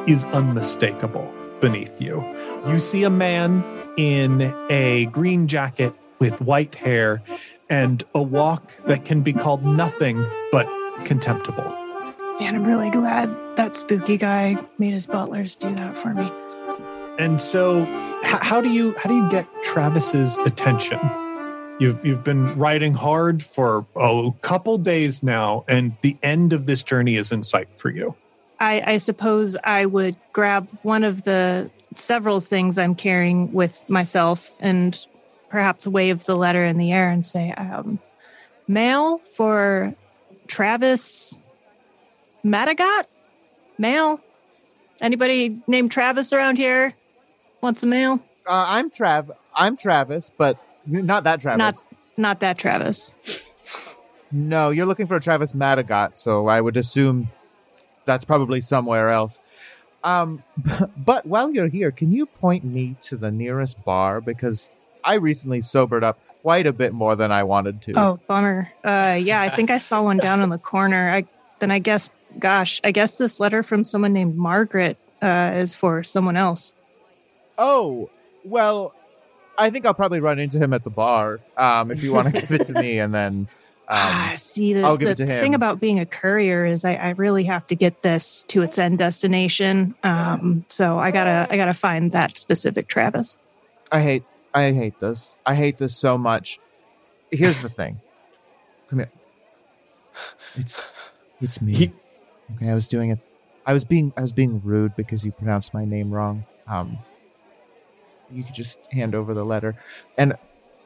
is 0.06 0.24
unmistakable 0.26 1.32
beneath 1.60 2.00
you. 2.00 2.24
You 2.68 2.78
see 2.78 3.02
a 3.04 3.10
man 3.10 3.64
in 3.96 4.54
a 4.70 5.06
green 5.06 5.48
jacket 5.48 5.92
with 6.18 6.40
white 6.40 6.74
hair 6.74 7.22
and 7.68 8.04
a 8.14 8.22
walk 8.22 8.70
that 8.86 9.04
can 9.04 9.22
be 9.22 9.32
called 9.32 9.64
nothing 9.64 10.24
but 10.52 10.68
contemptible. 11.04 11.64
and 12.40 12.56
I'm 12.56 12.64
really 12.64 12.90
glad 12.90 13.34
that 13.56 13.74
spooky 13.74 14.16
guy 14.16 14.56
made 14.78 14.92
his 14.92 15.06
butlers 15.06 15.56
do 15.56 15.74
that 15.74 15.98
for 15.98 16.14
me. 16.14 16.30
And 17.18 17.40
so, 17.40 17.82
h- 18.24 18.42
how 18.42 18.60
do 18.60 18.68
you 18.68 18.94
how 18.98 19.08
do 19.08 19.16
you 19.16 19.28
get 19.30 19.46
Travis's 19.64 20.38
attention? 20.38 21.00
You've 21.78 22.04
you've 22.04 22.24
been 22.24 22.56
riding 22.58 22.94
hard 22.94 23.42
for 23.42 23.86
a 23.96 24.30
couple 24.42 24.78
days 24.78 25.22
now, 25.22 25.64
and 25.68 25.96
the 26.02 26.16
end 26.22 26.52
of 26.52 26.66
this 26.66 26.82
journey 26.82 27.16
is 27.16 27.32
in 27.32 27.42
sight 27.42 27.68
for 27.76 27.90
you. 27.90 28.14
I, 28.58 28.82
I 28.86 28.96
suppose 28.96 29.56
I 29.64 29.84
would 29.86 30.16
grab 30.32 30.68
one 30.82 31.04
of 31.04 31.22
the 31.24 31.70
several 31.94 32.40
things 32.40 32.78
I'm 32.78 32.94
carrying 32.94 33.52
with 33.52 33.88
myself 33.90 34.50
and 34.60 34.96
perhaps 35.48 35.86
wave 35.86 36.24
the 36.24 36.36
letter 36.36 36.64
in 36.64 36.78
the 36.78 36.92
air 36.92 37.08
and 37.08 37.24
say, 37.24 37.52
um, 37.52 37.98
mail 38.66 39.18
for 39.18 39.94
Travis 40.46 41.38
Madagot? 42.44 43.04
Mail? 43.78 44.20
Anybody 45.00 45.60
named 45.66 45.90
Travis 45.90 46.32
around 46.32 46.56
here? 46.56 46.94
Want 47.66 47.80
some 47.80 47.90
mail? 47.90 48.20
Uh, 48.46 48.64
I'm 48.68 48.90
Trav. 48.90 49.28
I'm 49.52 49.76
Travis, 49.76 50.30
but 50.30 50.56
not 50.86 51.24
that 51.24 51.40
Travis. 51.40 51.58
Not 51.58 51.74
not 52.16 52.38
that 52.38 52.58
Travis. 52.58 53.12
No, 54.30 54.70
you're 54.70 54.86
looking 54.86 55.08
for 55.08 55.16
a 55.16 55.20
Travis 55.20 55.52
Madagot, 55.52 56.16
so 56.16 56.46
I 56.46 56.60
would 56.60 56.76
assume 56.76 57.26
that's 58.04 58.24
probably 58.24 58.60
somewhere 58.60 59.10
else. 59.10 59.42
Um, 60.04 60.44
but 60.96 61.26
while 61.26 61.50
you're 61.50 61.66
here, 61.66 61.90
can 61.90 62.12
you 62.12 62.26
point 62.26 62.62
me 62.62 62.94
to 63.00 63.16
the 63.16 63.32
nearest 63.32 63.84
bar 63.84 64.20
because 64.20 64.70
I 65.02 65.14
recently 65.14 65.60
sobered 65.60 66.04
up 66.04 66.20
quite 66.42 66.68
a 66.68 66.72
bit 66.72 66.92
more 66.92 67.16
than 67.16 67.32
I 67.32 67.42
wanted 67.42 67.82
to. 67.82 67.94
Oh, 67.96 68.20
bummer. 68.28 68.70
Uh, 68.84 69.18
yeah, 69.20 69.40
I 69.40 69.48
think 69.48 69.72
I 69.72 69.78
saw 69.78 70.04
one 70.04 70.18
down 70.18 70.40
in 70.40 70.50
the 70.50 70.58
corner. 70.58 71.12
I 71.12 71.24
then 71.58 71.72
I 71.72 71.80
guess, 71.80 72.10
gosh, 72.38 72.80
I 72.84 72.92
guess 72.92 73.18
this 73.18 73.40
letter 73.40 73.64
from 73.64 73.82
someone 73.82 74.12
named 74.12 74.36
Margaret 74.36 74.98
uh, 75.20 75.50
is 75.56 75.74
for 75.74 76.04
someone 76.04 76.36
else. 76.36 76.76
Oh, 77.58 78.10
well, 78.44 78.94
I 79.58 79.70
think 79.70 79.86
I'll 79.86 79.94
probably 79.94 80.20
run 80.20 80.38
into 80.38 80.58
him 80.58 80.72
at 80.72 80.84
the 80.84 80.90
bar 80.90 81.40
um, 81.56 81.90
if 81.90 82.02
you 82.02 82.12
want 82.12 82.34
to 82.34 82.40
give 82.40 82.52
it 82.52 82.66
to 82.66 82.74
me, 82.74 82.98
and 82.98 83.14
then 83.14 83.48
ah, 83.88 84.32
um, 84.32 84.36
see, 84.36 84.74
the, 84.74 84.82
I'll 84.82 84.96
give 84.96 85.06
the 85.06 85.12
it 85.12 85.26
to 85.26 85.26
him. 85.26 85.40
thing 85.40 85.54
about 85.54 85.80
being 85.80 85.98
a 85.98 86.06
courier 86.06 86.66
is 86.66 86.84
I, 86.84 86.94
I 86.94 87.08
really 87.10 87.44
have 87.44 87.66
to 87.68 87.74
get 87.74 88.02
this 88.02 88.42
to 88.48 88.62
its 88.62 88.78
end 88.78 88.98
destination. 88.98 89.94
Um, 90.02 90.64
so 90.68 90.98
I 90.98 91.10
gotta, 91.10 91.46
I 91.50 91.56
gotta 91.56 91.74
find 91.74 92.12
that 92.12 92.36
specific 92.36 92.88
Travis. 92.88 93.38
I 93.90 94.02
hate 94.02 94.24
I 94.56 94.72
hate 94.72 94.98
this. 95.00 95.36
I 95.44 95.54
hate 95.54 95.76
this 95.76 95.94
so 95.94 96.16
much. 96.16 96.58
Here's 97.30 97.60
the 97.60 97.68
thing. 97.68 98.00
Come 98.88 99.00
here. 99.00 99.10
It's 100.54 100.82
it's 101.42 101.60
me. 101.60 101.92
okay, 102.54 102.70
I 102.70 102.74
was 102.74 102.88
doing 102.88 103.10
it. 103.10 103.18
I 103.66 103.74
was 103.74 103.84
being 103.84 104.14
I 104.16 104.22
was 104.22 104.32
being 104.32 104.62
rude 104.64 104.96
because 104.96 105.26
you 105.26 105.32
pronounced 105.32 105.74
my 105.74 105.84
name 105.84 106.10
wrong. 106.10 106.46
Um 106.66 106.96
you 108.30 108.42
could 108.42 108.54
just 108.54 108.86
hand 108.92 109.14
over 109.14 109.34
the 109.34 109.44
letter. 109.44 109.74
And 110.16 110.34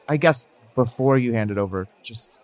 I 0.07 0.17
guess 0.17 0.47
before 0.75 1.17
you 1.17 1.33
hand 1.33 1.51
it 1.51 1.57
over, 1.57 1.87
just 2.03 2.39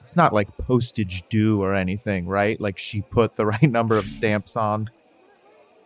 it's 0.00 0.16
not 0.16 0.32
like 0.32 0.56
postage 0.58 1.22
due 1.28 1.62
or 1.62 1.74
anything, 1.74 2.26
right? 2.26 2.60
Like 2.60 2.78
she 2.78 3.02
put 3.02 3.36
the 3.36 3.46
right 3.54 3.62
number 3.62 3.96
of 3.96 4.08
stamps 4.08 4.56
on. 4.56 4.90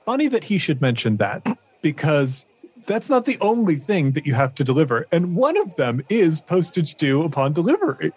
Funny 0.05 0.29
that 0.29 0.45
he 0.45 0.59
should 0.59 0.81
mention 0.81 1.17
that 1.17 1.59
because 1.83 2.47
that's 2.87 3.11
not 3.11 3.25
the 3.25 3.37
only 3.41 3.77
thing 3.77 4.13
that 4.13 4.25
you 4.25 4.35
have 4.35 4.55
to 4.55 4.65
deliver. 4.65 5.07
And 5.11 5.35
one 5.35 5.57
of 5.57 5.75
them 5.77 6.05
is 6.09 6.41
postage 6.41 6.95
due 6.95 7.23
upon 7.23 7.53
delivery. 7.53 8.13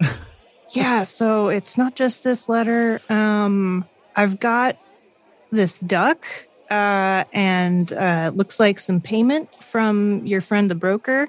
Yeah, 0.70 1.02
so 1.04 1.48
it's 1.48 1.78
not 1.78 1.94
just 1.94 2.24
this 2.24 2.48
letter. 2.48 3.00
Um, 3.08 3.86
I've 4.14 4.38
got 4.38 4.76
this 5.50 5.80
duck, 5.80 6.26
uh, 6.70 7.24
and 7.32 7.92
uh, 7.92 8.30
looks 8.34 8.60
like 8.60 8.78
some 8.78 9.00
payment 9.00 9.48
from 9.62 10.26
your 10.26 10.40
friend 10.40 10.70
the 10.70 10.74
broker, 10.74 11.28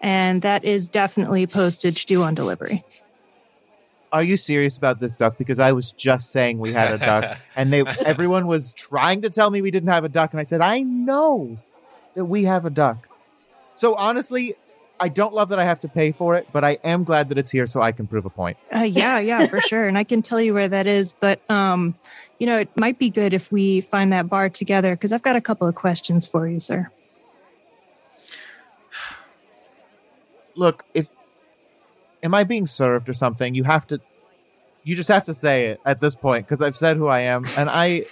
and 0.00 0.42
that 0.42 0.64
is 0.64 0.88
definitely 0.88 1.46
postage 1.46 2.06
due 2.06 2.22
on 2.22 2.34
delivery. 2.34 2.84
Are 4.12 4.22
you 4.22 4.36
serious 4.36 4.76
about 4.76 5.00
this 5.00 5.14
duck? 5.14 5.38
Because 5.38 5.58
I 5.58 5.72
was 5.72 5.90
just 5.90 6.30
saying 6.30 6.58
we 6.58 6.72
had 6.72 6.92
a 6.92 6.98
duck, 6.98 7.38
and 7.56 7.72
they 7.72 7.82
everyone 8.04 8.46
was 8.46 8.72
trying 8.72 9.22
to 9.22 9.30
tell 9.30 9.50
me 9.50 9.62
we 9.62 9.70
didn't 9.70 9.90
have 9.90 10.04
a 10.04 10.08
duck, 10.08 10.32
and 10.32 10.40
I 10.40 10.44
said 10.44 10.60
I 10.60 10.80
know 10.80 11.58
that 12.14 12.24
we 12.24 12.44
have 12.44 12.64
a 12.64 12.70
duck. 12.70 13.08
So 13.74 13.96
honestly, 13.96 14.54
I 15.04 15.08
don't 15.08 15.34
love 15.34 15.50
that 15.50 15.58
I 15.58 15.64
have 15.64 15.80
to 15.80 15.88
pay 15.88 16.12
for 16.12 16.34
it, 16.34 16.48
but 16.50 16.64
I 16.64 16.78
am 16.82 17.04
glad 17.04 17.28
that 17.28 17.36
it's 17.36 17.50
here 17.50 17.66
so 17.66 17.82
I 17.82 17.92
can 17.92 18.06
prove 18.06 18.24
a 18.24 18.30
point. 18.30 18.56
Uh, 18.74 18.84
yeah, 18.84 19.18
yeah, 19.18 19.46
for 19.48 19.60
sure. 19.70 19.86
And 19.86 19.98
I 19.98 20.04
can 20.04 20.22
tell 20.22 20.40
you 20.40 20.54
where 20.54 20.66
that 20.66 20.86
is. 20.86 21.12
But, 21.12 21.40
um, 21.50 21.94
you 22.38 22.46
know, 22.46 22.58
it 22.58 22.74
might 22.74 22.98
be 22.98 23.10
good 23.10 23.34
if 23.34 23.52
we 23.52 23.82
find 23.82 24.14
that 24.14 24.30
bar 24.30 24.48
together 24.48 24.94
because 24.94 25.12
I've 25.12 25.20
got 25.20 25.36
a 25.36 25.42
couple 25.42 25.68
of 25.68 25.74
questions 25.74 26.26
for 26.26 26.48
you, 26.48 26.58
sir. 26.58 26.90
Look, 30.56 30.86
if 30.94 31.12
am 32.22 32.32
I 32.34 32.44
being 32.44 32.64
served 32.64 33.10
or 33.10 33.12
something, 33.14 33.54
you 33.54 33.64
have 33.64 33.86
to 33.88 34.00
you 34.84 34.96
just 34.96 35.10
have 35.10 35.24
to 35.24 35.34
say 35.34 35.66
it 35.66 35.80
at 35.84 36.00
this 36.00 36.14
point 36.14 36.46
because 36.46 36.62
I've 36.62 36.76
said 36.76 36.96
who 36.96 37.08
I 37.08 37.20
am 37.20 37.44
and 37.58 37.68
I 37.68 38.04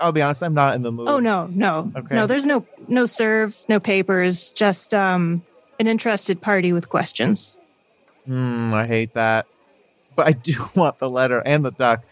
I'll 0.00 0.12
be 0.12 0.22
honest, 0.22 0.42
I'm 0.42 0.54
not 0.54 0.74
in 0.76 0.80
the 0.82 0.92
mood. 0.92 1.08
Oh 1.10 1.18
no, 1.18 1.46
no, 1.48 1.92
Okay. 1.94 2.14
no. 2.14 2.26
There's 2.26 2.46
no 2.46 2.64
no 2.88 3.04
serve, 3.04 3.54
no 3.68 3.78
papers. 3.80 4.50
Just 4.52 4.94
um, 4.94 5.42
an 5.80 5.86
interested 5.86 6.40
party 6.42 6.72
with 6.72 6.90
questions. 6.90 7.56
Hmm, 8.26 8.72
I 8.72 8.86
hate 8.86 9.14
that. 9.14 9.46
But 10.14 10.26
I 10.26 10.32
do 10.32 10.52
want 10.76 10.98
the 10.98 11.08
letter 11.08 11.40
and 11.40 11.64
the 11.64 11.72
duck. 11.72 12.04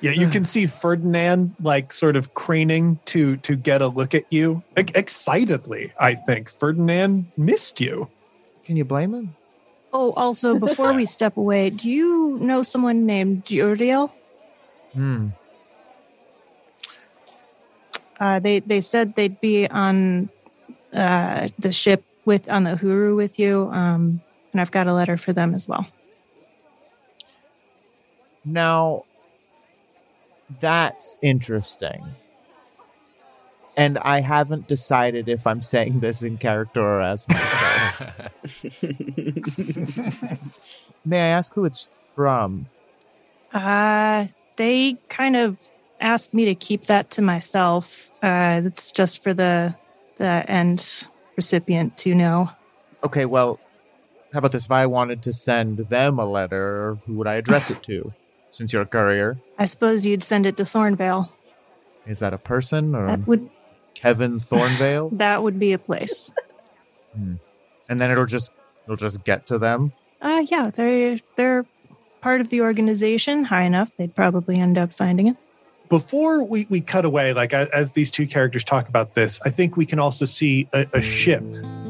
Yeah, 0.00 0.12
you 0.12 0.28
can 0.28 0.44
see 0.44 0.66
Ferdinand 0.66 1.56
like 1.60 1.92
sort 1.92 2.14
of 2.14 2.32
craning 2.32 3.00
to 3.06 3.36
to 3.38 3.56
get 3.56 3.82
a 3.82 3.88
look 3.88 4.14
at 4.14 4.32
you 4.32 4.62
like, 4.76 4.96
excitedly. 4.96 5.92
I 5.98 6.14
think 6.14 6.48
Ferdinand 6.48 7.26
missed 7.36 7.80
you. 7.80 8.08
Can 8.64 8.76
you 8.76 8.84
blame 8.84 9.12
him? 9.12 9.34
Oh, 9.92 10.12
also 10.12 10.56
before 10.56 10.92
we 10.92 11.04
step 11.18 11.36
away, 11.36 11.70
do 11.70 11.90
you 11.90 12.38
know 12.40 12.62
someone 12.62 13.06
named 13.06 13.50
Uriel? 13.50 14.14
Hmm. 14.92 15.30
Uh, 18.20 18.38
they 18.38 18.60
they 18.60 18.80
said 18.80 19.16
they'd 19.16 19.40
be 19.40 19.66
on 19.66 20.28
uh, 20.94 21.48
the 21.58 21.72
ship 21.72 22.04
with 22.28 22.48
on 22.50 22.62
the 22.64 22.72
Uhuru 22.72 23.16
with 23.16 23.38
you, 23.38 23.70
um, 23.72 24.20
and 24.52 24.60
I've 24.60 24.70
got 24.70 24.86
a 24.86 24.92
letter 24.92 25.16
for 25.16 25.32
them 25.32 25.54
as 25.54 25.66
well. 25.66 25.88
Now, 28.44 29.06
that's 30.60 31.16
interesting. 31.22 32.04
And 33.78 33.96
I 33.98 34.20
haven't 34.20 34.68
decided 34.68 35.28
if 35.28 35.46
I'm 35.46 35.62
saying 35.62 36.00
this 36.00 36.22
in 36.22 36.36
character 36.36 36.82
or 36.82 37.00
as 37.00 37.26
myself. 37.28 38.02
May 41.04 41.20
I 41.20 41.28
ask 41.28 41.54
who 41.54 41.64
it's 41.64 41.88
from? 42.14 42.66
Uh, 43.54 44.26
they 44.56 44.98
kind 45.08 45.34
of 45.36 45.56
asked 45.98 46.34
me 46.34 46.44
to 46.44 46.54
keep 46.54 46.82
that 46.82 47.10
to 47.12 47.22
myself. 47.22 48.10
Uh, 48.22 48.60
it's 48.64 48.92
just 48.92 49.22
for 49.22 49.32
the 49.32 49.74
the 50.18 50.44
end 50.50 51.06
recipient 51.38 51.96
to 51.98 52.14
know. 52.14 52.50
Okay, 53.04 53.24
well, 53.24 53.60
how 54.32 54.40
about 54.40 54.50
this? 54.52 54.66
If 54.66 54.72
I 54.72 54.86
wanted 54.86 55.22
to 55.22 55.32
send 55.32 55.78
them 55.78 56.18
a 56.18 56.26
letter, 56.26 56.98
who 57.06 57.14
would 57.14 57.28
I 57.28 57.34
address 57.34 57.70
it 57.70 57.82
to? 57.84 58.12
Since 58.50 58.72
you're 58.72 58.82
a 58.82 58.86
courier, 58.86 59.36
I 59.58 59.66
suppose 59.66 60.04
you'd 60.04 60.22
send 60.24 60.46
it 60.46 60.56
to 60.56 60.64
Thornvale. 60.64 61.30
is 62.06 62.18
that 62.18 62.32
a 62.34 62.38
person 62.38 62.94
or 62.94 63.06
That 63.06 63.26
would 63.28 63.48
Kevin 63.94 64.36
Thornvale? 64.36 65.10
that 65.18 65.42
would 65.42 65.58
be 65.60 65.72
a 65.74 65.78
place. 65.78 66.32
and 67.14 68.00
then 68.00 68.10
it'll 68.10 68.26
just 68.26 68.52
it'll 68.84 68.96
just 68.96 69.22
get 69.24 69.46
to 69.46 69.58
them. 69.58 69.92
Uh, 70.20 70.42
yeah, 70.48 70.70
they're 70.74 71.18
they're 71.36 71.66
part 72.20 72.40
of 72.40 72.48
the 72.48 72.62
organization. 72.62 73.44
High 73.44 73.64
enough, 73.64 73.94
they'd 73.96 74.16
probably 74.16 74.56
end 74.58 74.76
up 74.78 74.92
finding 74.94 75.28
it. 75.28 75.36
Before 75.88 76.44
we, 76.44 76.66
we 76.68 76.82
cut 76.82 77.06
away, 77.06 77.32
like 77.32 77.54
as, 77.54 77.92
these 77.92 78.10
two 78.10 78.26
characters 78.26 78.62
talk 78.62 78.88
about 78.88 79.14
this, 79.14 79.40
I 79.46 79.50
think 79.50 79.76
we 79.76 79.86
can 79.86 79.98
also 79.98 80.26
see 80.26 80.68
a, 80.74 80.86
a 80.92 81.00
ship 81.00 81.42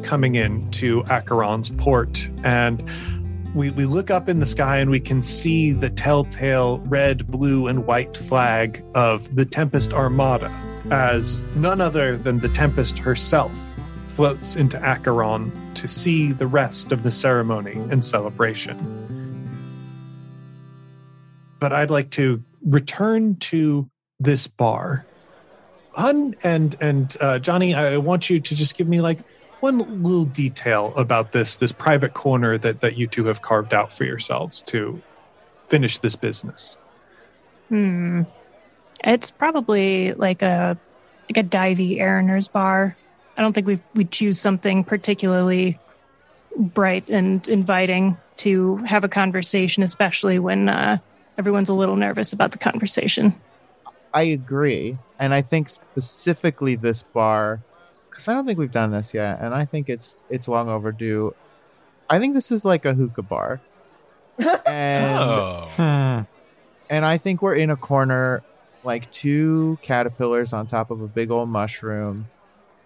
coming 0.04 0.36
in 0.36 0.70
to 0.72 1.02
Acheron's 1.10 1.70
port. 1.70 2.28
And 2.44 2.88
we, 3.56 3.70
we 3.70 3.86
look 3.86 4.10
up 4.10 4.28
in 4.28 4.38
the 4.38 4.46
sky 4.46 4.78
and 4.78 4.88
we 4.88 5.00
can 5.00 5.20
see 5.20 5.72
the 5.72 5.90
telltale 5.90 6.78
red, 6.86 7.26
blue, 7.26 7.66
and 7.66 7.86
white 7.86 8.16
flag 8.16 8.84
of 8.94 9.34
the 9.34 9.44
Tempest 9.44 9.92
Armada 9.92 10.50
as 10.90 11.42
none 11.56 11.80
other 11.80 12.16
than 12.16 12.38
the 12.38 12.48
Tempest 12.48 12.98
herself 12.98 13.74
floats 14.06 14.54
into 14.54 14.80
Acheron 14.80 15.52
to 15.74 15.88
see 15.88 16.30
the 16.32 16.46
rest 16.46 16.92
of 16.92 17.02
the 17.02 17.10
ceremony 17.10 17.74
and 17.90 18.04
celebration. 18.04 18.76
But 21.58 21.72
I'd 21.72 21.90
like 21.90 22.10
to 22.10 22.42
return 22.64 23.36
to 23.36 23.88
this 24.20 24.46
bar. 24.46 25.06
Hun 25.94 26.34
and 26.42 26.76
and 26.80 27.16
uh, 27.20 27.38
Johnny, 27.38 27.74
I 27.74 27.96
want 27.96 28.30
you 28.30 28.40
to 28.40 28.54
just 28.54 28.76
give 28.76 28.88
me 28.88 29.00
like 29.00 29.18
one 29.60 30.02
little 30.02 30.24
detail 30.24 30.92
about 30.96 31.32
this 31.32 31.56
this 31.56 31.72
private 31.72 32.14
corner 32.14 32.58
that 32.58 32.80
that 32.80 32.96
you 32.96 33.06
two 33.06 33.26
have 33.26 33.42
carved 33.42 33.74
out 33.74 33.92
for 33.92 34.04
yourselves 34.04 34.62
to 34.62 35.02
finish 35.68 35.98
this 35.98 36.16
business. 36.16 36.78
Hmm. 37.68 38.22
It's 39.04 39.30
probably 39.30 40.12
like 40.14 40.42
a 40.42 40.78
like 41.28 41.44
a 41.44 41.48
divey 41.48 41.98
Eriner's 41.98 42.48
bar. 42.48 42.96
I 43.36 43.42
don't 43.42 43.52
think 43.52 43.66
we 43.66 43.80
we 43.94 44.04
choose 44.04 44.40
something 44.40 44.84
particularly 44.84 45.78
bright 46.56 47.08
and 47.08 47.46
inviting 47.48 48.16
to 48.36 48.76
have 48.78 49.04
a 49.04 49.08
conversation, 49.08 49.82
especially 49.82 50.38
when 50.38 50.68
uh, 50.68 50.98
everyone's 51.38 51.68
a 51.68 51.74
little 51.74 51.96
nervous 51.96 52.32
about 52.32 52.52
the 52.52 52.58
conversation. 52.58 53.34
I 54.12 54.22
agree, 54.24 54.98
and 55.18 55.32
I 55.32 55.40
think 55.42 55.68
specifically 55.68 56.76
this 56.76 57.02
bar, 57.02 57.62
because 58.10 58.26
I 58.28 58.34
don't 58.34 58.46
think 58.46 58.58
we've 58.58 58.70
done 58.70 58.90
this 58.90 59.14
yet, 59.14 59.38
and 59.40 59.54
I 59.54 59.64
think 59.64 59.88
it's 59.88 60.16
it's 60.28 60.48
long 60.48 60.68
overdue. 60.68 61.34
I 62.10 62.18
think 62.18 62.34
this 62.34 62.50
is 62.50 62.64
like 62.64 62.84
a 62.84 62.94
hookah 62.94 63.22
bar, 63.22 63.60
and 64.66 65.18
Oh. 65.18 65.68
Hmm. 65.76 66.20
and 66.90 67.04
I 67.04 67.18
think 67.18 67.42
we're 67.42 67.54
in 67.56 67.70
a 67.70 67.76
corner, 67.76 68.42
like 68.82 69.10
two 69.10 69.78
caterpillars 69.82 70.52
on 70.52 70.66
top 70.66 70.90
of 70.90 71.02
a 71.02 71.06
big 71.06 71.30
old 71.30 71.50
mushroom, 71.50 72.28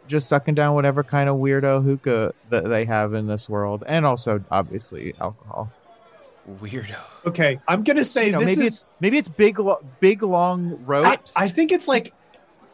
just 0.09 0.29
sucking 0.29 0.55
down 0.57 0.75
whatever 0.75 1.05
kind 1.05 1.29
of 1.29 1.37
weirdo 1.37 1.85
hookah 1.85 2.35
that 2.51 2.65
they 2.69 2.85
have 2.85 3.15
in 3.15 3.29
this 3.29 3.49
world, 3.49 3.85
and 3.87 4.05
also 4.05 4.43
obviously 4.51 5.15
alcohol. 5.21 5.71
Weirdo. 6.49 6.99
Okay, 7.27 7.61
I'm 7.69 7.85
gonna 7.85 8.05
say 8.05 8.27
You 8.27 8.33
know, 8.33 8.39
maybe 8.41 8.63
is. 8.63 8.67
it's 8.67 8.87
maybe 9.01 9.19
it's 9.19 9.29
big, 9.29 9.59
lo- 9.59 9.85
big 10.01 10.23
long 10.23 10.73
I, 10.73 10.85
ropes. 10.85 11.37
I 11.37 11.49
think 11.49 11.71
it's 11.73 11.87
like 11.87 12.13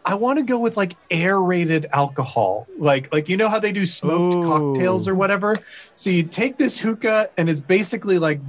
I 0.04 0.14
want 0.14 0.38
to 0.38 0.44
go 0.44 0.58
with 0.58 0.76
like 0.76 0.94
aerated 1.10 1.86
alcohol, 1.92 2.66
like 2.78 3.12
like 3.12 3.28
you 3.28 3.36
know 3.36 3.48
how 3.48 3.58
they 3.58 3.72
do 3.72 3.84
smoked 3.84 4.36
Ooh. 4.36 4.44
cocktails 4.44 5.06
or 5.06 5.14
whatever. 5.14 5.58
So 5.92 6.08
you 6.08 6.22
take 6.22 6.56
this 6.56 6.78
hookah 6.78 7.30
and 7.36 7.50
it's 7.50 7.60
basically 7.60 8.18
like 8.18 8.40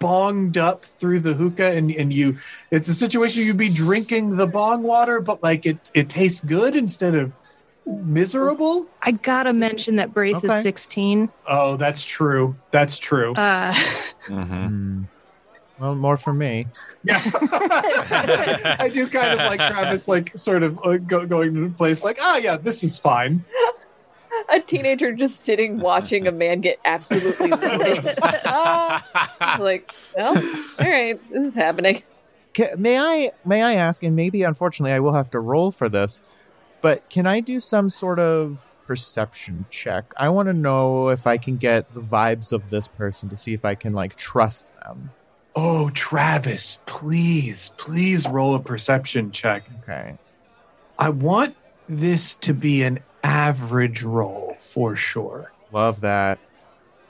bonged 0.00 0.58
up 0.58 0.84
through 0.84 1.20
the 1.20 1.32
hookah, 1.32 1.70
and 1.74 1.90
and 1.90 2.12
you 2.12 2.36
it's 2.70 2.88
a 2.88 2.94
situation 2.94 3.44
you'd 3.44 3.56
be 3.56 3.70
drinking 3.70 4.36
the 4.36 4.46
bong 4.46 4.82
water, 4.82 5.20
but 5.20 5.42
like 5.42 5.64
it 5.64 5.90
it 5.94 6.10
tastes 6.10 6.40
good 6.40 6.76
instead 6.76 7.14
of 7.14 7.34
miserable. 8.02 8.86
I 9.02 9.12
gotta 9.12 9.52
mention 9.52 9.96
that 9.96 10.12
Braith 10.14 10.36
Okay. 10.36 10.46
is 10.56 10.62
16. 10.62 11.28
Oh, 11.46 11.76
that's 11.76 12.04
true. 12.04 12.56
That's 12.70 12.98
true. 12.98 13.34
Uh, 13.34 13.72
Mm-hmm. 14.26 14.66
Hmm. 14.66 15.02
Well, 15.78 15.94
more 15.94 16.16
for 16.16 16.32
me. 16.32 16.66
Yeah, 17.04 17.20
I 18.80 18.90
do 18.92 19.06
kind 19.08 19.32
of 19.32 19.38
like 19.46 19.60
Travis, 19.60 20.08
like 20.08 20.36
sort 20.36 20.64
of 20.64 20.76
uh, 20.84 20.96
go, 20.96 21.24
going 21.24 21.54
to 21.54 21.68
the 21.68 21.74
place, 21.74 22.02
like, 22.02 22.18
ah, 22.20 22.36
yeah, 22.36 22.56
this 22.56 22.82
is 22.82 22.98
fine. 22.98 23.44
A 24.52 24.58
teenager 24.58 25.12
just 25.12 25.44
sitting 25.44 25.78
watching 25.78 26.26
a 26.26 26.32
man 26.32 26.60
get 26.62 26.80
absolutely 26.84 27.50
like, 27.50 27.62
well, 30.16 30.36
all 30.36 30.42
right, 30.80 31.20
this 31.30 31.44
is 31.44 31.54
happening. 31.54 32.02
May 32.76 32.98
I 32.98 33.30
may 33.44 33.62
I 33.62 33.74
ask, 33.74 34.02
and 34.02 34.16
maybe 34.16 34.42
unfortunately 34.42 34.92
I 34.92 35.00
will 35.00 35.12
have 35.12 35.30
to 35.30 35.40
roll 35.40 35.70
for 35.70 35.88
this, 35.88 36.22
but 36.80 37.08
can 37.10 37.26
I 37.26 37.40
do 37.40 37.60
some 37.60 37.90
sort 37.90 38.18
of 38.18 38.66
perception 38.84 39.66
check? 39.70 40.12
I 40.16 40.28
want 40.28 40.48
to 40.48 40.52
know 40.52 41.08
if 41.08 41.26
I 41.26 41.36
can 41.38 41.56
get 41.56 41.92
the 41.94 42.00
vibes 42.00 42.52
of 42.52 42.70
this 42.70 42.88
person 42.88 43.28
to 43.28 43.36
see 43.36 43.52
if 43.54 43.64
I 43.64 43.74
can 43.74 43.92
like 43.92 44.16
trust 44.16 44.72
them. 44.80 45.10
Oh, 45.56 45.90
Travis, 45.90 46.78
please, 46.86 47.72
please 47.78 48.28
roll 48.28 48.54
a 48.54 48.60
perception 48.60 49.30
check. 49.32 49.64
Okay. 49.82 50.16
I 50.98 51.08
want 51.10 51.56
this 51.88 52.34
to 52.36 52.54
be 52.54 52.82
an 52.82 53.00
average 53.24 54.02
roll 54.02 54.56
for 54.58 54.94
sure. 54.94 55.52
Love 55.72 56.00
that. 56.02 56.38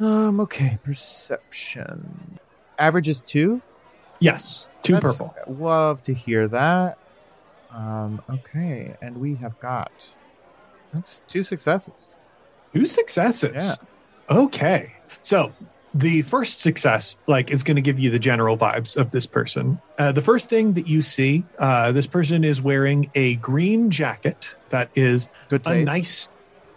Um, 0.00 0.40
okay, 0.40 0.78
perception. 0.84 2.38
Average 2.78 3.08
is 3.08 3.20
two? 3.20 3.60
Yes, 4.20 4.70
two 4.82 4.94
That's- 4.94 5.18
purple. 5.18 5.34
Love 5.46 6.02
to 6.02 6.14
hear 6.14 6.48
that. 6.48 6.98
Um, 7.70 8.22
okay, 8.30 8.96
and 9.02 9.18
we 9.18 9.34
have 9.36 9.58
got 9.60 10.14
that's 10.92 11.20
two 11.28 11.42
successes. 11.42 12.16
Two 12.74 12.86
successes. 12.86 13.78
Okay. 14.30 14.94
So 15.22 15.52
the 15.94 16.22
first 16.22 16.60
success, 16.60 17.16
like, 17.26 17.50
is 17.50 17.62
going 17.62 17.76
to 17.76 17.82
give 17.82 17.98
you 17.98 18.10
the 18.10 18.18
general 18.18 18.56
vibes 18.56 18.96
of 18.96 19.10
this 19.10 19.26
person. 19.26 19.80
Uh, 19.98 20.12
the 20.12 20.22
first 20.22 20.48
thing 20.48 20.74
that 20.74 20.86
you 20.86 21.02
see, 21.02 21.44
uh, 21.58 21.92
this 21.92 22.06
person 22.06 22.44
is 22.44 22.60
wearing 22.60 23.10
a 23.14 23.36
green 23.36 23.90
jacket 23.90 24.54
that 24.70 24.90
is 24.94 25.28
a 25.64 25.82
nice 25.82 26.28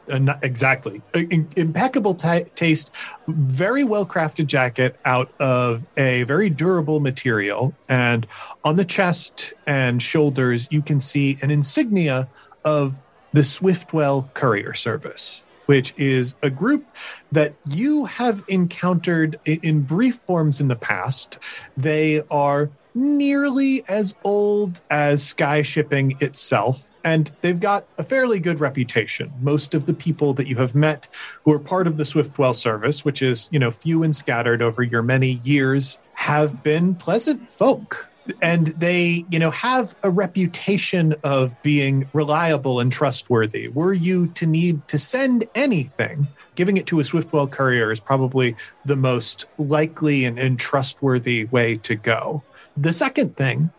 Uh, 0.10 0.18
ni- 0.18 0.34
exactly. 0.42 1.02
Im- 1.14 1.50
impeccable 1.56 2.16
ta 2.16 2.40
taste 2.56 2.92
very 3.28 3.84
well 3.84 4.06
crafted 4.06 4.48
jacket 4.48 4.96
out 5.06 5.32
of 5.40 5.86
a 5.96 6.24
very 6.24 6.50
durable 6.50 7.00
material 7.00 7.76
and 7.88 8.26
on 8.64 8.78
the 8.78 8.86
chest 8.86 9.54
and 9.68 10.02
shoulders 10.02 10.68
you 10.72 10.82
can 10.82 11.00
see 11.00 11.38
an 11.42 11.52
insignia 11.52 12.28
of 12.66 13.00
the 13.34 13.44
swiftwell 13.44 14.30
courier 14.34 14.74
service 14.74 15.44
which 15.68 15.94
is 15.98 16.36
a 16.42 16.50
group 16.50 16.86
that 17.32 17.54
you 17.70 18.04
have 18.04 18.44
encountered 18.50 19.40
in 19.46 19.82
brief 19.82 20.16
forms 20.16 20.60
in 20.60 20.68
the 20.68 20.76
past. 20.76 21.40
They 21.78 22.24
are 22.30 22.70
nearly 22.94 23.84
as 23.88 24.16
old 24.24 24.82
as 24.90 25.24
sky 25.24 25.62
shipping 25.62 26.18
itself 26.20 26.92
and 27.04 27.32
they've 27.42 27.60
got 27.60 27.86
a 27.98 28.04
fairly 28.04 28.40
good 28.40 28.60
reputation. 28.60 29.32
Most 29.42 29.74
of 29.74 29.86
the 29.86 29.94
people 29.94 30.34
that 30.36 30.48
you 30.48 30.58
have 30.58 30.76
met 30.76 31.08
who 31.44 31.54
are 31.54 31.60
part 31.60 31.88
of 31.88 31.98
the 31.98 32.04
swiftwell 32.04 32.56
service 32.56 33.04
which 33.04 33.22
is 33.22 33.50
you 33.52 33.60
know 33.60 33.72
few 33.72 34.04
and 34.04 34.16
scattered 34.16 34.62
over 34.62 34.84
your 34.84 35.02
many 35.02 35.40
years 35.44 36.00
have 36.14 36.64
been 36.64 36.96
pleasant 36.96 37.50
folk. 37.50 38.08
And 38.42 38.68
they 38.68 39.26
you 39.30 39.40
know 39.40 39.52
have 39.52 39.96
a 40.04 40.10
reputation 40.10 41.16
of 41.24 41.60
being 41.64 42.08
reliable 42.14 42.80
and 42.80 42.92
trustworthy. 42.92 43.68
Were 43.68 43.94
you 43.94 44.28
to 44.28 44.46
need 44.46 44.88
to 44.90 44.98
send 44.98 45.48
anything 45.56 46.28
giving 46.56 46.78
it 46.78 46.86
to 46.86 47.00
a 47.00 47.04
swiftwell 47.04 47.48
courier 47.50 47.92
is 47.92 48.00
probably 48.00 48.56
the 48.86 48.96
most 48.96 49.46
likely 49.58 50.26
and, 50.26 50.38
and 50.38 50.60
trustworthy 50.60 51.46
way 51.46 51.78
to 51.78 51.96
go 51.96 52.44
the 52.78 52.94
second 52.94 53.36
thing 53.36 53.70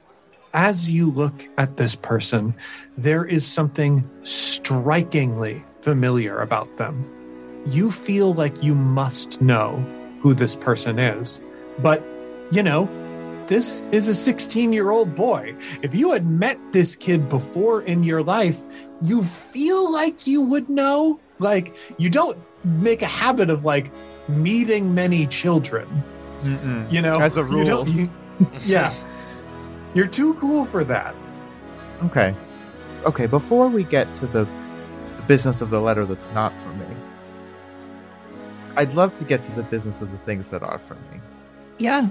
as 0.55 0.90
you 0.90 1.11
look 1.11 1.49
at 1.57 1.76
this 1.78 1.97
person, 1.97 2.55
there 2.99 3.24
is 3.24 3.47
something 3.47 4.09
strikingly 4.22 5.64
familiar 5.80 6.40
about 6.40 6.76
them. 6.76 7.05
You 7.66 7.90
feel 7.90 8.34
like 8.34 8.62
you 8.62 8.74
must 8.74 9.40
know 9.40 9.76
who 10.20 10.34
this 10.34 10.55
person 10.55 10.99
is. 10.99 11.40
But, 11.78 12.05
you 12.51 12.62
know, 12.62 12.88
this 13.47 13.82
is 13.93 14.09
a 14.09 14.14
16 14.14 14.72
year 14.72 14.90
old 14.90 15.14
boy. 15.14 15.55
If 15.82 15.95
you 15.95 16.12
had 16.12 16.26
met 16.26 16.59
this 16.72 16.97
kid 16.97 17.28
before 17.28 17.82
in 17.82 18.03
your 18.05 18.22
life, 18.22 18.62
you 19.01 19.22
feel 19.24 19.90
like 19.90 20.26
you 20.26 20.43
would 20.43 20.68
know. 20.68 21.18
Like, 21.38 21.74
you 21.99 22.11
don't 22.11 22.38
make 22.64 23.03
a 23.03 23.07
habit 23.07 23.49
of 23.51 23.64
like 23.64 23.90
meeting 24.28 24.95
many 24.95 25.26
children, 25.26 25.88
Mm-mm. 26.43 26.93
you 26.93 27.01
know? 27.03 27.18
As 27.20 27.36
a 27.36 27.40
You 27.43 27.64
don't- 27.64 27.86
rule. 27.86 27.88
you- 27.88 28.11
yeah. 28.64 28.93
You're 29.95 30.07
too 30.07 30.34
cool 30.34 30.64
for 30.64 30.84
that. 30.84 31.14
Okay. 32.05 32.34
Okay, 33.05 33.26
before 33.26 33.68
we 33.68 33.84
get 33.84 34.14
to 34.14 34.26
the 34.26 34.47
the 35.16 35.22
business 35.28 35.61
of 35.62 35.70
the 35.70 35.80
letter 35.80 36.05
that's 36.07 36.30
not 36.30 36.59
for 36.61 36.70
me, 36.70 36.86
I'd 38.76 38.95
love 38.95 39.12
to 39.14 39.24
get 39.24 39.43
to 39.45 39.53
the 39.53 39.62
business 39.62 40.03
of 40.03 40.11
the 40.11 40.18
things 40.18 40.49
that 40.49 40.62
are 40.62 40.78
for 40.78 40.95
me. 40.95 41.20
yeah, 41.78 42.07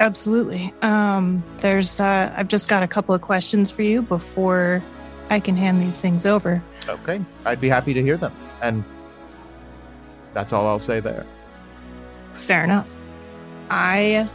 absolutely. 0.00 0.72
Um, 0.82 1.42
there's, 1.58 2.00
uh, 2.00 2.32
I've 2.36 2.48
just 2.48 2.68
got 2.68 2.82
a 2.82 2.88
couple 2.88 3.14
of 3.14 3.20
questions 3.22 3.70
for 3.70 3.82
you 3.82 4.02
before 4.02 4.82
I 5.30 5.40
can 5.40 5.56
hand 5.56 5.80
these 5.80 6.00
things 6.00 6.26
over. 6.26 6.62
Okay. 6.88 7.24
I'd 7.44 7.60
be 7.60 7.68
happy 7.68 7.94
to 7.94 8.02
hear 8.02 8.16
them. 8.16 8.34
And 8.62 8.84
that's 10.34 10.52
all 10.52 10.66
I'll 10.66 10.78
say 10.78 11.00
there. 11.00 11.24
Fair 12.34 12.64
enough. 12.64 12.94
I, 13.70 14.28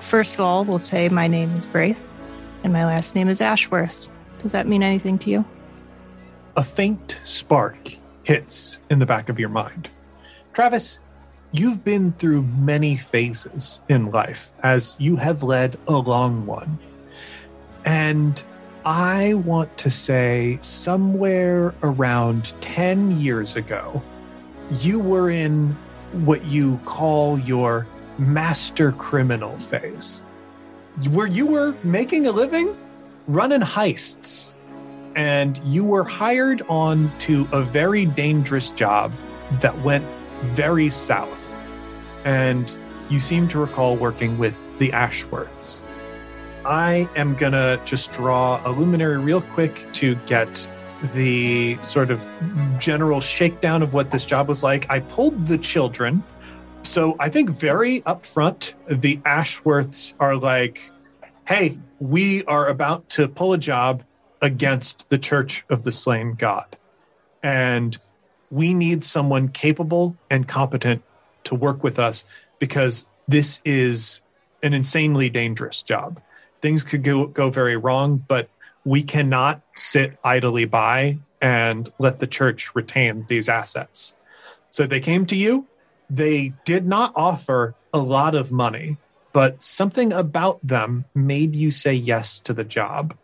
first 0.00 0.34
of 0.34 0.40
all, 0.40 0.64
we'll 0.64 0.78
say 0.78 1.08
my 1.08 1.26
name 1.26 1.56
is 1.56 1.66
Braith 1.66 2.14
and 2.64 2.72
my 2.72 2.84
last 2.84 3.14
name 3.14 3.28
is 3.28 3.40
Ashworth. 3.40 4.08
Does 4.38 4.52
that 4.52 4.66
mean 4.66 4.82
anything 4.82 5.18
to 5.18 5.30
you? 5.30 5.44
a 6.56 6.64
faint 6.64 7.20
spark 7.24 7.96
hits 8.22 8.80
in 8.90 8.98
the 8.98 9.06
back 9.06 9.28
of 9.28 9.38
your 9.38 9.48
mind. 9.48 9.88
Travis, 10.52 11.00
you've 11.52 11.84
been 11.84 12.12
through 12.12 12.42
many 12.42 12.96
phases 12.96 13.80
in 13.88 14.10
life 14.10 14.52
as 14.62 14.96
you 14.98 15.16
have 15.16 15.42
led 15.42 15.78
a 15.88 15.96
long 15.96 16.46
one. 16.46 16.78
And 17.84 18.42
I 18.84 19.34
want 19.34 19.76
to 19.78 19.90
say 19.90 20.58
somewhere 20.60 21.74
around 21.82 22.52
10 22.60 23.12
years 23.12 23.56
ago, 23.56 24.02
you 24.80 24.98
were 24.98 25.30
in 25.30 25.76
what 26.12 26.44
you 26.44 26.78
call 26.84 27.38
your 27.38 27.86
master 28.20 28.92
criminal 28.92 29.58
phase, 29.58 30.24
where 31.10 31.26
you 31.26 31.46
were 31.46 31.74
making 31.82 32.26
a 32.26 32.30
living 32.30 32.76
running 33.26 33.60
heists 33.60 34.54
and 35.16 35.58
you 35.64 35.84
were 35.84 36.04
hired 36.04 36.62
on 36.68 37.10
to 37.18 37.48
a 37.52 37.62
very 37.62 38.04
dangerous 38.04 38.70
job 38.70 39.12
that 39.60 39.76
went 39.80 40.04
very 40.44 40.90
south. 40.90 41.58
And 42.24 42.70
you 43.08 43.18
seem 43.18 43.48
to 43.48 43.58
recall 43.58 43.96
working 43.96 44.38
with 44.38 44.56
the 44.78 44.90
Ashworths. 44.90 45.84
I 46.64 47.08
am 47.16 47.34
gonna 47.34 47.80
just 47.84 48.12
draw 48.12 48.60
a 48.64 48.70
luminary 48.70 49.18
real 49.18 49.40
quick 49.40 49.86
to 49.94 50.14
get 50.26 50.68
the 51.14 51.78
sort 51.80 52.10
of 52.10 52.28
general 52.78 53.20
shakedown 53.20 53.82
of 53.82 53.94
what 53.94 54.10
this 54.10 54.26
job 54.26 54.48
was 54.48 54.62
like. 54.62 54.88
I 54.90 55.00
pulled 55.00 55.46
the 55.46 55.56
children. 55.58 56.22
So 56.82 57.14
I 57.20 57.28
think 57.28 57.50
very 57.50 58.00
upfront, 58.02 58.74
the 58.88 59.18
Ashworths 59.18 60.14
are 60.18 60.36
like, 60.36 60.82
hey, 61.46 61.78
we 62.00 62.44
are 62.44 62.68
about 62.68 63.08
to 63.10 63.28
pull 63.28 63.52
a 63.52 63.58
job 63.58 64.02
against 64.40 65.08
the 65.10 65.18
Church 65.18 65.64
of 65.68 65.84
the 65.84 65.92
Slain 65.92 66.34
God. 66.34 66.76
And 67.42 67.96
we 68.50 68.74
need 68.74 69.04
someone 69.04 69.48
capable 69.48 70.16
and 70.30 70.48
competent 70.48 71.02
to 71.44 71.54
work 71.54 71.84
with 71.84 71.98
us 71.98 72.24
because 72.58 73.06
this 73.28 73.60
is 73.64 74.22
an 74.62 74.74
insanely 74.74 75.30
dangerous 75.30 75.82
job. 75.82 76.20
Things 76.60 76.82
could 76.82 77.04
go, 77.04 77.26
go 77.26 77.50
very 77.50 77.76
wrong, 77.76 78.24
but 78.26 78.48
we 78.84 79.02
cannot 79.02 79.60
sit 79.76 80.18
idly 80.24 80.64
by 80.64 81.18
and 81.40 81.92
let 81.98 82.18
the 82.18 82.26
church 82.26 82.74
retain 82.74 83.24
these 83.28 83.48
assets. 83.48 84.16
So 84.70 84.86
they 84.86 85.00
came 85.00 85.26
to 85.26 85.36
you. 85.36 85.66
They 86.10 86.52
did 86.64 86.86
not 86.86 87.12
offer 87.14 87.74
a 87.92 87.98
lot 87.98 88.34
of 88.34 88.50
money, 88.50 88.96
but 89.32 89.62
something 89.62 90.12
about 90.12 90.58
them 90.66 91.04
made 91.14 91.54
you 91.54 91.70
say 91.70 91.94
yes 91.94 92.40
to 92.40 92.52
the 92.52 92.64
job. 92.64 93.16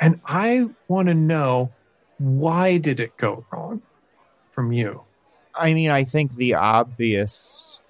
And 0.00 0.20
I 0.24 0.68
want 0.88 1.08
to 1.08 1.14
know 1.14 1.70
why 2.18 2.78
did 2.78 3.00
it 3.00 3.16
go 3.16 3.44
wrong 3.52 3.82
from 4.52 4.72
you? 4.72 5.02
I 5.54 5.74
mean, 5.74 5.90
I 5.90 6.04
think 6.04 6.34
the 6.34 6.54
obvious, 6.54 7.80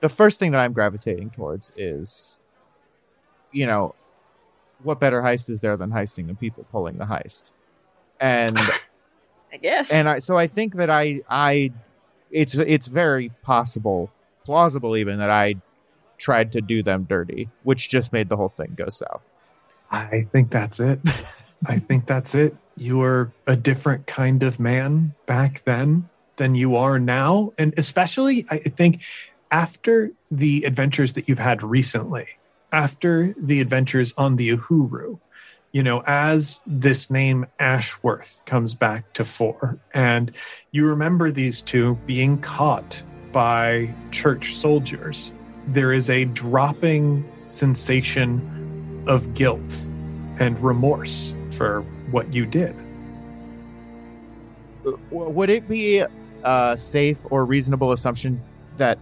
the 0.00 0.08
first 0.08 0.40
thing 0.40 0.52
that 0.52 0.60
I'm 0.60 0.72
gravitating 0.72 1.30
towards 1.30 1.72
is, 1.76 2.38
you 3.52 3.66
know, 3.66 3.94
what 4.82 5.00
better 5.00 5.22
heist 5.22 5.50
is 5.50 5.60
there 5.60 5.76
than 5.76 5.90
heisting 5.90 6.28
the 6.28 6.34
people 6.34 6.64
pulling 6.70 6.98
the 6.98 7.04
heist? 7.04 7.52
And 8.20 8.56
I 9.52 9.56
guess. 9.56 9.90
and 9.90 10.08
I 10.08 10.18
so 10.18 10.36
I 10.36 10.46
think 10.46 10.76
that 10.76 10.90
I 10.90 11.20
I 11.28 11.72
it's 12.30 12.56
it's 12.56 12.88
very 12.88 13.30
possible, 13.42 14.10
plausible 14.44 14.96
even 14.96 15.18
that 15.18 15.30
I 15.30 15.56
tried 16.18 16.52
to 16.52 16.60
do 16.60 16.82
them 16.82 17.04
dirty, 17.04 17.48
which 17.62 17.88
just 17.88 18.12
made 18.12 18.28
the 18.28 18.36
whole 18.36 18.48
thing 18.48 18.74
go 18.76 18.88
south. 18.88 19.22
I 19.90 20.26
think 20.32 20.50
that's 20.50 20.80
it. 20.80 21.00
I 21.66 21.78
think 21.78 22.06
that's 22.06 22.34
it. 22.34 22.56
You 22.76 22.98
were 22.98 23.32
a 23.46 23.56
different 23.56 24.06
kind 24.06 24.42
of 24.42 24.60
man 24.60 25.14
back 25.26 25.62
then 25.64 26.08
than 26.36 26.54
you 26.54 26.76
are 26.76 26.98
now. 26.98 27.52
And 27.58 27.74
especially, 27.76 28.46
I 28.50 28.58
think, 28.58 29.02
after 29.50 30.12
the 30.30 30.64
adventures 30.64 31.14
that 31.14 31.28
you've 31.28 31.38
had 31.38 31.62
recently, 31.62 32.26
after 32.70 33.34
the 33.38 33.60
adventures 33.60 34.12
on 34.18 34.36
the 34.36 34.50
Uhuru, 34.50 35.18
you 35.72 35.82
know, 35.82 36.02
as 36.06 36.60
this 36.66 37.10
name 37.10 37.46
Ashworth 37.58 38.42
comes 38.46 38.74
back 38.74 39.12
to 39.14 39.24
fore, 39.24 39.78
and 39.92 40.32
you 40.70 40.86
remember 40.86 41.30
these 41.30 41.62
two 41.62 41.98
being 42.06 42.38
caught 42.38 43.02
by 43.32 43.94
church 44.10 44.54
soldiers, 44.54 45.34
there 45.68 45.92
is 45.92 46.08
a 46.08 46.24
dropping 46.26 47.30
sensation 47.46 49.04
of 49.06 49.34
guilt 49.34 49.88
and 50.38 50.58
remorse 50.60 51.34
for 51.52 51.82
what 52.10 52.32
you 52.32 52.46
did. 52.46 52.74
Would 55.10 55.50
it 55.50 55.68
be 55.68 56.02
a 56.44 56.76
safe 56.78 57.20
or 57.30 57.44
reasonable 57.44 57.92
assumption 57.92 58.40
that 58.78 58.98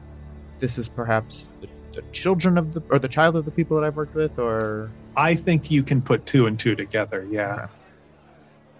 this 0.58 0.78
is 0.78 0.88
perhaps 0.88 1.52
the, 1.60 1.68
the 1.92 2.02
children 2.12 2.58
of 2.58 2.74
the 2.74 2.82
or 2.88 2.98
the 2.98 3.08
child 3.08 3.36
of 3.36 3.44
the 3.44 3.50
people 3.50 3.76
that 3.76 3.86
I've 3.86 3.96
worked 3.96 4.14
with, 4.14 4.38
or 4.38 4.90
I 5.16 5.34
think 5.34 5.70
you 5.70 5.82
can 5.82 6.02
put 6.02 6.26
two 6.26 6.46
and 6.46 6.58
two 6.58 6.74
together. 6.74 7.26
Yeah. 7.30 7.68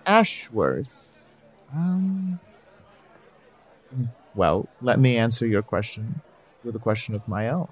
Ashworth? 0.05 1.25
Um, 1.73 2.39
well, 4.35 4.69
let 4.83 5.01
me 5.01 5.17
answer 5.17 5.47
your 5.47 5.63
question 5.63 6.21
with 6.63 6.77
a 6.77 6.79
question 6.79 7.15
of 7.15 7.27
my 7.27 7.49
own. 7.49 7.69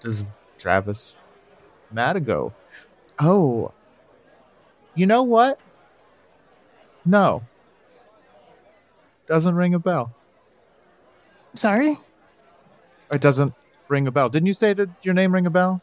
Does 0.00 0.24
Travis 0.56 1.16
Madigo? 1.92 2.52
Oh, 3.18 3.72
you 4.94 5.06
know 5.06 5.24
what? 5.24 5.58
No, 7.04 7.42
doesn't 9.26 9.54
ring 9.54 9.74
a 9.74 9.78
bell. 9.78 10.14
Sorry? 11.54 11.98
It 13.10 13.20
doesn't 13.20 13.54
ring 13.88 14.06
a 14.06 14.10
bell. 14.10 14.28
Didn't 14.28 14.46
you 14.46 14.52
say 14.52 14.74
did 14.74 14.90
your 15.02 15.14
name 15.14 15.34
ring 15.34 15.46
a 15.46 15.50
bell? 15.50 15.82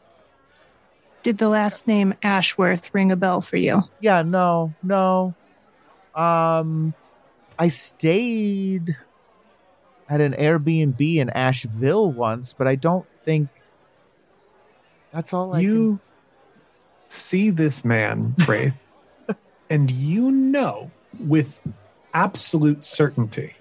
Did 1.26 1.38
the 1.38 1.48
last 1.48 1.88
name 1.88 2.14
Ashworth 2.22 2.94
ring 2.94 3.10
a 3.10 3.16
bell 3.16 3.40
for 3.40 3.56
you? 3.56 3.82
Yeah, 3.98 4.22
no, 4.22 4.72
no. 4.80 5.34
Um, 6.14 6.94
I 7.58 7.66
stayed 7.66 8.96
at 10.08 10.20
an 10.20 10.34
Airbnb 10.34 11.16
in 11.16 11.28
Asheville 11.30 12.12
once, 12.12 12.54
but 12.54 12.68
I 12.68 12.76
don't 12.76 13.12
think 13.12 13.48
that's 15.10 15.34
all 15.34 15.56
I 15.56 15.62
you 15.62 15.98
see 17.08 17.50
this 17.50 17.84
man, 17.84 18.36
Braith, 18.46 18.88
and 19.68 19.90
you 19.90 20.30
know 20.30 20.92
with 21.18 21.60
absolute 22.14 22.84
certainty 22.84 23.56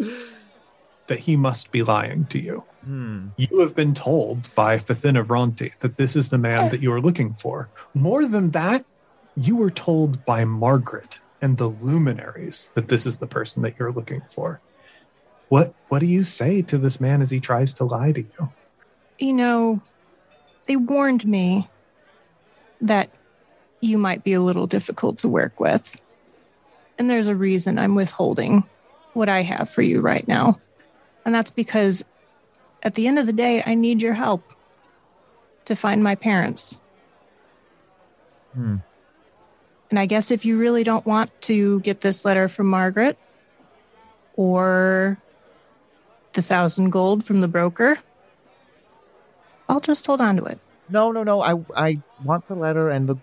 that 1.08 1.18
he 1.18 1.36
must 1.36 1.72
be 1.72 1.82
lying 1.82 2.28
to 2.28 2.40
you. 2.40 2.64
Can. 2.86 3.34
You 3.38 3.60
have 3.60 3.76
been 3.76 3.94
told 3.94 4.54
by 4.56 4.78
Fathina 4.78 5.26
Ronti 5.26 5.78
that 5.80 5.98
this 5.98 6.16
is 6.16 6.30
the 6.30 6.38
man 6.38 6.70
that 6.72 6.82
you 6.82 6.92
are 6.94 7.02
looking 7.02 7.34
for. 7.34 7.70
More 7.94 8.26
than 8.26 8.52
that, 8.52 8.86
you 9.36 9.56
were 9.56 9.72
told 9.72 10.24
by 10.26 10.46
Margaret 10.46 11.20
and 11.42 11.58
the 11.58 11.68
luminaries 11.68 12.70
that 12.74 12.88
this 12.88 13.06
is 13.06 13.18
the 13.18 13.28
person 13.28 13.62
that 13.64 13.76
you're 13.78 13.92
looking 13.92 14.22
for. 14.30 14.62
What 15.50 15.76
what 15.90 16.00
do 16.00 16.06
you 16.06 16.24
say 16.24 16.62
to 16.64 16.78
this 16.78 17.00
man 17.00 17.22
as 17.22 17.30
he 17.30 17.40
tries 17.40 17.74
to 17.76 17.86
lie 17.86 18.12
to 18.14 18.22
you? 18.22 18.54
You 19.20 19.34
know, 19.34 19.82
they 20.68 20.76
warned 20.76 21.26
me 21.26 21.70
that 22.82 23.10
you 23.82 23.98
might 23.98 24.24
be 24.24 24.34
a 24.34 24.42
little 24.42 24.68
difficult 24.68 25.20
to 25.20 25.30
work 25.30 25.60
with. 25.60 26.02
And 26.98 27.10
there's 27.10 27.28
a 27.28 27.36
reason 27.36 27.78
I'm 27.78 27.96
withholding 27.96 28.64
what 29.14 29.30
I 29.30 29.42
have 29.42 29.70
for 29.70 29.82
you 29.82 30.02
right 30.02 30.28
now. 30.28 30.60
And 31.26 31.34
that's 31.34 31.52
because 31.52 32.04
at 32.86 32.94
the 32.94 33.08
end 33.08 33.18
of 33.18 33.26
the 33.26 33.34
day, 33.34 33.64
I 33.66 33.74
need 33.74 34.02
your 34.02 34.14
help 34.14 34.54
to 35.66 35.76
find 35.76 36.04
my 36.04 36.14
parents. 36.14 36.80
Hmm. 38.54 38.78
And 39.90 40.00
I 40.00 40.06
guess 40.06 40.30
if 40.30 40.46
you 40.46 40.58
really 40.58 40.84
don't 40.84 41.06
want 41.06 41.30
to 41.42 41.80
get 41.82 42.02
this 42.02 42.24
letter 42.24 42.48
from 42.48 42.68
Margaret 42.68 43.18
or 44.36 45.18
the 46.34 46.44
thousand 46.44 46.92
gold 46.92 47.26
from 47.26 47.42
the 47.42 47.48
broker, 47.48 47.98
I'll 49.68 49.82
just 49.82 50.06
hold 50.06 50.22
on 50.22 50.38
to 50.38 50.46
it. 50.46 50.60
No, 50.88 51.12
no, 51.12 51.24
no. 51.24 51.42
I 51.42 51.56
I 51.76 51.96
want 52.24 52.48
the 52.48 52.56
letter 52.56 52.90
and 52.90 53.10
the 53.10 53.16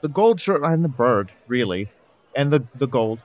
the 0.00 0.08
gold 0.08 0.40
shirt 0.40 0.62
and 0.62 0.84
the 0.84 0.88
bird, 0.88 1.30
really, 1.46 1.88
and 2.34 2.50
the 2.50 2.64
the 2.74 2.88
gold. 2.88 3.20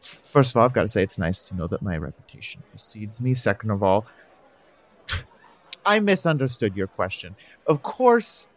First 0.00 0.52
of 0.52 0.56
all, 0.56 0.64
I've 0.64 0.72
got 0.72 0.82
to 0.82 0.88
say 0.88 1.02
it's 1.02 1.18
nice 1.18 1.42
to 1.48 1.56
know 1.56 1.66
that 1.66 1.82
my 1.82 1.96
reputation 1.96 2.62
precedes 2.70 3.20
me. 3.20 3.34
Second 3.34 3.70
of 3.70 3.82
all, 3.82 4.06
I 5.84 6.00
misunderstood 6.00 6.76
your 6.76 6.86
question. 6.86 7.36
Of 7.66 7.82
course, 7.82 8.48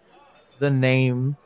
the 0.59 0.69
name 0.69 1.37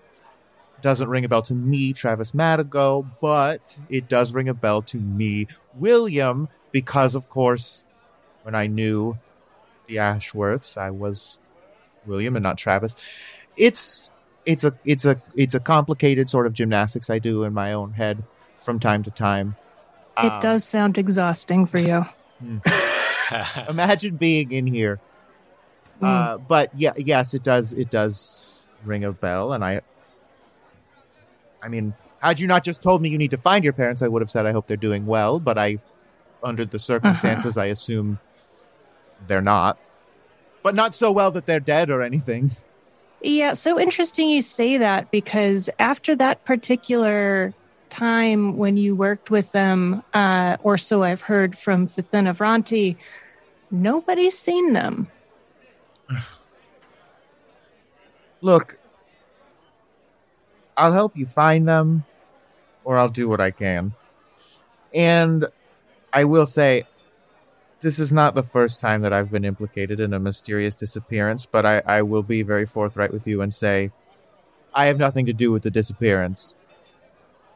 doesn't 0.82 1.10
ring 1.10 1.26
a 1.26 1.30
bell 1.30 1.42
to 1.44 1.54
me, 1.54 1.94
Travis 1.94 2.32
Madigo, 2.32 3.06
but 3.22 3.80
it 3.90 4.08
does 4.08 4.34
ring 4.34 4.50
a 4.50 4.54
bell 4.54 4.82
to 4.84 4.98
me, 4.98 5.48
William, 5.76 6.50
because 6.72 7.16
of 7.16 7.30
course, 7.30 7.86
when 8.44 8.56
I 8.56 8.68
knew 8.68 9.18
the 9.88 9.98
Ashworths, 9.98 10.78
I 10.78 10.90
was 10.90 11.38
William 12.06 12.36
and 12.36 12.44
not 12.44 12.58
Travis. 12.58 12.96
It's 13.58 14.10
it's 14.46 14.64
a 14.64 14.74
it's 14.86 15.06
a 15.06 15.22
it's 15.36 15.54
a 15.54 15.60
complicated 15.60 16.30
sort 16.30 16.48
of 16.48 16.54
gymnastics 16.54 17.10
I 17.12 17.20
do 17.20 17.44
in 17.44 17.54
my 17.54 17.74
own 17.74 17.94
head 17.94 18.24
from 18.58 18.80
time 18.80 19.04
to 19.04 19.12
time. 19.12 19.56
It 20.18 20.32
Um, 20.32 20.40
does 20.40 20.64
sound 20.64 20.98
exhausting 20.98 21.68
for 21.68 21.78
you. 21.78 22.06
imagine 23.70 24.16
being 24.16 24.52
in 24.52 24.68
here. 24.68 25.00
Uh, 26.02 26.38
but 26.38 26.72
yeah, 26.78 26.94
yes, 26.98 27.34
it 27.34 27.44
does. 27.44 27.74
It 27.74 27.90
does 27.90 28.60
ring 28.84 29.04
a 29.04 29.12
bell, 29.12 29.54
and 29.54 29.64
I. 29.64 29.82
I 31.64 31.68
mean, 31.68 31.94
had 32.20 32.40
you 32.40 32.48
not 32.48 32.64
just 32.64 32.82
told 32.82 33.02
me 33.02 33.10
you 33.10 33.18
need 33.18 33.32
to 33.32 33.38
find 33.38 33.64
your 33.64 33.74
parents, 33.74 34.02
I 34.02 34.08
would 34.08 34.22
have 34.22 34.32
said 34.32 34.46
I 34.46 34.52
hope 34.52 34.68
they're 34.68 34.78
doing 34.78 35.06
well. 35.06 35.40
But 35.40 35.58
I, 35.58 35.80
under 36.44 36.66
the 36.66 36.80
circumstances, 36.80 37.58
I 37.58 37.66
assume 37.76 38.20
they're 39.28 39.42
not. 39.42 39.78
But 40.64 40.76
not 40.76 40.94
so 40.94 41.12
well 41.12 41.32
that 41.32 41.46
they're 41.46 41.60
dead 41.60 41.90
or 41.90 42.02
anything. 42.02 42.52
Yeah, 43.22 43.54
so 43.54 43.80
interesting 43.80 44.30
you 44.30 44.42
say 44.42 44.78
that 44.78 45.12
because 45.12 45.70
after 45.78 46.16
that 46.16 46.44
particular 46.44 47.54
time 47.90 48.58
when 48.58 48.78
you 48.78 48.96
worked 48.96 49.30
with 49.30 49.52
them, 49.52 50.04
uh, 50.14 50.58
or 50.64 50.78
so 50.78 51.04
I've 51.04 51.22
heard 51.22 51.58
from 51.58 51.88
Fathina 51.88 52.36
Vranti, 52.36 52.96
nobody's 53.70 54.38
seen 54.38 54.74
them. 54.74 55.08
Look, 58.42 58.80
I'll 60.76 60.94
help 60.94 61.16
you 61.16 61.26
find 61.26 61.68
them, 61.68 62.06
or 62.84 62.98
I'll 62.98 63.10
do 63.10 63.30
what 63.30 63.40
I 63.40 63.52
can. 63.52 63.94
And 64.94 65.46
I 66.12 66.24
will 66.24 66.46
say, 66.46 66.86
this 67.82 68.00
is 68.00 68.14
not 68.14 68.36
the 68.36 68.44
first 68.44 68.80
time 68.80 69.02
that 69.02 69.14
I've 69.14 69.32
been 69.32 69.46
implicated 69.46 70.00
in 70.00 70.14
a 70.14 70.20
mysterious 70.20 70.76
disappearance, 70.76 71.46
but 71.46 71.66
I, 71.66 71.82
I 71.86 72.02
will 72.04 72.24
be 72.24 72.44
very 72.44 72.66
forthright 72.66 73.12
with 73.12 73.28
you 73.28 73.42
and 73.42 73.54
say, 73.54 73.92
I 74.74 74.86
have 74.86 74.98
nothing 74.98 75.26
to 75.26 75.34
do 75.34 75.52
with 75.52 75.64
the 75.64 75.72
disappearance. 75.72 76.54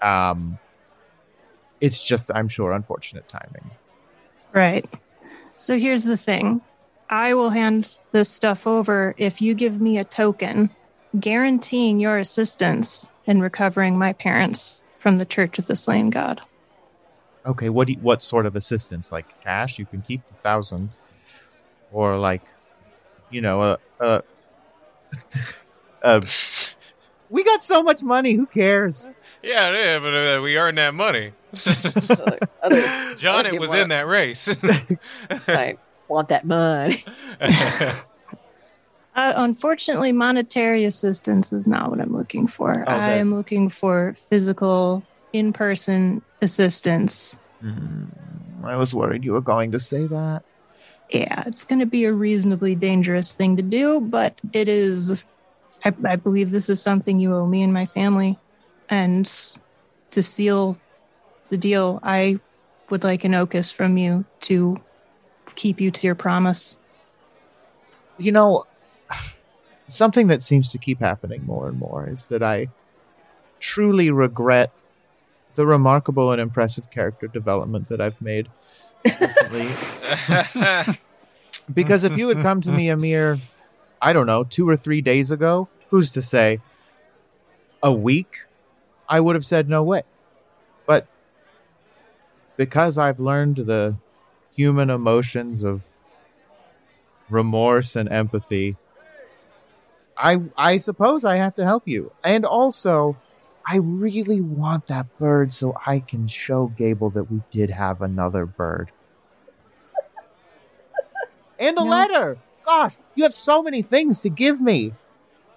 Um, 0.01 0.59
it's 1.79 2.05
just, 2.05 2.31
I'm 2.33 2.47
sure, 2.47 2.73
unfortunate 2.73 3.27
timing. 3.27 3.71
Right. 4.51 4.85
So 5.57 5.77
here's 5.77 6.03
the 6.03 6.17
thing 6.17 6.61
I 7.09 7.33
will 7.33 7.49
hand 7.49 7.99
this 8.11 8.29
stuff 8.29 8.65
over 8.65 9.13
if 9.17 9.41
you 9.41 9.53
give 9.53 9.79
me 9.79 9.97
a 9.97 10.03
token 10.03 10.69
guaranteeing 11.19 11.99
your 11.99 12.17
assistance 12.17 13.09
in 13.25 13.39
recovering 13.39 13.97
my 13.97 14.13
parents 14.13 14.83
from 14.99 15.17
the 15.17 15.25
Church 15.25 15.59
of 15.59 15.67
the 15.67 15.75
Slain 15.75 16.09
God. 16.09 16.41
Okay, 17.45 17.69
what 17.69 17.87
do 17.87 17.93
you, 17.93 17.99
what 17.99 18.21
sort 18.21 18.45
of 18.45 18.55
assistance? 18.55 19.11
Like 19.11 19.25
cash? 19.43 19.77
You 19.77 19.85
can 19.85 20.01
keep 20.01 20.27
the 20.27 20.33
thousand, 20.35 20.89
or 21.91 22.17
like, 22.17 22.41
you 23.29 23.41
know, 23.41 23.61
a 23.61 23.77
a, 23.99 24.23
Uh, 26.01 26.21
we 27.29 27.43
got 27.43 27.61
so 27.61 27.83
much 27.83 28.03
money. 28.03 28.33
Who 28.33 28.45
cares? 28.47 29.13
Yeah, 29.43 29.71
yeah, 29.71 29.99
but 29.99 30.13
uh, 30.15 30.41
we 30.41 30.57
earned 30.57 30.79
that 30.79 30.95
money. 30.95 31.33
John, 33.17 33.45
it 33.45 33.59
was 33.59 33.73
in 33.73 33.89
that 33.89 34.07
race. 34.07 34.49
I 35.47 35.77
want 36.07 36.29
that 36.29 36.45
money. 36.45 37.03
Uh, 39.15 39.31
unfortunately, 39.37 40.11
monetary 40.11 40.83
assistance 40.83 41.53
is 41.53 41.67
not 41.67 41.89
what 41.89 42.01
I'm 42.01 42.11
looking 42.11 42.47
for. 42.47 42.83
Oh, 42.85 42.91
I 42.91 43.11
am 43.11 43.33
looking 43.33 43.69
for 43.69 44.13
physical, 44.13 45.03
in 45.31 45.53
person 45.53 46.21
assistance. 46.41 47.37
I 48.63 48.75
was 48.75 48.93
worried 48.93 49.23
you 49.23 49.33
were 49.33 49.41
going 49.41 49.71
to 49.71 49.79
say 49.79 50.05
that. 50.05 50.43
Yeah, 51.09 51.43
it's 51.45 51.63
going 51.63 51.79
to 51.79 51.85
be 51.85 52.05
a 52.05 52.11
reasonably 52.11 52.75
dangerous 52.75 53.31
thing 53.31 53.57
to 53.57 53.63
do, 53.63 54.01
but 54.01 54.41
it 54.53 54.67
is. 54.67 55.25
I, 55.83 55.93
I 56.03 56.15
believe 56.15 56.51
this 56.51 56.69
is 56.69 56.81
something 56.81 57.19
you 57.19 57.35
owe 57.35 57.45
me 57.45 57.63
and 57.63 57.73
my 57.73 57.85
family. 57.85 58.37
And 58.89 59.25
to 60.11 60.23
seal 60.23 60.77
the 61.49 61.57
deal, 61.57 61.99
I 62.01 62.39
would 62.89 63.03
like 63.03 63.23
an 63.23 63.33
ocus 63.33 63.73
from 63.73 63.97
you 63.97 64.25
to 64.41 64.77
keep 65.55 65.81
you 65.81 65.91
to 65.91 66.07
your 66.07 66.15
promise. 66.15 66.77
You 68.17 68.31
know, 68.31 68.65
something 69.87 70.27
that 70.27 70.41
seems 70.41 70.71
to 70.71 70.77
keep 70.77 70.99
happening 70.99 71.45
more 71.45 71.67
and 71.67 71.79
more 71.79 72.07
is 72.07 72.25
that 72.25 72.43
I 72.43 72.69
truly 73.59 74.11
regret 74.11 74.71
the 75.55 75.65
remarkable 75.65 76.31
and 76.31 76.41
impressive 76.41 76.89
character 76.91 77.27
development 77.27 77.87
that 77.89 78.01
I've 78.01 78.21
made 78.21 78.49
recently. 79.05 79.67
because 81.73 82.03
if 82.03 82.17
you 82.17 82.27
had 82.27 82.41
come 82.41 82.61
to 82.61 82.71
me 82.71 82.89
a 82.89 82.97
mere, 82.97 83.39
I 84.01 84.13
don't 84.13 84.27
know, 84.27 84.43
two 84.43 84.67
or 84.67 84.75
three 84.75 85.01
days 85.01 85.31
ago, 85.31 85.69
who's 85.89 86.11
to 86.11 86.21
say, 86.21 86.59
a 87.81 87.93
week, 87.93 88.45
I 89.07 89.19
would 89.19 89.35
have 89.35 89.45
said 89.45 89.69
no 89.69 89.83
way. 89.83 90.03
But 90.85 91.07
because 92.57 92.97
I've 92.97 93.19
learned 93.19 93.57
the 93.57 93.95
human 94.55 94.89
emotions 94.89 95.63
of 95.63 95.83
remorse 97.29 97.95
and 97.95 98.09
empathy, 98.11 98.75
I 100.17 100.43
I 100.57 100.77
suppose 100.77 101.25
I 101.25 101.37
have 101.37 101.55
to 101.55 101.65
help 101.65 101.87
you. 101.87 102.11
And 102.23 102.45
also, 102.45 103.17
I 103.67 103.77
really 103.77 104.41
want 104.41 104.87
that 104.87 105.17
bird 105.17 105.51
so 105.51 105.75
I 105.85 105.99
can 105.99 106.27
show 106.27 106.67
Gable 106.67 107.09
that 107.11 107.31
we 107.31 107.41
did 107.49 107.71
have 107.71 108.01
another 108.01 108.45
bird. 108.45 108.91
And 111.59 111.77
the 111.77 111.83
No. 111.83 111.89
letter. 111.89 112.37
Gosh, 112.65 112.97
you 113.15 113.23
have 113.23 113.33
so 113.33 113.61
many 113.61 113.81
things 113.81 114.19
to 114.21 114.29
give 114.29 114.59
me. 114.59 114.93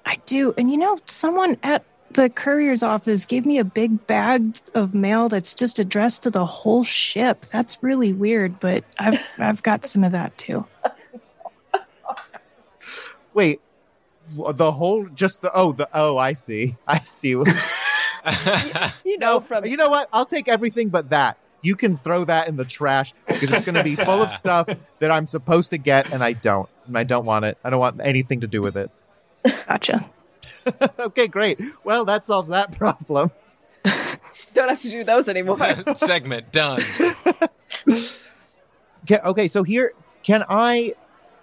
I 0.04 0.16
do. 0.26 0.54
And 0.56 0.70
you 0.70 0.76
know, 0.76 0.98
someone 1.06 1.56
at 1.62 1.84
the 2.18 2.28
courier's 2.28 2.82
office 2.82 3.26
gave 3.26 3.46
me 3.46 3.58
a 3.58 3.64
big 3.64 4.04
bag 4.08 4.58
of 4.74 4.92
mail 4.92 5.28
that's 5.28 5.54
just 5.54 5.78
addressed 5.78 6.24
to 6.24 6.30
the 6.30 6.44
whole 6.44 6.82
ship. 6.82 7.42
That's 7.46 7.80
really 7.80 8.12
weird, 8.12 8.58
but 8.58 8.82
I've 8.98 9.24
I've 9.38 9.62
got 9.62 9.84
some 9.84 10.02
of 10.02 10.10
that 10.12 10.36
too. 10.36 10.66
Wait, 13.32 13.60
the 14.34 14.72
whole 14.72 15.06
just 15.06 15.42
the 15.42 15.52
oh 15.54 15.70
the 15.70 15.88
oh 15.94 16.18
I 16.18 16.32
see 16.32 16.76
I 16.86 16.98
see. 16.98 17.36
You 19.04 19.16
know, 19.16 19.34
no, 19.34 19.40
from 19.40 19.64
you 19.64 19.76
know 19.76 19.88
what? 19.88 20.08
I'll 20.12 20.26
take 20.26 20.48
everything 20.48 20.88
but 20.90 21.10
that. 21.10 21.38
You 21.62 21.76
can 21.76 21.96
throw 21.96 22.24
that 22.24 22.48
in 22.48 22.56
the 22.56 22.64
trash 22.64 23.14
because 23.26 23.50
it's 23.50 23.64
going 23.64 23.76
to 23.76 23.82
be 23.82 23.96
full 23.96 24.20
of 24.20 24.30
stuff 24.30 24.68
that 24.98 25.10
I'm 25.10 25.24
supposed 25.24 25.70
to 25.70 25.78
get 25.78 26.12
and 26.12 26.22
I 26.22 26.34
don't. 26.34 26.68
And 26.86 26.98
I 26.98 27.04
don't 27.04 27.24
want 27.24 27.46
it. 27.46 27.56
I 27.64 27.70
don't 27.70 27.80
want 27.80 28.00
anything 28.02 28.40
to 28.40 28.46
do 28.46 28.60
with 28.60 28.76
it. 28.76 28.90
Gotcha. 29.66 30.10
okay, 30.98 31.28
great. 31.28 31.60
Well, 31.84 32.04
that 32.04 32.24
solves 32.24 32.48
that 32.48 32.72
problem. 32.78 33.30
don't 34.54 34.68
have 34.68 34.80
to 34.80 34.90
do 34.90 35.04
those 35.04 35.28
anymore. 35.28 35.56
Segment 35.94 36.50
done. 36.52 36.80
Ca- 39.08 39.22
okay, 39.24 39.48
so 39.48 39.62
here, 39.62 39.92
can 40.22 40.44
I? 40.48 40.94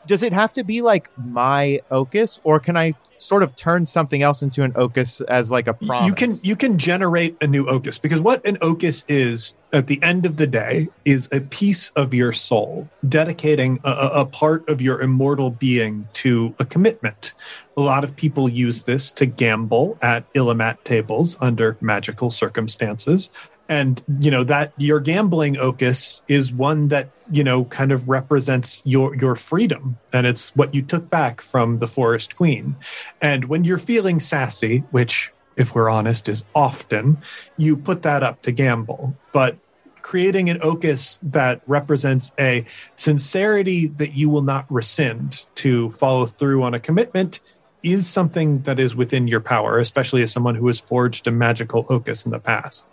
Does 0.06 0.22
it 0.22 0.34
have 0.34 0.54
to 0.54 0.64
be 0.64 0.82
like 0.82 1.10
my 1.18 1.82
Ocus, 1.90 2.40
or 2.44 2.60
can 2.60 2.78
I 2.78 2.94
sort 3.26 3.44
of 3.44 3.56
turn 3.56 3.86
something 3.86 4.22
else 4.22 4.42
into 4.42 4.64
an 4.64 4.72
Ocus 4.74 5.22
as 5.28 5.52
like 5.52 5.68
a 5.68 5.74
promise? 5.74 6.06
You 6.06 6.14
can 6.14 6.36
you 6.44 6.56
can 6.56 6.78
generate 6.78 7.36
a 7.42 7.48
new 7.48 7.66
Ocus 7.66 8.02
because 8.02 8.22
what 8.22 8.46
an 8.46 8.58
Ocus 8.58 9.04
is 9.08 9.56
at 9.74 9.88
the 9.88 10.02
end 10.02 10.26
of 10.26 10.38
the 10.38 10.48
day 10.48 10.88
is 11.04 11.28
a 11.32 11.42
piece 11.42 11.90
of 11.92 12.14
your 12.14 12.32
soul 12.32 12.90
dedicating 13.08 13.80
a, 13.84 13.92
a 14.14 14.26
part 14.26 14.68
of 14.70 14.82
your 14.82 15.02
immortal 15.02 15.50
being 15.50 16.08
to 16.14 16.54
a 16.60 16.66
commitment. 16.66 17.34
A 17.76 17.82
lot 17.82 18.04
of 18.04 18.16
people 18.16 18.48
use 18.48 18.84
this 18.84 19.12
to 19.14 19.26
gamble 19.26 19.98
at 20.02 20.32
Illimat 20.34 20.84
tables 20.84 21.36
under 21.42 21.78
magical 21.82 22.32
circumstances. 22.32 23.30
And 23.68 24.04
you 24.20 24.30
know 24.30 24.44
that 24.44 24.74
your 24.78 25.00
gambling 25.00 25.56
Ocus 25.56 26.22
is 26.28 26.54
one 26.54 26.90
that 26.90 27.10
you 27.32 27.44
know 27.44 27.66
kind 27.66 27.92
of 27.92 28.10
represents 28.10 28.84
your 28.86 29.16
your 29.16 29.36
freedom, 29.36 29.98
and 30.14 30.28
it's 30.28 30.56
what 30.56 30.76
you 30.76 30.82
took 30.82 31.10
back 31.10 31.42
from 31.42 31.78
the 31.78 31.88
Forest 31.88 32.36
Queen. 32.36 32.76
And 33.22 33.46
when 33.46 33.64
you're 33.64 33.80
feeling 33.80 34.20
sassy, 34.20 34.80
which, 34.92 35.32
if 35.56 35.74
we're 35.74 35.90
honest, 35.90 36.30
is 36.30 36.46
often, 36.54 37.18
you 37.58 37.76
put 37.76 38.04
that 38.04 38.22
up 38.22 38.44
to 38.44 38.52
gamble. 38.52 39.16
But 39.32 39.58
creating 40.04 40.52
an 40.52 40.60
ocus 40.60 41.18
that 41.24 41.62
represents 41.66 42.32
a 42.40 42.64
sincerity 42.96 43.88
that 43.88 44.14
you 44.14 44.30
will 44.30 44.44
not 44.44 44.72
rescind 44.72 45.48
to 45.56 45.90
follow 45.90 46.28
through 46.28 46.62
on 46.62 46.76
a 46.76 46.80
commitment 46.80 47.40
is 47.82 48.08
something 48.08 48.62
that 48.62 48.80
is 48.80 48.96
within 48.96 49.28
your 49.28 49.40
power, 49.40 49.80
especially 49.80 50.22
as 50.22 50.32
someone 50.32 50.54
who 50.54 50.68
has 50.68 50.80
forged 50.80 51.26
a 51.26 51.32
magical 51.32 51.86
ocus 51.86 52.24
in 52.24 52.32
the 52.32 52.40
past. 52.40 52.88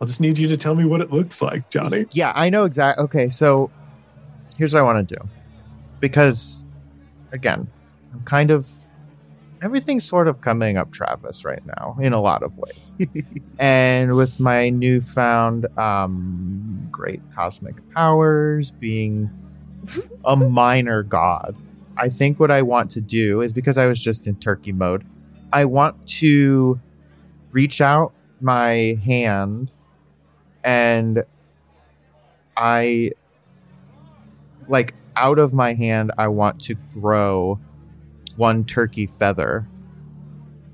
I'll 0.00 0.06
just 0.06 0.20
need 0.20 0.38
you 0.38 0.48
to 0.48 0.56
tell 0.56 0.74
me 0.74 0.86
what 0.86 1.02
it 1.02 1.12
looks 1.12 1.42
like, 1.42 1.68
Johnny. 1.68 2.06
Yeah, 2.12 2.32
I 2.34 2.48
know 2.48 2.64
exactly. 2.64 3.04
Okay, 3.04 3.28
so 3.28 3.70
here's 4.56 4.72
what 4.72 4.80
I 4.80 4.82
want 4.82 5.06
to 5.06 5.14
do. 5.14 5.28
Because, 6.00 6.62
again, 7.32 7.68
I'm 8.12 8.22
kind 8.22 8.50
of. 8.50 8.66
Everything's 9.62 10.08
sort 10.08 10.26
of 10.26 10.40
coming 10.40 10.78
up 10.78 10.90
Travis 10.90 11.44
right 11.44 11.60
now 11.66 11.98
in 12.00 12.14
a 12.14 12.20
lot 12.20 12.42
of 12.42 12.56
ways. 12.56 12.94
and 13.58 14.16
with 14.16 14.40
my 14.40 14.70
newfound 14.70 15.66
um, 15.78 16.88
great 16.90 17.20
cosmic 17.34 17.74
powers, 17.92 18.70
being 18.70 19.28
a 20.24 20.34
minor 20.36 21.02
god, 21.02 21.54
I 21.98 22.08
think 22.08 22.40
what 22.40 22.50
I 22.50 22.62
want 22.62 22.90
to 22.92 23.02
do 23.02 23.42
is 23.42 23.52
because 23.52 23.76
I 23.76 23.84
was 23.84 24.02
just 24.02 24.26
in 24.26 24.36
turkey 24.36 24.72
mode, 24.72 25.04
I 25.52 25.66
want 25.66 26.08
to 26.20 26.80
reach 27.52 27.82
out 27.82 28.14
my 28.40 28.98
hand 29.04 29.70
and 30.64 31.24
I 32.56 33.12
like 34.68 34.94
out 35.16 35.38
of 35.38 35.54
my 35.54 35.74
hand 35.74 36.12
I 36.18 36.28
want 36.28 36.60
to 36.62 36.74
grow 36.94 37.58
one 38.36 38.64
turkey 38.64 39.06
feather 39.06 39.66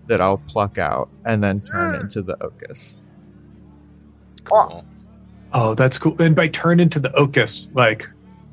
that 0.07 0.21
I'll 0.21 0.39
pluck 0.39 0.79
out 0.79 1.09
and 1.25 1.43
then 1.43 1.61
turn 1.61 1.95
into 2.03 2.23
the 2.23 2.37
ocus. 2.37 2.99
Cool. 4.45 4.85
Oh, 5.53 5.75
that's 5.75 5.99
cool. 5.99 6.21
And 6.21 6.37
by 6.37 6.49
turn 6.49 6.81
into 6.81 7.01
the 7.01 7.09
ocus, 7.11 7.75
like, 7.75 8.09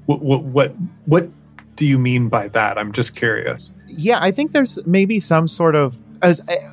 what, 0.05 0.21
what, 0.21 0.43
what, 0.43 0.73
what 1.05 1.29
do 1.75 1.85
you 1.85 1.99
mean 1.99 2.29
by 2.29 2.47
that? 2.49 2.77
I'm 2.77 2.91
just 2.91 3.15
curious. 3.15 3.73
Yeah, 3.87 4.19
I 4.21 4.31
think 4.31 4.51
there's 4.51 4.79
maybe 4.85 5.19
some 5.19 5.47
sort 5.47 5.75
of 5.75 6.01
as 6.21 6.41
eh, 6.47 6.71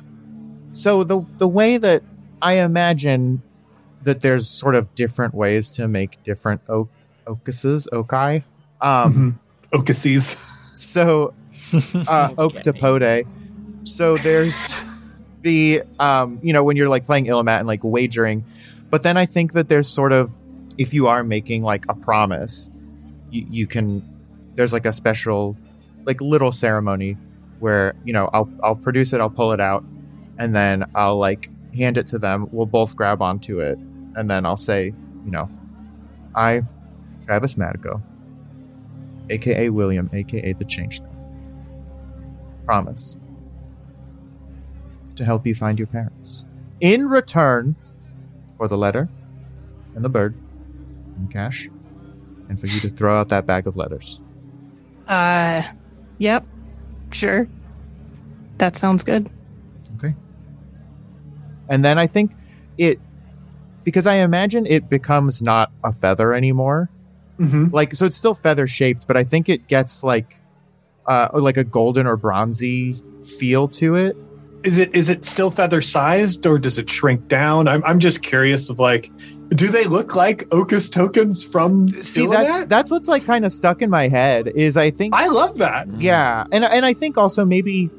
so 0.71 1.03
the 1.03 1.23
the 1.37 1.47
way 1.47 1.77
that 1.77 2.03
I 2.41 2.53
imagine 2.53 3.41
that 4.03 4.21
there's 4.21 4.49
sort 4.49 4.75
of 4.75 4.93
different 4.95 5.33
ways 5.33 5.69
to 5.71 5.87
make 5.87 6.21
different 6.23 6.61
o- 6.69 6.89
ocuses, 7.27 7.87
okai. 7.91 8.43
Um, 8.81 9.11
Mhm. 9.71 9.79
Ocuses. 9.79 10.35
so 10.75 11.33
uh, 11.73 12.29
octopode. 12.37 13.25
So 13.83 14.17
there's 14.17 14.75
the 15.41 15.83
um, 15.99 16.39
you 16.43 16.53
know 16.53 16.63
when 16.63 16.75
you're 16.77 16.89
like 16.89 17.05
playing 17.05 17.25
Illimat 17.25 17.59
and 17.59 17.67
like 17.67 17.83
wagering, 17.83 18.43
but 18.89 19.03
then 19.03 19.17
I 19.17 19.25
think 19.25 19.53
that 19.53 19.69
there's 19.69 19.87
sort 19.87 20.11
of 20.11 20.37
if 20.77 20.93
you 20.93 21.07
are 21.07 21.23
making 21.23 21.63
like 21.63 21.85
a 21.89 21.93
promise, 21.95 22.69
you, 23.29 23.45
you 23.49 23.67
can 23.67 24.01
there's 24.55 24.73
like 24.73 24.85
a 24.85 24.91
special 24.91 25.55
like 26.05 26.19
little 26.21 26.51
ceremony 26.51 27.15
where 27.59 27.93
you 28.03 28.13
know 28.13 28.29
I'll 28.33 28.49
I'll 28.63 28.75
produce 28.75 29.13
it, 29.13 29.21
I'll 29.21 29.29
pull 29.29 29.51
it 29.53 29.61
out, 29.61 29.83
and 30.37 30.53
then 30.55 30.85
I'll 30.95 31.17
like 31.17 31.49
hand 31.75 31.97
it 31.97 32.07
to 32.07 32.19
them. 32.19 32.49
We'll 32.51 32.65
both 32.65 32.95
grab 32.95 33.21
onto 33.21 33.59
it, 33.61 33.79
and 34.15 34.29
then 34.29 34.45
I'll 34.45 34.57
say, 34.57 34.93
you 35.25 35.31
know, 35.31 35.49
I, 36.35 36.63
Travis 37.25 37.55
Madigo, 37.55 38.01
aka 39.29 39.69
William, 39.69 40.09
aka 40.13 40.53
the 40.53 40.65
Changeling 40.65 41.09
promise 42.65 43.17
to 45.15 45.25
help 45.25 45.45
you 45.45 45.55
find 45.55 45.77
your 45.77 45.87
parents. 45.87 46.45
In 46.79 47.07
return 47.07 47.75
for 48.57 48.67
the 48.67 48.77
letter 48.77 49.09
and 49.95 50.03
the 50.05 50.09
bird 50.09 50.35
and 51.15 51.27
the 51.29 51.33
cash, 51.33 51.69
and 52.49 52.59
for 52.59 52.67
you 52.67 52.79
to 52.81 52.89
throw 52.89 53.19
out 53.19 53.29
that 53.29 53.45
bag 53.45 53.67
of 53.67 53.75
letters. 53.77 54.19
Uh, 55.07 55.61
yep, 56.17 56.45
sure. 57.11 57.47
that 58.57 58.77
sounds 58.77 59.03
good. 59.03 59.29
Okay. 59.97 60.15
And 61.67 61.83
then 61.83 61.97
I 61.97 62.07
think 62.07 62.31
it 62.77 62.99
because 63.83 64.07
I 64.07 64.15
imagine 64.15 64.65
it 64.65 64.89
becomes 64.89 65.41
not 65.41 65.71
a 65.83 65.91
feather 65.91 66.33
anymore. 66.33 66.89
Mm-hmm. 67.39 67.73
Like 67.73 67.95
so 67.95 68.05
it's 68.05 68.17
still 68.17 68.35
feather 68.35 68.67
shaped, 68.67 69.07
but 69.07 69.17
I 69.17 69.23
think 69.23 69.49
it 69.49 69.67
gets 69.67 70.03
like 70.03 70.37
uh 71.07 71.29
like 71.33 71.57
a 71.57 71.63
golden 71.63 72.05
or 72.07 72.17
bronzy 72.17 73.01
feel 73.37 73.67
to 73.69 73.95
it. 73.95 74.15
Is 74.63 74.77
it 74.77 74.95
is 74.95 75.09
it 75.09 75.25
still 75.25 75.49
feather 75.49 75.81
sized 75.81 76.45
or 76.45 76.59
does 76.59 76.77
it 76.77 76.87
shrink 76.89 77.27
down? 77.27 77.67
I'm 77.67 77.83
I'm 77.83 77.99
just 77.99 78.21
curious 78.21 78.69
of 78.69 78.77
like, 78.77 79.09
do 79.49 79.69
they 79.69 79.85
look 79.85 80.15
like 80.15 80.47
Ocus 80.49 80.91
tokens 80.91 81.43
from 81.43 81.87
See, 81.87 82.21
Illimat? 82.21 82.31
that's 82.31 82.65
that's 82.65 82.91
what's 82.91 83.07
like 83.07 83.25
kind 83.25 83.43
of 83.43 83.51
stuck 83.51 83.81
in 83.81 83.89
my 83.89 84.07
head 84.07 84.49
is 84.49 84.77
I 84.77 84.91
think 84.91 85.15
I 85.15 85.27
love 85.29 85.57
that. 85.57 85.87
Yeah, 85.99 86.45
and 86.51 86.63
and 86.63 86.85
I 86.85 86.93
think 86.93 87.17
also 87.17 87.43
maybe 87.43 87.89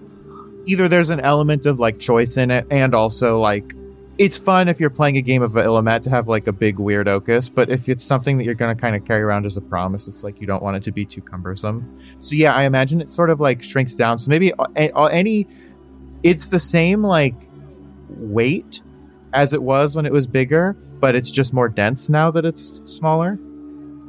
either 0.67 0.87
there's 0.87 1.11
an 1.11 1.19
element 1.19 1.67
of 1.67 1.81
like 1.81 1.99
choice 1.99 2.37
in 2.37 2.53
it, 2.53 2.65
and 2.71 2.95
also 2.95 3.41
like 3.41 3.75
it's 4.19 4.37
fun 4.37 4.69
if 4.69 4.79
you're 4.81 4.91
playing 4.91 5.17
a 5.17 5.23
game 5.23 5.43
of 5.43 5.53
Illimat 5.53 6.03
to 6.03 6.11
have 6.11 6.29
like 6.29 6.47
a 6.47 6.53
big 6.53 6.79
weird 6.79 7.07
Ocus, 7.07 7.53
but 7.53 7.71
if 7.71 7.89
it's 7.89 8.05
something 8.05 8.39
that 8.39 8.45
you're 8.45 8.55
going 8.55 8.75
to 8.75 8.81
kind 8.81 8.95
of 8.95 9.05
carry 9.05 9.23
around 9.23 9.47
as 9.47 9.57
a 9.57 9.61
promise, 9.61 10.09
it's 10.09 10.23
like 10.23 10.41
you 10.41 10.47
don't 10.47 10.63
want 10.63 10.77
it 10.77 10.83
to 10.85 10.93
be 10.93 11.05
too 11.05 11.21
cumbersome. 11.23 11.99
So 12.19 12.35
yeah, 12.35 12.53
I 12.55 12.65
imagine 12.65 13.01
it 13.01 13.13
sort 13.13 13.31
of 13.31 13.41
like 13.41 13.63
shrinks 13.63 13.95
down. 13.95 14.19
So 14.19 14.29
maybe 14.29 14.53
uh, 14.55 14.67
a- 14.77 14.91
a- 14.95 15.13
any, 15.13 15.47
it's 16.23 16.49
the 16.49 16.59
same 16.59 17.03
like 17.03 17.35
weight 18.09 18.83
as 19.33 19.53
it 19.55 19.63
was 19.63 19.97
when 19.97 20.07
it 20.07 20.13
was 20.13 20.27
bigger, 20.27 20.75
but 21.01 21.15
it's 21.15 21.31
just 21.31 21.53
more 21.53 21.69
dense 21.69 22.11
now 22.11 22.31
that 22.31 22.45
it's 22.45 22.73
smaller. 22.85 23.39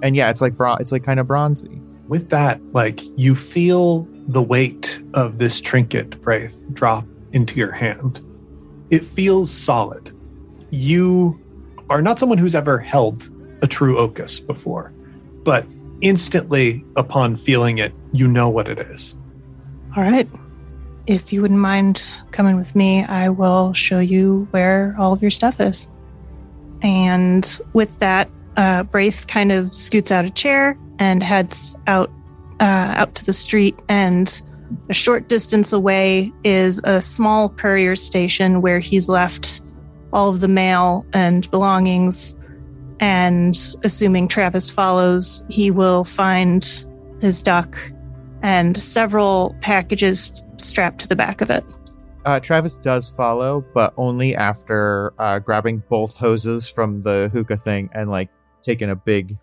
And 0.01 0.15
yeah, 0.15 0.29
it's 0.29 0.41
like 0.41 0.53
it's 0.59 0.91
like 0.91 1.03
kind 1.03 1.19
of 1.19 1.27
bronzy. 1.27 1.81
With 2.09 2.29
that, 2.29 2.61
like 2.73 2.99
you 3.17 3.35
feel 3.35 4.07
the 4.27 4.41
weight 4.41 5.01
of 5.13 5.37
this 5.37 5.61
trinket, 5.61 6.19
Braith, 6.21 6.65
drop 6.73 7.05
into 7.31 7.57
your 7.57 7.71
hand. 7.71 8.21
It 8.89 9.03
feels 9.03 9.51
solid. 9.51 10.15
You 10.69 11.39
are 11.89 12.01
not 12.01 12.19
someone 12.19 12.37
who's 12.37 12.55
ever 12.55 12.79
held 12.79 13.29
a 13.61 13.67
true 13.67 13.95
Ocus 13.95 14.45
before, 14.45 14.91
but 15.43 15.65
instantly 16.01 16.83
upon 16.95 17.35
feeling 17.37 17.77
it, 17.77 17.93
you 18.11 18.27
know 18.27 18.49
what 18.49 18.67
it 18.67 18.79
is. 18.79 19.17
All 19.95 20.03
right. 20.03 20.29
If 21.05 21.33
you 21.33 21.41
wouldn't 21.41 21.59
mind 21.59 22.09
coming 22.31 22.57
with 22.57 22.75
me, 22.75 23.03
I 23.03 23.29
will 23.29 23.73
show 23.73 23.99
you 23.99 24.47
where 24.51 24.95
all 24.97 25.13
of 25.13 25.21
your 25.21 25.31
stuff 25.31 25.59
is. 25.59 25.89
And 26.81 27.59
with 27.73 27.99
that, 27.99 28.29
uh, 28.57 28.83
Braith 28.83 29.27
kind 29.27 29.51
of 29.51 29.75
scoots 29.75 30.11
out 30.11 30.25
a 30.25 30.29
chair 30.29 30.77
and 30.99 31.23
heads 31.23 31.75
out 31.87 32.11
uh, 32.59 32.93
out 32.95 33.15
to 33.15 33.25
the 33.25 33.33
street. 33.33 33.81
And 33.89 34.41
a 34.89 34.93
short 34.93 35.29
distance 35.29 35.73
away 35.73 36.31
is 36.43 36.81
a 36.83 37.01
small 37.01 37.49
courier 37.49 37.95
station 37.95 38.61
where 38.61 38.79
he's 38.79 39.09
left 39.09 39.61
all 40.11 40.29
of 40.29 40.39
the 40.41 40.47
mail 40.47 41.05
and 41.13 41.49
belongings. 41.51 42.35
And 42.99 43.57
assuming 43.83 44.27
Travis 44.27 44.71
follows, 44.71 45.43
he 45.49 45.71
will 45.71 46.03
find 46.03 46.85
his 47.19 47.41
duck 47.41 47.77
and 48.41 48.81
several 48.81 49.55
packages 49.61 50.43
strapped 50.57 50.99
to 50.99 51.07
the 51.07 51.15
back 51.15 51.41
of 51.41 51.49
it. 51.49 51.63
Uh, 52.25 52.39
Travis 52.39 52.77
does 52.77 53.09
follow, 53.09 53.65
but 53.73 53.93
only 53.97 54.35
after 54.35 55.13
uh, 55.19 55.39
grabbing 55.39 55.83
both 55.89 56.15
hoses 56.15 56.69
from 56.69 57.01
the 57.01 57.29
hookah 57.33 57.57
thing 57.57 57.89
and 57.93 58.09
like 58.09 58.29
taking 58.61 58.89
a 58.89 58.95
big, 58.95 59.37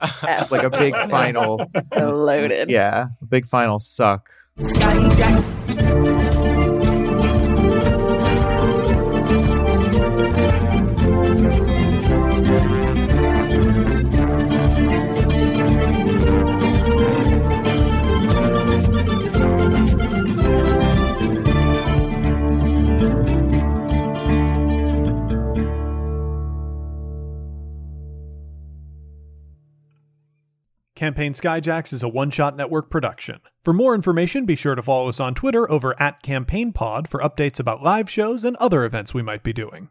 like 0.50 0.64
a 0.64 0.70
big 0.70 0.94
final, 1.08 1.64
Loaded. 1.96 2.70
yeah, 2.70 3.06
a 3.20 3.24
big 3.24 3.46
final 3.46 3.78
suck. 3.78 4.30
Sky 4.60 6.47
Campaign 30.98 31.32
Skyjacks 31.32 31.92
is 31.92 32.02
a 32.02 32.08
one 32.08 32.28
shot 32.32 32.56
network 32.56 32.90
production. 32.90 33.38
For 33.62 33.72
more 33.72 33.94
information, 33.94 34.46
be 34.46 34.56
sure 34.56 34.74
to 34.74 34.82
follow 34.82 35.08
us 35.08 35.20
on 35.20 35.32
Twitter 35.32 35.70
over 35.70 35.94
at 36.02 36.24
CampaignPod 36.24 37.06
for 37.06 37.20
updates 37.20 37.60
about 37.60 37.84
live 37.84 38.10
shows 38.10 38.42
and 38.42 38.56
other 38.56 38.84
events 38.84 39.14
we 39.14 39.22
might 39.22 39.44
be 39.44 39.52
doing. 39.52 39.90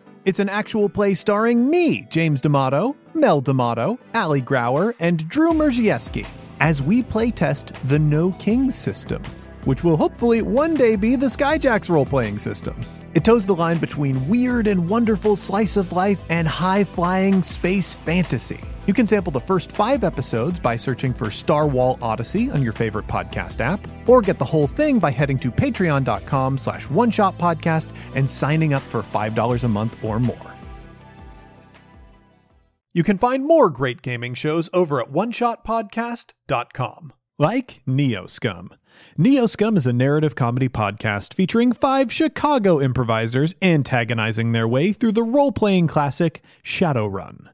It's 0.23 0.39
an 0.39 0.49
actual 0.49 0.87
play 0.87 1.15
starring 1.15 1.67
me, 1.67 2.05
James 2.11 2.41
D'Amato, 2.41 2.95
Mel 3.15 3.41
D'Amato, 3.41 3.97
Ali 4.13 4.39
Grauer, 4.39 4.93
and 4.99 5.27
Drew 5.27 5.51
Merzieski, 5.51 6.27
as 6.59 6.79
we 6.79 7.01
playtest 7.01 7.75
the 7.87 7.97
No 7.97 8.31
Kings 8.33 8.75
system, 8.75 9.23
which 9.65 9.83
will 9.83 9.97
hopefully 9.97 10.43
one 10.43 10.75
day 10.75 10.95
be 10.95 11.15
the 11.15 11.25
Skyjacks 11.25 11.89
role 11.89 12.05
playing 12.05 12.37
system. 12.37 12.79
It 13.15 13.25
toes 13.25 13.47
the 13.47 13.55
line 13.55 13.79
between 13.79 14.27
weird 14.27 14.67
and 14.67 14.87
wonderful 14.87 15.35
slice 15.35 15.75
of 15.75 15.91
life 15.91 16.23
and 16.29 16.47
high 16.47 16.83
flying 16.83 17.41
space 17.41 17.95
fantasy. 17.95 18.59
You 18.87 18.93
can 18.93 19.05
sample 19.05 19.31
the 19.31 19.39
first 19.39 19.71
five 19.71 20.03
episodes 20.03 20.59
by 20.59 20.75
searching 20.75 21.13
for 21.13 21.29
Star 21.29 21.67
Wall 21.67 21.99
Odyssey 22.01 22.49
on 22.49 22.63
your 22.63 22.73
favorite 22.73 23.07
podcast 23.07 23.61
app, 23.61 23.85
or 24.09 24.21
get 24.21 24.39
the 24.39 24.45
whole 24.45 24.67
thing 24.67 24.97
by 24.97 25.11
heading 25.11 25.37
to 25.39 25.51
patreon.com 25.51 26.57
slash 26.57 26.87
oneshotpodcast 26.87 27.89
and 28.15 28.29
signing 28.29 28.73
up 28.73 28.81
for 28.81 29.01
$5 29.01 29.63
a 29.63 29.67
month 29.67 30.03
or 30.03 30.19
more. 30.19 30.35
You 32.93 33.03
can 33.03 33.17
find 33.17 33.45
more 33.45 33.69
great 33.69 34.01
gaming 34.01 34.33
shows 34.33 34.69
over 34.73 34.99
at 34.99 35.11
oneshotpodcast.com, 35.11 37.13
like 37.39 37.81
Neoscum. 37.87 38.67
Neoscum 39.17 39.77
is 39.77 39.87
a 39.87 39.93
narrative 39.93 40.35
comedy 40.35 40.67
podcast 40.67 41.33
featuring 41.33 41.71
five 41.71 42.11
Chicago 42.11 42.81
improvisers 42.81 43.55
antagonizing 43.61 44.51
their 44.51 44.67
way 44.67 44.91
through 44.91 45.13
the 45.13 45.23
role 45.23 45.53
playing 45.53 45.87
classic 45.87 46.43
Shadowrun. 46.65 47.47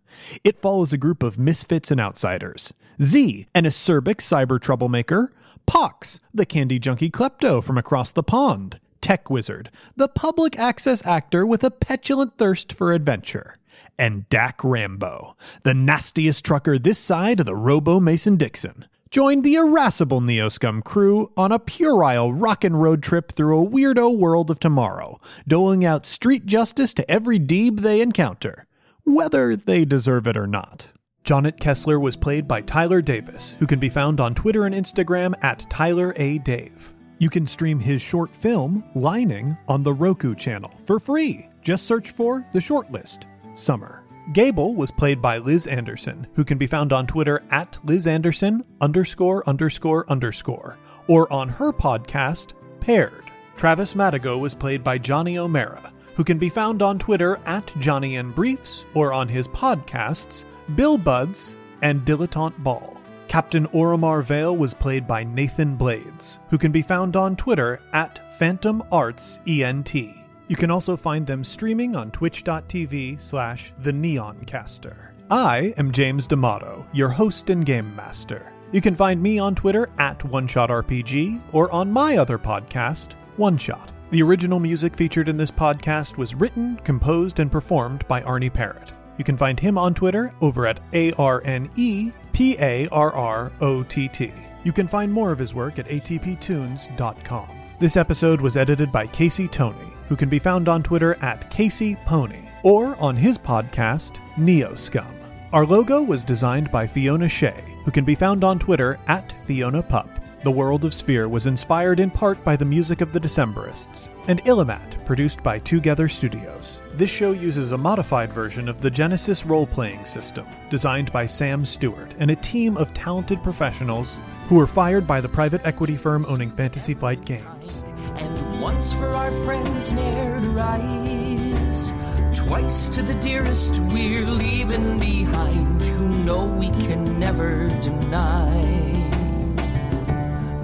It 0.43 0.61
follows 0.61 0.93
a 0.93 0.97
group 0.97 1.23
of 1.23 1.39
misfits 1.39 1.91
and 1.91 1.99
outsiders. 1.99 2.73
Z, 3.01 3.47
an 3.53 3.65
acerbic 3.65 4.17
cyber 4.17 4.59
troublemaker, 4.59 5.31
Pox, 5.65 6.19
the 6.33 6.45
candy 6.45 6.79
junkie 6.79 7.09
klepto 7.11 7.63
from 7.63 7.77
across 7.77 8.11
the 8.11 8.23
pond, 8.23 8.79
Tech 9.01 9.29
Wizard, 9.29 9.69
the 9.95 10.07
public 10.07 10.57
access 10.57 11.05
actor 11.05 11.45
with 11.45 11.63
a 11.63 11.71
petulant 11.71 12.37
thirst 12.37 12.73
for 12.73 12.93
adventure, 12.93 13.57
and 13.99 14.27
Dak 14.29 14.63
Rambo, 14.63 15.35
the 15.63 15.73
nastiest 15.73 16.43
trucker 16.45 16.79
this 16.79 16.99
side 16.99 17.39
of 17.39 17.45
the 17.45 17.55
Robo 17.55 17.99
Mason 17.99 18.37
Dixon. 18.37 18.85
Join 19.09 19.41
the 19.41 19.55
irascible 19.55 20.19
Neoscum 20.19 20.83
crew 20.83 21.31
on 21.37 21.53
a 21.53 21.59
puerile 21.59 22.33
rockin' 22.33 22.75
road 22.75 23.01
trip 23.01 23.31
through 23.31 23.61
a 23.61 23.65
weirdo 23.65 24.17
world 24.17 24.51
of 24.51 24.59
tomorrow, 24.59 25.21
doling 25.47 25.85
out 25.85 26.05
street 26.05 26.45
justice 26.45 26.93
to 26.93 27.09
every 27.09 27.39
deeb 27.39 27.79
they 27.79 28.01
encounter, 28.01 28.66
whether 29.07 29.55
they 29.55 29.85
deserve 29.85 30.27
it 30.27 30.35
or 30.35 30.45
not. 30.47 30.87
Jonet 31.23 31.59
Kessler 31.59 31.99
was 31.99 32.15
played 32.15 32.47
by 32.47 32.61
Tyler 32.61 33.01
Davis, 33.01 33.55
who 33.59 33.65
can 33.65 33.79
be 33.79 33.89
found 33.89 34.19
on 34.19 34.35
Twitter 34.35 34.65
and 34.65 34.75
Instagram 34.75 35.33
at 35.41 35.65
Tyler 35.69 36.13
A. 36.17 36.37
Dave. 36.39 36.93
You 37.17 37.29
can 37.29 37.47
stream 37.47 37.79
his 37.79 38.01
short 38.01 38.35
film, 38.35 38.83
Lining, 38.95 39.57
on 39.67 39.81
the 39.81 39.93
Roku 39.93 40.35
channel 40.35 40.71
for 40.85 40.99
free. 40.99 41.49
Just 41.61 41.87
search 41.87 42.11
for 42.11 42.45
The 42.51 42.59
Shortlist 42.59 43.25
Summer. 43.53 44.03
Gable 44.33 44.75
was 44.75 44.91
played 44.91 45.21
by 45.21 45.37
Liz 45.37 45.67
Anderson, 45.67 46.27
who 46.33 46.43
can 46.43 46.57
be 46.57 46.67
found 46.67 46.91
on 46.91 47.07
Twitter 47.07 47.41
at 47.49 47.79
Liz 47.85 48.07
Anderson 48.07 48.63
underscore 48.81 49.47
underscore 49.47 50.09
underscore, 50.11 50.77
or 51.07 51.31
on 51.31 51.47
her 51.47 51.71
podcast, 51.71 52.53
Paired. 52.81 53.23
Travis 53.55 53.93
Madigo 53.93 54.37
was 54.37 54.53
played 54.53 54.83
by 54.83 54.97
Johnny 54.97 55.37
O'Mara, 55.37 55.93
who 56.17 56.23
can 56.23 56.39
be 56.39 56.49
found 56.49 56.81
on 56.81 56.97
Twitter 56.97 57.39
at 57.45 57.71
Johnny 57.77 58.17
and 58.17 58.33
Briefs, 58.33 58.85
or 58.95 59.13
on 59.13 59.29
his 59.29 59.47
podcasts, 59.47 60.45
Bill 60.73 60.97
Buds 60.97 61.55
and 61.83 62.03
Dilettante 62.03 62.57
Ball. 62.57 62.99
Captain 63.27 63.67
Oromar 63.67 64.23
Vale 64.23 64.57
was 64.57 64.73
played 64.73 65.05
by 65.05 65.23
Nathan 65.23 65.75
Blades, 65.75 66.39
who 66.49 66.57
can 66.57 66.71
be 66.71 66.81
found 66.81 67.15
on 67.15 67.35
Twitter 67.35 67.79
at 67.93 68.33
Phantom 68.39 68.83
Arts 68.91 69.39
ENT. 69.47 69.93
You 69.93 70.55
can 70.55 70.71
also 70.71 70.97
find 70.97 71.27
them 71.27 71.43
streaming 71.43 71.95
on 71.95 72.09
twitch.tv 72.09 73.21
slash 73.21 73.73
the 73.79 73.91
neoncaster. 73.91 75.11
I 75.29 75.75
am 75.77 75.91
James 75.91 76.25
D'Amato, 76.25 76.87
your 76.93 77.09
host 77.09 77.51
and 77.51 77.63
game 77.63 77.95
master. 77.95 78.51
You 78.71 78.81
can 78.81 78.95
find 78.95 79.21
me 79.21 79.37
on 79.37 79.53
Twitter 79.53 79.89
at 79.99 80.17
OneShotRPG 80.19 81.41
or 81.53 81.71
on 81.71 81.91
my 81.91 82.17
other 82.17 82.39
podcast, 82.39 83.13
One 83.35 83.57
Shot. 83.57 83.91
The 84.09 84.23
original 84.23 84.61
music 84.61 84.95
featured 84.95 85.27
in 85.27 85.35
this 85.35 85.51
podcast 85.51 86.17
was 86.17 86.33
written, 86.33 86.77
composed, 86.85 87.41
and 87.41 87.51
performed 87.51 88.07
by 88.07 88.21
Arne 88.23 88.49
Parrott. 88.49 88.93
You 89.17 89.25
can 89.25 89.35
find 89.35 89.59
him 89.59 89.77
on 89.77 89.93
Twitter 89.93 90.33
over 90.39 90.65
at 90.65 90.79
A 90.93 91.11
R 91.13 91.41
N 91.43 91.69
E 91.75 92.11
P 92.31 92.55
A 92.57 92.87
R 92.87 93.11
R 93.11 93.51
O 93.59 93.83
T 93.83 94.07
T. 94.07 94.31
You 94.63 94.71
can 94.71 94.87
find 94.87 95.11
more 95.11 95.33
of 95.33 95.39
his 95.39 95.53
work 95.53 95.77
at 95.77 95.87
atptunes.com. 95.87 97.49
This 97.79 97.97
episode 97.97 98.39
was 98.39 98.55
edited 98.55 98.93
by 98.93 99.07
Casey 99.07 99.49
Tony, 99.49 99.93
who 100.07 100.15
can 100.15 100.29
be 100.29 100.39
found 100.39 100.69
on 100.69 100.83
Twitter 100.83 101.17
at 101.21 101.49
Casey 101.51 101.97
Pony 102.05 102.47
or 102.63 102.95
on 103.01 103.17
his 103.17 103.37
podcast, 103.37 104.19
Neo 104.37 104.73
Scum. 104.75 105.13
Our 105.51 105.65
logo 105.65 106.01
was 106.01 106.23
designed 106.23 106.71
by 106.71 106.87
Fiona 106.87 107.27
Shea, 107.27 107.61
who 107.83 107.91
can 107.91 108.05
be 108.05 108.15
found 108.15 108.45
on 108.45 108.57
Twitter 108.57 108.99
at 109.07 109.33
Fiona 109.45 109.83
Pup. 109.83 110.09
The 110.43 110.51
World 110.51 110.85
of 110.85 110.93
Sphere 110.93 111.27
was 111.27 111.47
inspired 111.47 111.99
in 111.99 112.11
part 112.11 112.43
by 112.43 112.55
the 112.55 112.63
music 112.63 113.01
of 113.01 113.11
the 113.11 113.19
Decemberists, 113.19 114.09
and 114.27 114.39
Illimat, 114.43 115.03
produced 115.03 115.41
by 115.41 115.57
Together 115.57 116.07
Studios. 116.07 116.79
This 116.93 117.09
show 117.09 117.31
uses 117.31 117.71
a 117.71 117.77
modified 117.77 118.31
version 118.31 118.69
of 118.69 118.79
the 118.79 118.91
Genesys 118.91 119.49
role 119.49 119.65
playing 119.65 120.05
system, 120.05 120.45
designed 120.69 121.11
by 121.11 121.25
Sam 121.25 121.65
Stewart 121.65 122.13
and 122.19 122.29
a 122.29 122.35
team 122.35 122.77
of 122.77 122.93
talented 122.93 123.41
professionals 123.41 124.19
who 124.47 124.55
were 124.55 124.67
fired 124.67 125.07
by 125.07 125.21
the 125.21 125.27
private 125.27 125.65
equity 125.65 125.97
firm 125.97 126.23
owning 126.27 126.51
Fantasy 126.51 126.93
Flight 126.93 127.25
Games. 127.25 127.83
And 128.17 128.61
once 128.61 128.93
for 128.93 129.07
our 129.07 129.31
friends 129.43 129.91
ne'er 129.91 130.39
to 130.39 130.49
rise, 130.49 131.93
twice 132.37 132.89
to 132.89 133.01
the 133.01 133.19
dearest 133.21 133.79
we're 133.91 134.29
leaving 134.29 134.99
behind, 134.99 135.81
who 135.81 136.09
know 136.23 136.45
we 136.45 136.69
can 136.85 137.19
never 137.19 137.69
deny 137.81 139.06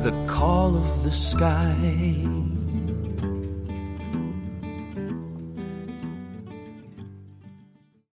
the 0.03 0.11
call 0.27 0.75
of 0.75 1.03
the 1.05 1.11
sky. 1.11 2.32